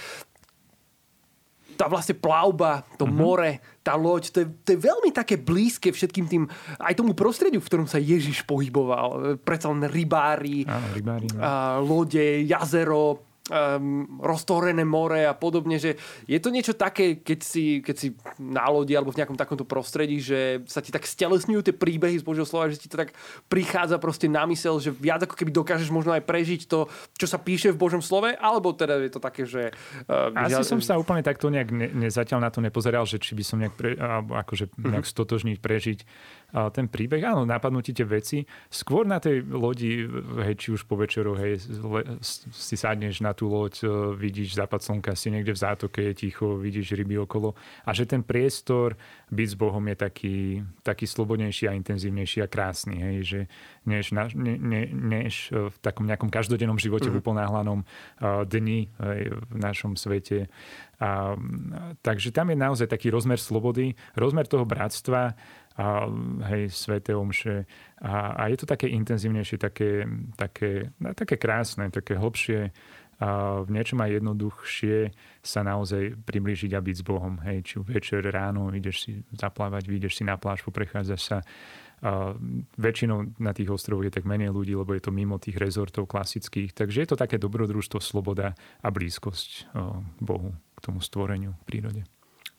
tá 1.79 1.87
vlastne 1.87 2.19
plavba, 2.19 2.83
to 2.99 3.07
uh-huh. 3.07 3.15
more, 3.15 3.51
tá 3.87 3.95
loď, 3.95 4.35
to 4.35 4.39
je, 4.43 4.47
to 4.67 4.69
je 4.75 4.79
veľmi 4.83 5.15
také 5.15 5.39
blízke 5.39 5.95
všetkým 5.95 6.27
tým, 6.27 6.43
aj 6.83 6.99
tomu 6.99 7.15
prostrediu, 7.15 7.63
v 7.63 7.69
ktorom 7.71 7.87
sa 7.87 8.03
Ježiš 8.03 8.43
pohyboval. 8.43 9.39
Predsa 9.47 9.71
len 9.71 9.87
rybári, 9.87 10.67
Áno, 10.67 10.87
rybári 10.91 11.31
no. 11.31 11.39
a, 11.39 11.79
lode, 11.79 12.43
jazero, 12.43 13.28
um, 13.49 14.21
roztvorené 14.23 14.85
more 14.85 15.27
a 15.27 15.35
podobne, 15.35 15.81
že 15.81 15.97
je 16.25 16.39
to 16.39 16.53
niečo 16.53 16.77
také, 16.77 17.21
keď 17.21 17.39
si, 17.43 17.65
keď 17.83 17.97
si 17.97 18.09
na 18.39 18.69
lodi 18.69 18.95
alebo 18.95 19.11
v 19.11 19.21
nejakom 19.21 19.37
takomto 19.37 19.65
prostredí, 19.67 20.23
že 20.23 20.63
sa 20.69 20.85
ti 20.85 20.93
tak 20.93 21.09
stelesňujú 21.09 21.61
tie 21.67 21.75
príbehy 21.75 22.21
z 22.21 22.25
Božieho 22.25 22.47
slova, 22.47 22.71
že 22.71 22.81
ti 22.81 22.89
to 22.89 23.01
tak 23.01 23.17
prichádza 23.51 23.99
proste 23.99 24.31
na 24.31 24.47
mysel, 24.47 24.79
že 24.79 24.93
viac 24.93 25.25
ako 25.25 25.35
keby 25.35 25.51
dokážeš 25.53 25.91
možno 25.91 26.15
aj 26.15 26.25
prežiť 26.25 26.69
to, 26.69 26.87
čo 27.17 27.27
sa 27.27 27.41
píše 27.41 27.75
v 27.75 27.81
Božom 27.81 28.01
slove, 28.05 28.33
alebo 28.39 28.73
teda 28.77 29.01
je 29.03 29.13
to 29.13 29.21
také, 29.21 29.43
že... 29.49 29.73
Uh, 30.07 30.33
Asi 30.37 30.57
ja... 30.57 30.65
som 30.65 30.79
sa 30.79 31.01
úplne 31.01 31.25
takto 31.25 31.51
nejak 31.51 31.69
ne, 31.73 31.89
ne, 31.91 32.09
zatiaľ 32.13 32.47
na 32.47 32.51
to 32.53 32.61
nepozeral, 32.61 33.09
že 33.09 33.19
či 33.19 33.35
by 33.35 33.45
som 33.45 33.59
nejak, 33.59 33.75
pre, 33.75 33.97
akože 33.99 34.71
mm-hmm. 34.71 34.91
nejak 34.93 35.07
stotožniť, 35.09 35.57
prežiť 35.59 36.01
ten 36.73 36.89
príbeh. 36.89 37.21
Áno, 37.29 37.45
napadnú 37.45 37.85
ti 37.85 37.93
tie 37.93 38.09
veci. 38.09 38.41
Skôr 38.73 39.05
na 39.05 39.21
tej 39.21 39.45
lodi, 39.45 40.09
hej, 40.41 40.57
či 40.57 40.69
už 40.73 40.89
po 40.89 40.97
večeru, 40.97 41.37
hej, 41.37 41.61
si 42.49 42.73
sadneš 42.73 43.21
na 43.21 43.37
tú 43.39 43.47
loď, 43.47 43.87
e, 43.87 43.89
vidíš 44.19 44.59
západ 44.59 44.83
slnka, 44.83 45.15
si 45.15 45.31
niekde 45.31 45.55
v 45.55 45.63
zátoke, 45.63 46.03
je 46.03 46.27
ticho, 46.27 46.59
vidíš 46.59 46.99
ryby 46.99 47.23
okolo. 47.23 47.55
A 47.87 47.95
že 47.95 48.03
ten 48.03 48.27
priestor 48.27 48.99
byť 49.31 49.49
s 49.49 49.55
Bohom 49.55 49.85
je 49.87 49.97
taký, 49.97 50.37
taký 50.83 51.07
slobodnejší 51.07 51.71
a 51.71 51.79
intenzívnejší 51.79 52.43
a 52.43 52.51
krásny. 52.51 52.99
Hej, 52.99 53.17
že 53.23 53.41
než, 53.87 54.11
na, 54.11 54.27
ne, 54.35 54.59
ne, 54.59 54.83
než 54.91 55.55
v 55.55 55.77
takom 55.79 56.11
nejakom 56.11 56.35
každodennom 56.35 56.83
živote, 56.83 57.07
mm. 57.07 57.15
v 57.15 57.17
mhm. 57.17 57.23
uponáhlanom 57.23 57.81
uh, 57.87 58.43
dni 58.43 58.91
hej, 58.91 59.23
v 59.31 59.57
našom 59.57 59.95
svete. 59.95 60.51
A, 60.99 61.39
takže 62.03 62.35
tam 62.35 62.51
je 62.51 62.59
naozaj 62.59 62.91
taký 62.91 63.15
rozmer 63.15 63.39
slobody, 63.39 63.95
rozmer 64.19 64.51
toho 64.51 64.67
bratstva, 64.67 65.39
a 65.79 66.11
hej, 66.51 66.75
sveté 66.75 67.15
omše. 67.15 67.63
A, 68.03 68.35
a 68.35 68.43
je 68.51 68.59
to 68.59 68.67
také 68.67 68.91
intenzívnejšie, 68.91 69.63
také, 69.63 70.11
také, 70.35 70.91
no, 70.99 71.15
také 71.15 71.39
krásne, 71.39 71.87
také 71.95 72.19
hlbšie 72.19 72.75
v 73.19 73.69
niečom 73.75 73.99
aj 73.99 74.23
jednoduchšie 74.23 74.97
sa 75.43 75.67
naozaj 75.67 76.15
priblížiť 76.23 76.71
a 76.75 76.81
byť 76.81 76.97
s 76.99 77.05
Bohom. 77.05 77.43
Hej, 77.43 77.59
či 77.67 77.75
večer, 77.83 78.23
ráno 78.31 78.71
ideš 78.71 79.11
si 79.11 79.13
zaplávať, 79.35 79.91
vyjdeš 79.91 80.23
si 80.23 80.25
na 80.25 80.39
pláž, 80.39 80.63
poprechádzaš 80.63 81.21
sa. 81.21 81.39
A 81.99 82.31
väčšinou 82.79 83.35
na 83.43 83.51
tých 83.51 83.75
ostrovoch 83.75 84.07
je 84.07 84.15
tak 84.15 84.23
menej 84.23 84.55
ľudí, 84.55 84.71
lebo 84.79 84.95
je 84.95 85.03
to 85.03 85.11
mimo 85.11 85.35
tých 85.43 85.59
rezortov 85.59 86.07
klasických. 86.07 86.71
Takže 86.71 87.03
je 87.03 87.09
to 87.11 87.19
také 87.19 87.43
dobrodružstvo, 87.43 87.99
sloboda 87.99 88.55
a 88.55 88.89
blízkosť 88.95 89.51
k 90.15 90.23
Bohu, 90.23 90.55
k 90.55 90.79
tomu 90.79 91.03
stvoreniu 91.03 91.59
v 91.59 91.65
prírode. 91.67 92.03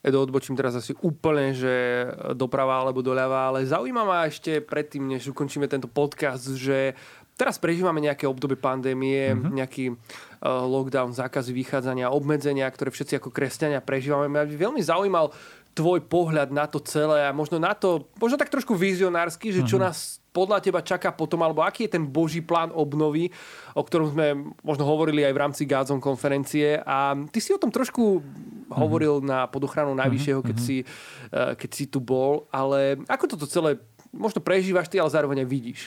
Edo, 0.00 0.24
odbočím 0.24 0.56
teraz 0.56 0.72
asi 0.72 0.96
úplne, 1.04 1.52
že 1.52 2.08
doprava 2.32 2.80
alebo 2.80 3.04
doľava, 3.04 3.52
ale 3.52 3.68
zaujíma 3.68 4.00
ma 4.08 4.24
ešte 4.24 4.64
predtým, 4.64 5.04
než 5.04 5.28
ukončíme 5.28 5.68
tento 5.68 5.92
podcast, 5.92 6.56
že 6.56 6.96
teraz 7.40 7.56
prežívame 7.56 8.04
nejaké 8.04 8.28
obdobie 8.28 8.60
pandémie, 8.60 9.32
mm-hmm. 9.32 9.52
nejaký 9.56 9.96
uh, 9.96 10.68
lockdown, 10.68 11.16
zákazy 11.16 11.56
vychádzania, 11.56 12.12
obmedzenia, 12.12 12.68
ktoré 12.68 12.92
všetci 12.92 13.16
ako 13.16 13.32
kresťania 13.32 13.80
prežívame. 13.80 14.28
Mňa 14.28 14.44
by 14.44 14.56
veľmi 14.60 14.82
zaujímal 14.84 15.32
tvoj 15.72 16.04
pohľad 16.04 16.52
na 16.52 16.68
to 16.68 16.82
celé 16.84 17.24
a 17.24 17.32
možno 17.32 17.56
na 17.56 17.72
to, 17.72 18.10
možno 18.20 18.36
tak 18.36 18.52
trošku 18.52 18.76
vizionársky, 18.76 19.48
že 19.48 19.64
čo 19.64 19.80
mm-hmm. 19.80 19.88
nás 19.88 20.20
podľa 20.30 20.62
teba 20.62 20.84
čaká 20.84 21.10
potom, 21.10 21.42
alebo 21.42 21.64
aký 21.64 21.90
je 21.90 21.96
ten 21.98 22.04
Boží 22.06 22.38
plán 22.38 22.70
obnovy, 22.70 23.34
o 23.74 23.82
ktorom 23.82 24.14
sme 24.14 24.54
možno 24.62 24.86
hovorili 24.86 25.26
aj 25.26 25.34
v 25.34 25.42
rámci 25.42 25.62
Gádzom 25.66 25.98
konferencie. 25.98 26.78
A 26.86 27.18
ty 27.34 27.38
si 27.42 27.50
o 27.50 27.58
tom 27.58 27.72
trošku 27.72 28.20
mm-hmm. 28.20 28.76
hovoril 28.76 29.24
na 29.24 29.48
podochranou 29.50 29.96
Najvyššieho, 29.96 30.44
keď, 30.44 30.56
mm-hmm. 30.58 30.84
si, 30.84 30.86
eh, 31.34 31.52
keď 31.56 31.70
si 31.70 31.84
tu 31.88 31.98
bol, 31.98 32.46
ale 32.52 33.00
ako 33.10 33.34
toto 33.34 33.46
celé 33.48 33.78
možno 34.10 34.42
prežívaš 34.42 34.90
ty, 34.90 34.98
ale 34.98 35.10
zároveň 35.10 35.46
aj 35.46 35.48
vidíš? 35.48 35.80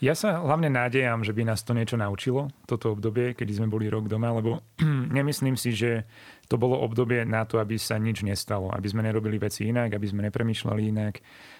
Ja 0.00 0.16
sa 0.16 0.40
hlavne 0.40 0.72
nádejam, 0.72 1.20
že 1.20 1.36
by 1.36 1.44
nás 1.44 1.60
to 1.60 1.76
niečo 1.76 2.00
naučilo, 2.00 2.48
toto 2.64 2.96
obdobie, 2.96 3.36
kedy 3.36 3.60
sme 3.60 3.68
boli 3.68 3.84
rok 3.92 4.08
doma, 4.08 4.32
lebo 4.32 4.64
nemyslím 5.16 5.60
si, 5.60 5.76
že 5.76 6.08
to 6.48 6.56
bolo 6.56 6.80
obdobie 6.80 7.28
na 7.28 7.44
to, 7.44 7.60
aby 7.60 7.76
sa 7.76 8.00
nič 8.00 8.24
nestalo, 8.24 8.72
aby 8.72 8.88
sme 8.88 9.04
nerobili 9.04 9.36
veci 9.36 9.68
inak, 9.68 9.92
aby 9.92 10.06
sme 10.08 10.24
nepremýšľali 10.32 10.82
inak, 10.88 11.14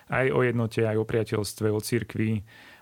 aj 0.08 0.26
o 0.32 0.40
jednote, 0.40 0.88
aj 0.88 0.96
o 0.96 1.04
priateľstve, 1.04 1.68
o 1.68 1.80
cirkvi. 1.84 2.40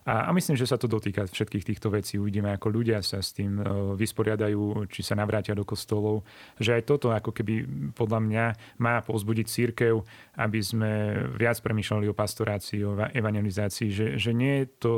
A, 0.08 0.24
a 0.24 0.30
myslím, 0.32 0.56
že 0.56 0.64
sa 0.64 0.80
to 0.80 0.88
dotýka 0.88 1.28
všetkých 1.28 1.68
týchto 1.68 1.92
vecí. 1.92 2.16
Uvidíme, 2.16 2.48
ako 2.56 2.72
ľudia 2.72 3.04
sa 3.04 3.20
s 3.20 3.36
tým 3.36 3.60
e, 3.60 3.64
vysporiadajú, 3.92 4.88
či 4.88 5.04
sa 5.04 5.12
navrátia 5.12 5.52
do 5.52 5.68
kostolov. 5.68 6.24
Že 6.56 6.80
aj 6.80 6.82
toto 6.88 7.12
ako 7.12 7.28
keby 7.36 7.68
podľa 7.92 8.20
mňa 8.24 8.44
má 8.80 9.04
povzbudiť 9.04 9.46
církev, 9.52 10.00
aby 10.40 10.60
sme 10.64 10.90
viac 11.36 11.60
premýšľali 11.60 12.08
o 12.08 12.16
pastorácii, 12.16 12.80
o 12.88 12.96
evangelizácii, 12.96 13.88
že, 13.92 14.06
že 14.16 14.32
nie 14.32 14.64
je 14.64 14.66
to 14.80 14.94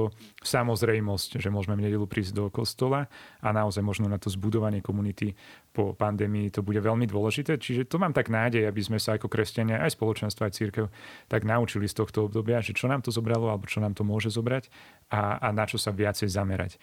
samozrejmosť, 0.46 1.42
že 1.42 1.50
môžeme 1.50 1.74
v 1.74 1.90
nedelu 1.90 2.06
prísť 2.06 2.38
do 2.38 2.46
kostola 2.46 3.10
a 3.42 3.48
naozaj 3.50 3.82
možno 3.82 4.06
na 4.06 4.22
to 4.22 4.30
zbudovanie 4.30 4.78
komunity 4.78 5.34
po 5.70 5.94
pandémii 5.94 6.50
to 6.50 6.66
bude 6.66 6.78
veľmi 6.82 7.06
dôležité. 7.06 7.58
Čiže 7.58 7.86
to 7.86 7.98
mám 7.98 8.10
tak 8.10 8.26
nádej, 8.26 8.66
aby 8.66 8.82
sme 8.82 8.98
sa 8.98 9.14
ako 9.14 9.30
kresťania, 9.30 9.82
aj 9.82 9.94
spoločenstvo, 9.94 10.42
aj 10.46 10.54
církev, 10.54 10.86
tak 11.30 11.46
naučili 11.46 11.86
z 11.86 11.94
tohto 11.94 12.26
obdobia, 12.26 12.58
že 12.58 12.74
čo 12.74 12.90
nám 12.90 13.06
to 13.06 13.14
zobralo 13.14 13.46
alebo 13.50 13.70
čo 13.70 13.78
nám 13.78 13.94
to 13.94 14.02
môže 14.02 14.34
zobrať 14.34 14.66
a, 15.10 15.42
a 15.42 15.48
na 15.50 15.66
čo 15.66 15.76
sa 15.76 15.90
viacej 15.90 16.30
zamerať. 16.30 16.78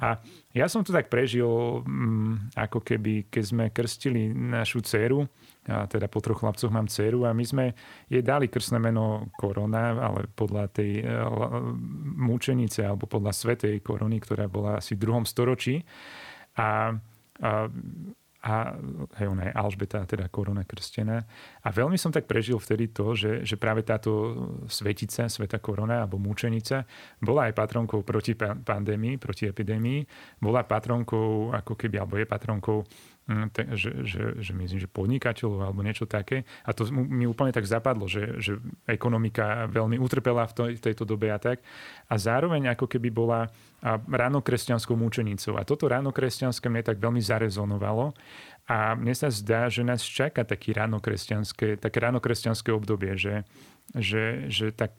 A 0.00 0.20
ja 0.52 0.68
som 0.68 0.84
to 0.84 0.92
tak 0.92 1.08
prežil, 1.12 1.80
mm, 1.84 2.56
ako 2.56 2.80
keby, 2.80 3.28
keď 3.32 3.44
sme 3.44 3.64
krstili 3.72 4.32
našu 4.32 4.84
dceru, 4.84 5.24
a 5.68 5.84
teda 5.84 6.08
po 6.08 6.24
troch 6.24 6.40
chlapcoch 6.40 6.72
mám 6.72 6.88
dceru 6.88 7.28
a 7.28 7.36
my 7.36 7.44
sme 7.44 7.64
jej 8.08 8.24
dali 8.24 8.48
krstné 8.48 8.80
meno 8.80 9.28
Korona, 9.36 9.92
ale 9.92 10.24
podľa 10.32 10.72
tej 10.72 11.04
uh, 11.04 11.60
mučenice 12.16 12.80
alebo 12.80 13.04
podľa 13.04 13.36
svetej 13.36 13.84
korony, 13.84 14.24
ktorá 14.24 14.48
bola 14.48 14.80
asi 14.80 14.96
v 14.96 15.04
druhom 15.04 15.28
storočí. 15.28 15.84
A, 16.56 16.96
a 17.44 17.68
a 18.40 18.72
hej, 19.20 19.28
ona 19.28 19.48
je 19.48 19.52
Alžbeta, 19.52 20.00
teda 20.08 20.24
korona 20.32 20.64
krstená. 20.64 21.20
A 21.60 21.68
veľmi 21.68 22.00
som 22.00 22.08
tak 22.08 22.24
prežil 22.24 22.56
vtedy 22.56 22.88
to, 22.88 23.12
že, 23.12 23.44
že 23.44 23.60
práve 23.60 23.84
táto 23.84 24.32
svetica, 24.64 25.28
sveta 25.28 25.60
korona 25.60 26.00
alebo 26.00 26.16
múčenica 26.16 26.88
bola 27.20 27.52
aj 27.52 27.56
patronkou 27.56 28.00
proti 28.00 28.32
pandémii, 28.38 29.20
proti 29.20 29.44
epidémii, 29.44 30.08
bola 30.40 30.64
patronkou 30.64 31.52
ako 31.52 31.76
keby, 31.76 32.00
alebo 32.00 32.16
je 32.16 32.24
patronkou 32.24 32.78
Hm, 33.30 33.46
že, 33.78 33.90
že, 34.02 34.22
že 34.42 34.50
myslím, 34.50 34.82
že 34.82 34.90
podnikateľov 34.90 35.70
alebo 35.70 35.86
niečo 35.86 36.02
také. 36.02 36.42
A 36.66 36.74
to 36.74 36.90
mi 36.90 37.30
úplne 37.30 37.54
tak 37.54 37.62
zapadlo, 37.62 38.10
že, 38.10 38.42
že 38.42 38.58
ekonomika 38.90 39.70
veľmi 39.70 40.02
utrpela 40.02 40.50
v, 40.50 40.52
to, 40.58 40.62
v 40.74 40.82
tejto 40.82 41.06
dobe 41.06 41.30
a 41.30 41.38
tak. 41.38 41.62
A 42.10 42.18
zároveň 42.18 42.74
ako 42.74 42.90
keby 42.90 43.14
bola 43.14 43.46
ránokresťanskou 44.10 44.98
múčenicou. 44.98 45.54
A 45.54 45.62
toto 45.62 45.86
ránokresťanské 45.86 46.66
mne 46.66 46.82
tak 46.82 46.98
veľmi 46.98 47.22
zarezonovalo. 47.22 48.18
A 48.66 48.98
mne 48.98 49.14
sa 49.14 49.30
zdá, 49.30 49.70
že 49.70 49.86
nás 49.86 50.02
čaká 50.02 50.42
taký 50.42 50.74
ránokresťanské, 50.74 51.78
také 51.78 52.02
ránokresťanské 52.02 52.74
obdobie, 52.74 53.14
že, 53.14 53.46
že, 53.94 54.50
že 54.50 54.74
tak 54.74 54.90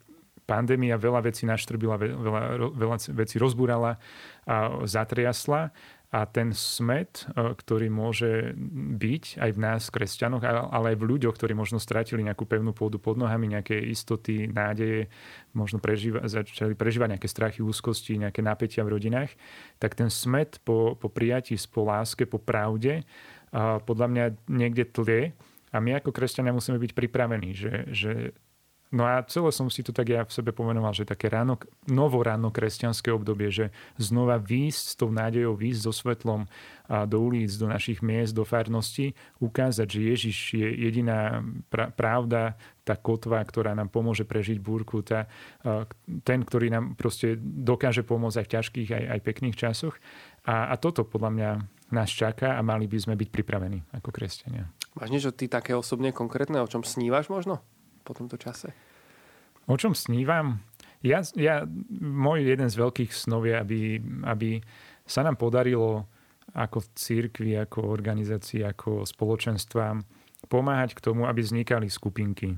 pandémia 0.47 0.95
veľa 0.95 1.27
vecí 1.27 1.43
naštrbila, 1.43 1.99
veľa, 1.99 2.41
veľa 2.79 2.97
vecí 3.11 3.35
rozbúrala 3.35 3.99
a 4.47 4.87
zatriasla 4.87 5.75
a 6.11 6.27
ten 6.27 6.51
smet, 6.51 7.23
e, 7.31 7.55
ktorý 7.55 7.87
môže 7.87 8.51
byť 8.99 9.39
aj 9.39 9.51
v 9.55 9.59
nás, 9.63 9.87
kresťanoch, 9.87 10.43
ale 10.43 10.93
aj 10.93 10.97
v 10.99 11.07
ľuďoch, 11.07 11.31
ktorí 11.39 11.55
možno 11.55 11.79
stratili 11.79 12.19
nejakú 12.27 12.43
pevnú 12.43 12.75
pôdu 12.75 12.99
pod 12.99 13.15
nohami, 13.15 13.47
nejaké 13.47 13.79
istoty, 13.79 14.51
nádeje, 14.51 15.07
možno 15.55 15.79
prežíva, 15.79 16.27
začali 16.27 16.75
prežívať 16.75 17.15
nejaké 17.15 17.31
strachy, 17.31 17.63
úzkosti, 17.63 18.19
nejaké 18.19 18.43
napätia 18.43 18.83
v 18.83 18.99
rodinách, 18.99 19.31
tak 19.79 19.95
ten 19.95 20.11
smet 20.11 20.59
po, 20.67 20.99
po 20.99 21.07
prijatí, 21.07 21.55
po 21.71 21.87
láske, 21.87 22.27
po 22.27 22.43
pravde, 22.43 23.07
podľa 23.87 24.07
mňa 24.11 24.25
niekde 24.51 24.83
tlie. 24.87 25.31
A 25.71 25.79
my 25.79 26.03
ako 26.03 26.11
kresťania 26.11 26.51
musíme 26.51 26.75
byť 26.75 26.91
pripravení, 26.91 27.55
že, 27.55 27.87
že 27.87 28.11
No 28.91 29.07
a 29.07 29.23
celé 29.23 29.55
som 29.55 29.71
si 29.71 29.87
to 29.87 29.95
tak 29.95 30.11
ja 30.11 30.27
v 30.27 30.35
sebe 30.35 30.51
pomenoval, 30.51 30.91
že 30.91 31.07
také 31.07 31.31
ráno, 31.31 31.55
novo 31.87 32.19
ráno 32.19 32.51
kresťanské 32.51 33.07
obdobie, 33.07 33.47
že 33.47 33.71
znova 33.95 34.35
výjsť 34.35 34.83
s 34.83 34.95
tou 34.99 35.07
nádejou, 35.15 35.55
výjsť 35.55 35.81
so 35.87 35.95
svetlom 35.95 36.43
do 37.07 37.17
ulic, 37.23 37.55
do 37.55 37.71
našich 37.71 38.03
miest, 38.03 38.35
do 38.35 38.43
farnosti, 38.43 39.15
ukázať, 39.39 39.87
že 39.87 39.99
Ježiš 40.03 40.37
je 40.59 40.67
jediná 40.91 41.39
pravda, 41.71 42.59
tá 42.83 42.99
kotva, 42.99 43.39
ktorá 43.39 43.71
nám 43.71 43.87
pomôže 43.87 44.27
prežiť 44.27 44.59
búrku, 44.59 44.99
tá, 44.99 45.31
ten, 46.27 46.43
ktorý 46.43 46.67
nám 46.67 46.99
proste 46.99 47.39
dokáže 47.39 48.03
pomôcť 48.03 48.43
aj 48.43 48.45
v 48.45 48.53
ťažkých, 48.59 48.89
aj, 48.91 49.03
aj 49.07 49.19
pekných 49.23 49.55
časoch. 49.55 49.95
A, 50.43 50.67
a 50.67 50.75
toto 50.75 51.07
podľa 51.07 51.31
mňa 51.31 51.49
nás 51.95 52.11
čaká 52.11 52.59
a 52.59 52.61
mali 52.65 52.91
by 52.91 52.97
sme 52.99 53.15
byť 53.15 53.29
pripravení 53.31 53.79
ako 53.95 54.11
kresťania. 54.11 54.67
Máš 54.99 55.09
niečo 55.15 55.31
ty 55.31 55.47
také 55.47 55.71
osobne 55.71 56.11
konkrétne, 56.11 56.59
o 56.59 56.67
čom 56.67 56.83
snívaš 56.83 57.31
možno? 57.31 57.63
Po 58.01 58.17
tomto 58.17 58.35
čase? 58.35 58.73
O 59.69 59.77
čom 59.77 59.93
snívam? 59.93 60.61
Ja, 61.01 61.25
ja, 61.33 61.65
môj 62.01 62.45
jeden 62.45 62.69
z 62.69 62.75
veľkých 62.77 63.09
snov 63.13 63.49
je, 63.49 63.57
aby, 63.57 63.79
aby 64.25 64.61
sa 65.05 65.25
nám 65.25 65.37
podarilo 65.37 66.05
ako 66.53 66.83
v 66.83 66.87
církvi, 66.93 67.51
ako 67.57 67.89
organizácii, 67.89 68.61
ako 68.61 69.07
spoločenstvám 69.07 70.03
pomáhať 70.49 70.97
k 70.97 71.03
tomu, 71.05 71.29
aby 71.29 71.39
vznikali 71.39 71.85
skupinky. 71.87 72.57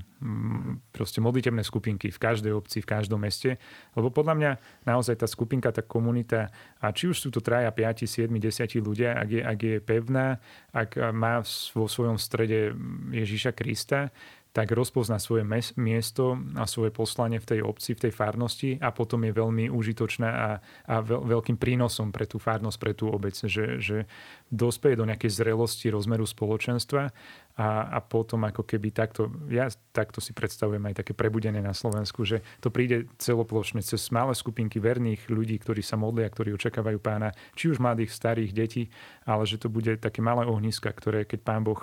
Proste 0.90 1.20
modlitebné 1.20 1.60
skupinky 1.62 2.08
v 2.08 2.18
každej 2.18 2.52
obci, 2.56 2.80
v 2.80 2.88
každom 2.88 3.20
meste. 3.20 3.60
Lebo 3.92 4.08
podľa 4.08 4.34
mňa 4.34 4.50
naozaj 4.88 5.20
tá 5.20 5.28
skupinka, 5.28 5.68
tá 5.68 5.84
komunita, 5.84 6.48
a 6.80 6.90
či 6.90 7.12
už 7.12 7.20
sú 7.20 7.28
to 7.28 7.44
traja, 7.44 7.68
5, 7.70 8.08
7, 8.08 8.32
10 8.32 8.80
ľudia, 8.80 9.14
ak 9.20 9.28
je, 9.28 9.42
ak 9.44 9.58
je 9.60 9.76
pevná, 9.84 10.40
ak 10.72 10.96
má 11.12 11.44
vo 11.76 11.86
svojom 11.86 12.16
strede 12.16 12.72
Ježíša 13.12 13.52
Krista, 13.52 14.08
tak 14.54 14.70
rozpozná 14.70 15.18
svoje 15.18 15.42
mes- 15.42 15.74
miesto 15.74 16.38
a 16.54 16.62
svoje 16.70 16.94
poslanie 16.94 17.42
v 17.42 17.48
tej 17.50 17.60
obci, 17.66 17.98
v 17.98 18.06
tej 18.06 18.12
farnosti 18.14 18.78
a 18.78 18.94
potom 18.94 19.26
je 19.26 19.34
veľmi 19.34 19.66
užitočná 19.66 20.30
a, 20.30 20.50
a 20.86 20.94
veľ- 21.02 21.26
veľkým 21.26 21.58
prínosom 21.58 22.14
pre 22.14 22.30
tú 22.30 22.38
farnosť, 22.38 22.78
pre 22.78 22.94
tú 22.94 23.10
obec, 23.10 23.34
že, 23.34 23.82
že 23.82 24.06
dospeje 24.46 24.94
do 24.94 25.10
nejakej 25.10 25.42
zrelosti 25.42 25.90
rozmeru 25.90 26.22
spoločenstva 26.22 27.10
a, 27.58 27.68
a 27.86 27.98
potom 27.98 28.46
ako 28.46 28.62
keby 28.62 28.94
takto, 28.94 29.26
ja 29.50 29.66
takto 29.90 30.22
si 30.22 30.30
predstavujem 30.30 30.86
aj 30.86 31.02
také 31.02 31.18
prebudenie 31.18 31.58
na 31.58 31.74
Slovensku, 31.74 32.22
že 32.22 32.38
to 32.62 32.70
príde 32.70 33.10
celoplošne 33.18 33.82
cez 33.82 34.06
malé 34.14 34.38
skupinky 34.38 34.78
verných 34.78 35.26
ľudí, 35.34 35.58
ktorí 35.58 35.82
sa 35.82 35.98
modlia, 35.98 36.30
ktorí 36.30 36.54
očakávajú 36.54 37.02
pána, 37.02 37.34
či 37.58 37.74
už 37.74 37.82
mladých, 37.82 38.14
starých, 38.14 38.54
detí, 38.54 38.86
ale 39.26 39.50
že 39.50 39.58
to 39.58 39.66
bude 39.66 39.98
také 39.98 40.22
malé 40.22 40.46
ohniska, 40.46 40.94
ktoré 40.94 41.26
keď 41.26 41.42
pán 41.42 41.66
Boh 41.66 41.82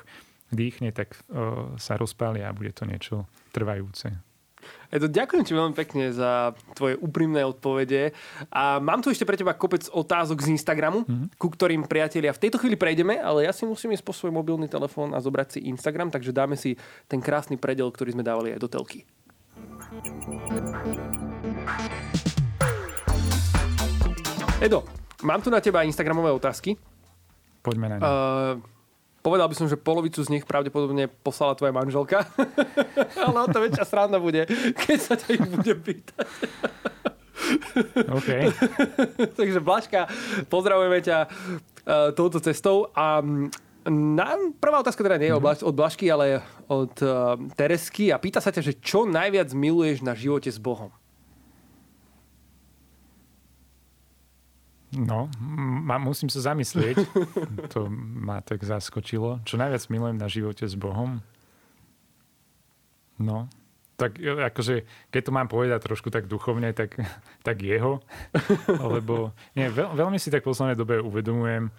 dýchne, 0.52 0.92
tak 0.92 1.16
o, 1.32 1.74
sa 1.80 1.96
rozpália 1.98 2.52
a 2.52 2.56
bude 2.56 2.76
to 2.76 2.84
niečo 2.86 3.26
trvajúce. 3.56 4.12
Edo, 4.94 5.10
ďakujem 5.10 5.42
ti 5.42 5.58
veľmi 5.58 5.74
pekne 5.74 6.14
za 6.14 6.54
tvoje 6.78 7.00
úprimné 7.00 7.42
odpovede. 7.48 8.14
A 8.54 8.78
mám 8.78 9.02
tu 9.02 9.10
ešte 9.10 9.26
pre 9.26 9.40
teba 9.40 9.58
kopec 9.58 9.88
otázok 9.90 10.38
z 10.44 10.54
Instagramu, 10.54 11.02
mm-hmm. 11.02 11.28
ku 11.42 11.48
ktorým 11.50 11.88
priatelia 11.90 12.36
v 12.36 12.42
tejto 12.46 12.62
chvíli 12.62 12.78
prejdeme, 12.78 13.18
ale 13.18 13.50
ja 13.50 13.54
si 13.56 13.66
musím 13.66 13.96
ísť 13.96 14.06
po 14.06 14.14
svoj 14.14 14.36
mobilný 14.36 14.70
telefón 14.70 15.18
a 15.18 15.24
zobrať 15.24 15.58
si 15.58 15.60
Instagram, 15.72 16.14
takže 16.14 16.36
dáme 16.36 16.60
si 16.60 16.78
ten 17.10 17.24
krásny 17.24 17.58
predel, 17.58 17.90
ktorý 17.90 18.14
sme 18.14 18.22
dávali 18.22 18.54
aj 18.54 18.60
do 18.62 18.70
telky. 18.70 19.08
Edo, 24.62 24.86
mám 25.26 25.42
tu 25.42 25.50
na 25.50 25.58
teba 25.58 25.82
Instagramové 25.88 26.30
otázky. 26.30 26.78
Poďme 27.66 27.88
na 27.90 27.96
ne. 27.98 28.02
Uh, 28.06 28.81
Povedal 29.22 29.46
by 29.46 29.56
som, 29.56 29.70
že 29.70 29.78
polovicu 29.78 30.18
z 30.26 30.34
nich 30.34 30.46
pravdepodobne 30.50 31.06
poslala 31.22 31.54
tvoja 31.54 31.70
manželka. 31.70 32.26
Ale 33.26 33.38
o 33.38 33.48
to 33.48 33.62
väčšia 33.62 33.86
sranda 33.86 34.18
bude, 34.18 34.50
keď 34.74 34.98
sa 34.98 35.14
ťa 35.14 35.28
ich 35.38 35.46
bude 35.46 35.74
pýtať. 35.78 36.26
OK. 38.10 38.30
Takže 39.40 39.60
Blažka, 39.62 40.10
pozdravujeme 40.50 41.06
ťa 41.06 41.18
uh, 41.26 42.10
touto 42.18 42.42
cestou. 42.42 42.90
A 42.98 43.22
na, 43.90 44.28
prvá 44.62 44.82
otázka 44.82 45.02
teda 45.02 45.18
nie 45.18 45.30
je 45.30 45.38
mm-hmm. 45.38 45.70
od 45.70 45.74
Blažky, 45.78 46.06
ale 46.10 46.46
od 46.70 46.94
uh, 47.02 47.38
Teresky 47.58 48.14
a 48.14 48.22
pýta 48.22 48.42
sa 48.42 48.54
ťa, 48.54 48.62
že 48.62 48.78
čo 48.78 49.10
najviac 49.10 49.54
miluješ 49.54 50.06
na 50.06 50.14
živote 50.14 50.50
s 50.50 50.62
Bohom? 50.62 50.94
No, 54.92 55.32
ma, 55.40 55.96
musím 55.96 56.28
sa 56.28 56.52
zamyslieť. 56.52 57.00
to 57.74 57.88
ma 57.96 58.44
tak 58.44 58.60
zaskočilo. 58.60 59.40
Čo 59.48 59.56
najviac 59.56 59.88
milujem 59.88 60.20
na 60.20 60.28
živote 60.28 60.68
s 60.68 60.76
Bohom? 60.76 61.24
No, 63.16 63.48
tak 64.02 64.18
e, 64.18 64.34
akože, 64.34 64.84
keď 65.14 65.22
to 65.22 65.32
mám 65.32 65.48
povedať 65.48 65.80
trošku 65.86 66.10
tak 66.10 66.26
duchovne, 66.26 66.74
tak, 66.74 66.98
tak 67.48 67.62
jeho. 67.62 68.02
Lebo 68.68 69.32
nie, 69.54 69.70
veľ, 69.70 69.94
veľmi 69.94 70.18
si 70.18 70.34
tak 70.34 70.42
v 70.42 70.50
poslednej 70.52 70.76
dobe 70.76 70.98
uvedomujem 70.98 71.70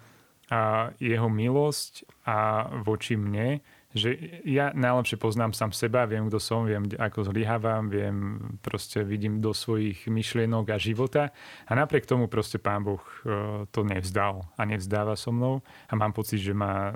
a 0.47 0.91
jeho 0.97 1.27
milosť 1.27 2.07
a 2.23 2.67
voči 2.83 3.19
mne, 3.19 3.59
že 3.93 4.41
ja 4.41 4.73
najlepšie 4.73 5.21
poznám 5.21 5.53
sám 5.53 5.69
seba, 5.69 6.09
viem, 6.09 6.25
kto 6.25 6.41
som, 6.41 6.65
viem, 6.65 6.89
ako 6.97 7.29
zlyhávam, 7.29 7.93
viem, 7.93 8.41
proste 8.65 9.05
vidím 9.05 9.37
do 9.37 9.53
svojich 9.53 10.09
myšlienok 10.09 10.73
a 10.73 10.77
života 10.81 11.29
a 11.69 11.71
napriek 11.77 12.09
tomu 12.09 12.25
proste 12.25 12.57
pán 12.57 12.81
Boh 12.81 13.01
e, 13.21 13.69
to 13.69 13.85
nevzdal 13.85 14.49
a 14.57 14.61
nevzdáva 14.65 15.13
so 15.13 15.29
mnou 15.29 15.61
a 15.85 15.93
mám 15.93 16.09
pocit, 16.09 16.41
že 16.41 16.57
ma 16.57 16.89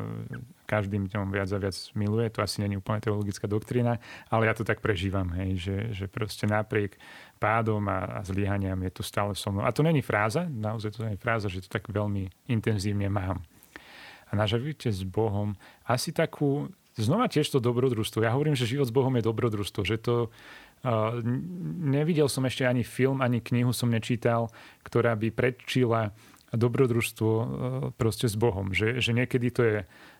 každým 0.65 1.05
dňom 1.05 1.29
viac 1.29 1.53
a 1.53 1.61
viac 1.61 1.77
miluje. 1.93 2.27
To 2.33 2.41
asi 2.41 2.65
je 2.65 2.75
úplne 2.75 2.99
teologická 2.99 3.45
doktrína, 3.45 4.01
ale 4.27 4.49
ja 4.49 4.57
to 4.57 4.65
tak 4.65 4.81
prežívam, 4.81 5.29
hej, 5.37 5.61
že, 5.61 5.77
že 5.93 6.05
proste 6.09 6.49
napriek 6.49 6.97
pádom 7.37 7.85
a, 7.87 8.19
a 8.19 8.25
zlyhaniam 8.25 8.81
je 8.81 8.91
to 8.91 9.05
stále 9.05 9.37
so 9.37 9.53
mnou. 9.53 9.63
A 9.63 9.71
to 9.71 9.85
není 9.85 10.01
fráza, 10.01 10.49
naozaj 10.49 10.97
to 10.97 11.05
není 11.05 11.21
fráza, 11.21 11.45
že 11.45 11.61
to 11.61 11.69
tak 11.69 11.85
veľmi 11.87 12.49
intenzívne 12.49 13.05
mám 13.07 13.45
a 14.27 14.31
na 14.35 14.45
živote 14.47 14.91
s 14.91 15.03
Bohom 15.07 15.55
asi 15.87 16.11
takú 16.11 16.67
znova 17.03 17.29
tiež 17.29 17.49
to 17.49 17.59
dobrodružstvo. 17.61 18.25
Ja 18.25 18.33
hovorím, 18.33 18.57
že 18.57 18.69
život 18.69 18.89
s 18.89 18.95
Bohom 18.95 19.13
je 19.17 19.27
dobrodružstvo, 19.27 19.81
že 19.85 19.97
to 20.01 20.29
uh, 20.29 21.19
nevidel 21.83 22.25
som 22.31 22.45
ešte 22.45 22.65
ani 22.65 22.81
film, 22.81 23.21
ani 23.21 23.43
knihu 23.43 23.75
som 23.75 23.93
nečítal, 23.93 24.49
ktorá 24.81 25.13
by 25.13 25.29
predčila 25.29 26.15
dobrodružstvo 26.55 27.31
uh, 27.31 27.45
proste 27.95 28.25
s 28.25 28.35
Bohom. 28.39 28.73
Že, 28.73 29.03
že 29.03 29.11
niekedy 29.13 29.47
to 29.53 29.61
je 29.61 29.77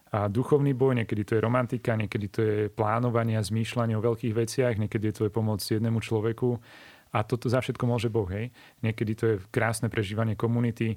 a 0.07 0.32
duchovný 0.32 0.71
boj, 0.71 1.03
niekedy 1.03 1.28
to 1.28 1.36
je 1.36 1.43
romantika, 1.43 1.99
niekedy 1.99 2.28
to 2.32 2.39
je 2.39 2.57
plánovanie 2.71 3.36
a 3.36 3.43
zmýšľanie 3.43 3.99
o 3.99 4.05
veľkých 4.07 4.39
veciach, 4.39 4.80
niekedy 4.80 5.11
je 5.11 5.15
to 5.19 5.23
je 5.28 5.36
pomoc 5.36 5.59
jednému 5.59 5.99
človeku 5.99 6.63
A 7.11 7.23
toto 7.23 7.51
za 7.51 7.59
všetko 7.59 7.84
môže 7.88 8.07
Boh, 8.07 8.28
hej. 8.32 8.51
Niekedy 8.84 9.11
to 9.15 9.25
je 9.28 9.36
krásne 9.51 9.88
prežívanie 9.91 10.36
komunity, 10.39 10.95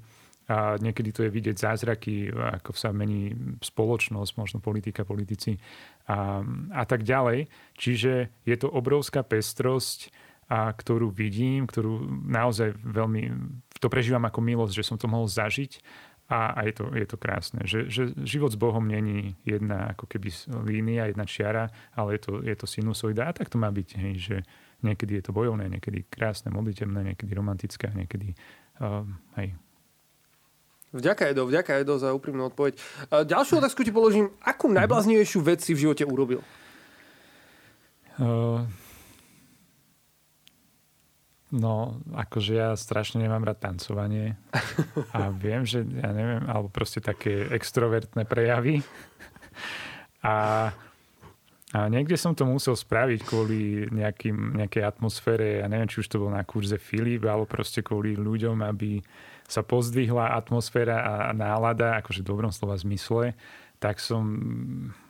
a 0.50 0.74
niekedy 0.82 1.14
to 1.14 1.22
je 1.22 1.30
vidieť 1.30 1.56
zázraky, 1.62 2.34
ako 2.34 2.74
sa 2.74 2.90
mení 2.90 3.30
spoločnosť, 3.62 4.34
možno 4.34 4.58
politika, 4.58 5.06
politici 5.06 5.54
a, 6.10 6.42
a 6.74 6.82
tak 6.82 7.06
ďalej. 7.06 7.46
Čiže 7.78 8.42
je 8.42 8.56
to 8.58 8.66
obrovská 8.66 9.22
pestrosť, 9.22 10.10
a 10.50 10.74
ktorú 10.74 11.14
vidím, 11.14 11.70
ktorú 11.70 12.10
naozaj 12.26 12.74
veľmi, 12.82 13.30
to 13.78 13.86
prežívam 13.86 14.26
ako 14.26 14.42
milosť, 14.42 14.74
že 14.74 14.82
som 14.82 14.98
to 14.98 15.06
mohol 15.06 15.30
zažiť 15.30 15.78
a, 16.26 16.58
a 16.58 16.60
je, 16.66 16.74
to, 16.74 16.84
je 16.90 17.06
to 17.06 17.14
krásne. 17.14 17.62
Že, 17.62 17.78
že 17.86 18.02
život 18.26 18.50
s 18.50 18.58
Bohom 18.58 18.82
není 18.82 19.38
jedna 19.46 19.94
ako 19.94 20.10
keby 20.10 20.34
línia, 20.66 21.06
jedna 21.06 21.22
čiara, 21.22 21.70
ale 21.94 22.18
je 22.18 22.20
to, 22.26 22.32
je 22.42 22.54
to 22.58 22.66
sinusoida 22.66 23.30
a 23.30 23.34
tak 23.34 23.46
to 23.46 23.62
má 23.62 23.70
byť, 23.70 23.88
hej, 23.94 24.14
že 24.18 24.36
niekedy 24.82 25.22
je 25.22 25.30
to 25.30 25.32
bojovné, 25.34 25.70
niekedy 25.70 26.02
krásne, 26.10 26.50
modlitebné, 26.50 27.14
niekedy 27.14 27.30
romantické, 27.30 27.86
niekedy 27.94 28.34
uh, 28.82 29.06
hej, 29.38 29.54
Vďaka 30.90 31.30
Edo, 31.30 31.46
vďaka 31.46 31.86
Edo 31.86 32.02
za 32.02 32.10
úprimnú 32.10 32.50
odpoveď. 32.50 32.74
Ďalšiu 33.14 33.62
otázku 33.62 33.86
ti 33.86 33.94
položím. 33.94 34.34
Akú 34.42 34.66
najbláznivejšiu 34.66 35.38
vec 35.38 35.62
si 35.62 35.70
v 35.70 35.86
živote 35.86 36.02
urobil? 36.02 36.42
Uh, 38.18 38.66
no, 41.54 42.02
akože 42.10 42.52
ja 42.58 42.68
strašne 42.74 43.22
nemám 43.22 43.46
rád 43.46 43.70
tancovanie. 43.70 44.34
A 45.14 45.30
viem, 45.30 45.62
že 45.62 45.86
ja 45.86 46.10
neviem, 46.10 46.42
alebo 46.50 46.66
proste 46.66 46.98
také 46.98 47.46
extrovertné 47.54 48.26
prejavy. 48.26 48.82
A, 50.26 50.68
a 51.70 51.86
niekde 51.86 52.18
som 52.18 52.34
to 52.34 52.42
musel 52.42 52.74
spraviť 52.74 53.20
kvôli 53.22 53.86
nejakým, 53.94 54.58
nejakej 54.58 54.82
atmosfére. 54.82 55.62
Ja 55.62 55.70
neviem, 55.70 55.86
či 55.86 56.02
už 56.02 56.10
to 56.10 56.18
bol 56.18 56.34
na 56.34 56.42
kurze 56.42 56.82
Filip, 56.82 57.22
alebo 57.22 57.46
proste 57.46 57.78
kvôli 57.78 58.18
ľuďom, 58.18 58.58
aby 58.66 58.98
sa 59.46 59.62
pozdvihla 59.62 60.34
atmosféra 60.34 60.98
a 60.98 61.14
nálada, 61.30 61.98
akože 62.02 62.22
v 62.22 62.28
dobrom 62.30 62.50
slova 62.50 62.74
zmysle, 62.74 63.38
tak 63.78 64.02
som 64.02 64.22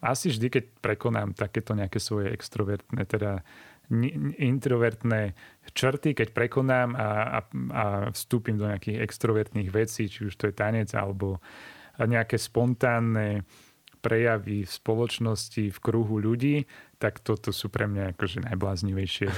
asi 0.04 0.30
vždy, 0.30 0.46
keď 0.48 0.64
prekonám 0.84 1.32
takéto 1.32 1.72
nejaké 1.72 1.96
svoje 1.96 2.28
extrovertné, 2.32 3.08
teda 3.08 3.40
introvertné 4.38 5.34
črty, 5.74 6.14
keď 6.14 6.28
prekonám 6.30 6.94
a, 6.94 7.08
a, 7.08 7.38
a 7.74 7.84
vstúpim 8.14 8.54
do 8.54 8.70
nejakých 8.70 9.02
extrovertných 9.02 9.68
vecí, 9.72 10.06
či 10.06 10.30
už 10.30 10.38
to 10.38 10.46
je 10.46 10.54
tanec 10.54 10.92
alebo 10.94 11.42
nejaké 11.98 12.38
spontánne 12.38 13.42
prejavy 14.00 14.64
v 14.64 14.72
spoločnosti, 14.72 15.70
v 15.70 15.78
kruhu 15.78 16.16
ľudí, 16.18 16.64
tak 17.00 17.24
toto 17.24 17.48
sú 17.48 17.72
pre 17.72 17.88
mňa 17.88 18.12
akože 18.12 18.44
najbláznivejšie. 18.44 19.28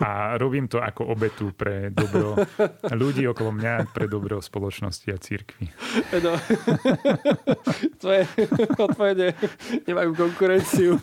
A 0.00 0.40
robím 0.40 0.64
to 0.64 0.80
ako 0.80 1.12
obetu 1.12 1.52
pre 1.52 1.92
dobro 1.92 2.40
ľudí 2.88 3.28
okolo 3.28 3.52
mňa, 3.52 3.92
pre 3.92 4.08
dobro 4.08 4.40
spoločnosti 4.40 5.08
a 5.12 5.20
církvy. 5.20 5.68
No. 6.24 6.32
Tvoje 8.00 8.24
odpovede 8.80 9.36
nemajú 9.84 10.16
konkurenciu. 10.16 10.96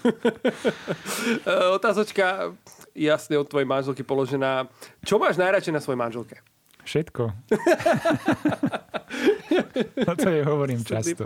Otázočka 1.78 2.57
jasne 2.97 3.38
od 3.38 3.45
tvojej 3.45 3.70
manželky 3.70 4.01
položená. 4.01 4.66
Čo 5.05 5.22
máš 5.22 5.38
najradšej 5.38 5.74
na 5.78 5.82
svojej 5.82 6.01
manželke? 6.01 6.41
Všetko. 6.89 7.21
no 10.09 10.11
to 10.17 10.29
je 10.33 10.41
hovorím 10.41 10.81
často. 10.81 11.21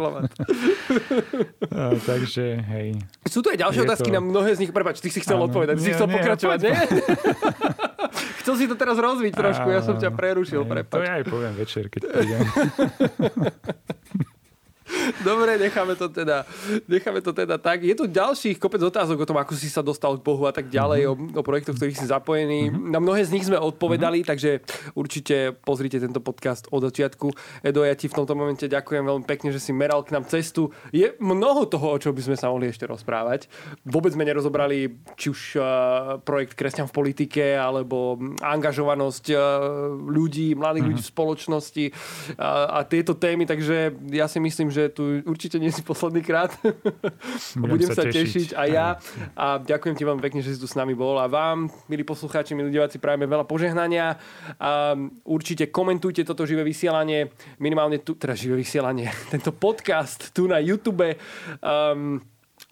no, 1.72 1.88
takže, 2.12 2.60
hej. 2.60 3.00
Sú 3.32 3.40
tu 3.40 3.48
aj 3.48 3.64
ďalšie 3.64 3.80
je 3.80 3.88
otázky 3.88 4.12
to... 4.12 4.16
na 4.20 4.22
mnohé 4.28 4.60
z 4.60 4.68
nich. 4.68 4.76
Prepač, 4.76 5.00
ty 5.00 5.08
si 5.08 5.24
chcel 5.24 5.40
ano. 5.40 5.48
odpovedať, 5.48 5.80
ty 5.80 5.88
si 5.88 5.96
chcel 5.96 6.12
nie, 6.12 6.20
pokračovať, 6.20 6.60
nie? 6.68 6.76
chcel 8.44 8.60
si 8.60 8.68
to 8.68 8.76
teraz 8.76 9.00
rozviť 9.00 9.32
trošku, 9.32 9.72
ja 9.72 9.80
som 9.80 9.96
ťa 9.96 10.12
prerušil, 10.12 10.68
prepač. 10.68 11.00
To 11.00 11.08
ja 11.08 11.24
aj 11.24 11.32
poviem 11.32 11.56
večer, 11.56 11.88
keď 11.88 12.12
prídem. 12.12 12.44
Dobre, 15.24 15.60
necháme 15.60 15.96
to, 16.00 16.08
teda, 16.10 16.48
necháme 16.88 17.20
to 17.20 17.36
teda 17.36 17.60
tak. 17.60 17.84
Je 17.84 17.96
tu 17.96 18.08
ďalších 18.08 18.60
kopec 18.60 18.80
otázok 18.80 19.24
o 19.24 19.30
tom, 19.30 19.40
ako 19.40 19.54
si 19.56 19.68
sa 19.68 19.84
dostal 19.84 20.16
k 20.16 20.24
Bohu 20.24 20.48
a 20.48 20.54
tak 20.56 20.72
ďalej, 20.72 21.02
mm-hmm. 21.04 21.36
o, 21.36 21.40
o 21.40 21.44
projektoch, 21.44 21.76
ktorých 21.76 22.00
si 22.00 22.08
zapojený. 22.08 22.72
Mm-hmm. 22.72 22.92
Na 22.94 23.00
mnohé 23.04 23.28
z 23.28 23.34
nich 23.36 23.44
sme 23.44 23.60
odpovedali, 23.60 24.24
mm-hmm. 24.24 24.32
takže 24.32 24.52
určite 24.96 25.52
pozrite 25.66 26.00
tento 26.00 26.24
podcast 26.24 26.72
od 26.72 26.88
začiatku. 26.88 27.28
Edo, 27.66 27.84
ja 27.84 27.98
ti 27.98 28.08
v 28.08 28.16
tomto 28.16 28.38
momente 28.38 28.70
ďakujem 28.70 29.04
veľmi 29.04 29.26
pekne, 29.28 29.52
že 29.52 29.60
si 29.60 29.76
meral 29.76 30.06
k 30.08 30.16
nám 30.16 30.30
cestu. 30.30 30.72
Je 30.96 31.12
mnoho 31.20 31.68
toho, 31.68 31.98
o 31.98 32.02
čom 32.02 32.16
by 32.16 32.24
sme 32.24 32.38
sa 32.40 32.48
mohli 32.48 32.72
ešte 32.72 32.88
rozprávať. 32.88 33.52
Vôbec 33.84 34.14
sme 34.14 34.24
nerozobrali 34.24 35.02
či 35.20 35.34
už 35.34 35.40
uh, 35.58 35.64
projekt 36.24 36.56
Kresťan 36.56 36.88
v 36.88 36.96
politike, 36.96 37.58
alebo 37.58 38.16
angažovanosť 38.40 39.26
uh, 39.34 39.40
ľudí, 39.98 40.54
mladých 40.54 40.86
mm-hmm. 40.86 40.92
ľudí 40.96 41.04
v 41.04 41.12
spoločnosti 41.12 41.86
uh, 41.90 42.78
a 42.78 42.86
tieto 42.86 43.18
témy, 43.18 43.50
takže 43.50 43.98
ja 44.14 44.30
si 44.30 44.38
myslím, 44.38 44.70
že 44.70 44.93
tu 44.94 45.26
určite 45.26 45.58
nie 45.58 45.74
si 45.74 45.82
posledný 45.82 46.22
krát. 46.22 46.54
Budem, 47.58 47.72
Budem 47.74 47.90
sa, 47.90 48.06
tešiť. 48.06 48.14
tešiť 48.14 48.50
aj 48.54 48.70
ja. 48.70 48.88
A 49.34 49.58
ďakujem 49.58 49.98
ti 49.98 50.06
veľmi 50.06 50.22
pekne, 50.22 50.46
že 50.46 50.54
si 50.54 50.62
tu 50.62 50.70
s 50.70 50.78
nami 50.78 50.94
bol. 50.94 51.18
A 51.18 51.26
vám, 51.26 51.68
milí 51.90 52.06
poslucháči, 52.06 52.54
milí 52.54 52.70
diváci, 52.70 53.02
prajeme 53.02 53.26
veľa 53.26 53.50
požehnania. 53.50 54.22
A 54.62 54.94
určite 55.26 55.74
komentujte 55.74 56.22
toto 56.22 56.46
živé 56.46 56.62
vysielanie, 56.62 57.34
minimálne 57.58 58.00
tu, 58.06 58.14
teda 58.14 58.38
živé 58.38 58.62
vysielanie, 58.62 59.10
tento 59.34 59.50
podcast 59.50 60.30
tu 60.32 60.46
na 60.46 60.62
YouTube. 60.62 61.18
Um, 61.60 62.22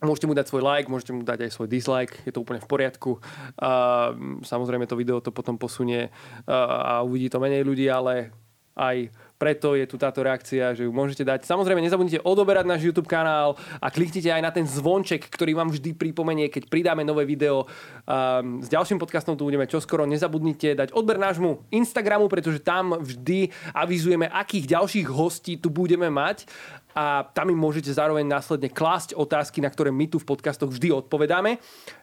Môžete 0.01 0.25
mu 0.25 0.33
dať 0.33 0.49
svoj 0.49 0.65
like, 0.65 0.89
môžete 0.89 1.13
mu 1.13 1.21
dať 1.21 1.45
aj 1.45 1.51
svoj 1.53 1.69
dislike, 1.69 2.25
je 2.25 2.33
to 2.33 2.41
úplne 2.41 2.57
v 2.57 2.65
poriadku. 2.65 3.21
Uh, 3.61 4.41
samozrejme 4.41 4.89
to 4.89 4.97
video 4.97 5.21
to 5.21 5.29
potom 5.29 5.61
posunie 5.61 6.09
uh, 6.09 6.97
a 6.97 7.05
uvidí 7.05 7.29
to 7.29 7.37
menej 7.37 7.61
ľudí, 7.61 7.85
ale 7.85 8.33
aj 8.73 9.13
preto 9.41 9.73
je 9.73 9.89
tu 9.89 9.97
táto 9.97 10.21
reakcia, 10.21 10.77
že 10.77 10.85
ju 10.85 10.93
môžete 10.93 11.25
dať. 11.25 11.49
Samozrejme, 11.49 11.81
nezabudnite 11.81 12.21
odoberať 12.21 12.69
náš 12.69 12.85
YouTube 12.85 13.09
kanál 13.09 13.57
a 13.81 13.89
kliknite 13.89 14.29
aj 14.29 14.45
na 14.45 14.53
ten 14.53 14.69
zvonček, 14.69 15.25
ktorý 15.25 15.57
vám 15.57 15.73
vždy 15.73 15.97
pripomenie, 15.97 16.53
keď 16.53 16.69
pridáme 16.69 17.01
nové 17.01 17.25
video. 17.25 17.65
Um, 18.05 18.61
s 18.61 18.69
ďalším 18.69 19.01
podcastom 19.01 19.33
tu 19.33 19.49
budeme 19.49 19.65
čoskoro. 19.65 20.05
Nezabudnite 20.05 20.77
dať 20.77 20.93
odber 20.93 21.17
nášmu 21.17 21.73
Instagramu, 21.73 22.29
pretože 22.29 22.61
tam 22.61 23.01
vždy 23.01 23.49
avizujeme, 23.73 24.29
akých 24.29 24.77
ďalších 24.77 25.09
hostí 25.09 25.57
tu 25.57 25.73
budeme 25.73 26.13
mať 26.13 26.45
a 26.93 27.25
tam 27.33 27.49
im 27.49 27.57
môžete 27.57 27.89
zároveň 27.89 28.27
následne 28.27 28.69
klásť 28.69 29.17
otázky, 29.17 29.63
na 29.63 29.71
ktoré 29.71 29.89
my 29.89 30.05
tu 30.11 30.19
v 30.19 30.27
podcastoch 30.27 30.69
vždy 30.69 30.91
odpovedáme. 30.91 31.57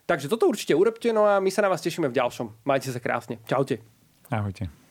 Takže 0.08 0.26
toto 0.26 0.48
určite 0.48 0.72
urobte, 0.72 1.12
no 1.14 1.28
a 1.28 1.38
my 1.38 1.50
sa 1.52 1.62
na 1.62 1.70
vás 1.70 1.84
tešíme 1.84 2.08
v 2.08 2.16
ďalšom. 2.18 2.66
Majte 2.66 2.90
sa 2.90 2.98
krásne. 2.98 3.38
Čaute. 3.44 3.84
Ahojte. 4.32 4.87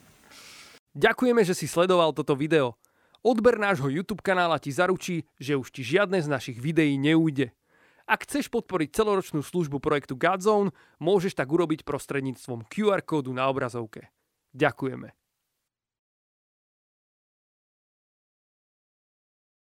Ďakujeme, 0.98 1.46
že 1.46 1.54
si 1.54 1.70
sledoval 1.70 2.10
toto 2.10 2.34
video. 2.34 2.74
Odber 3.22 3.62
nášho 3.62 3.86
YouTube 3.86 4.26
kanála 4.26 4.58
ti 4.58 4.74
zaručí, 4.74 5.30
že 5.38 5.54
už 5.54 5.70
ti 5.70 5.86
žiadne 5.86 6.18
z 6.18 6.26
našich 6.26 6.58
videí 6.58 6.98
neújde. 6.98 7.54
Ak 8.10 8.26
chceš 8.26 8.50
podporiť 8.50 8.98
celoročnú 8.98 9.46
službu 9.46 9.78
projektu 9.78 10.18
Godzone, 10.18 10.74
môžeš 10.98 11.38
tak 11.38 11.54
urobiť 11.54 11.86
prostredníctvom 11.86 12.66
QR 12.66 13.06
kódu 13.06 13.30
na 13.30 13.46
obrazovke. 13.46 14.10
Ďakujeme. 14.58 15.27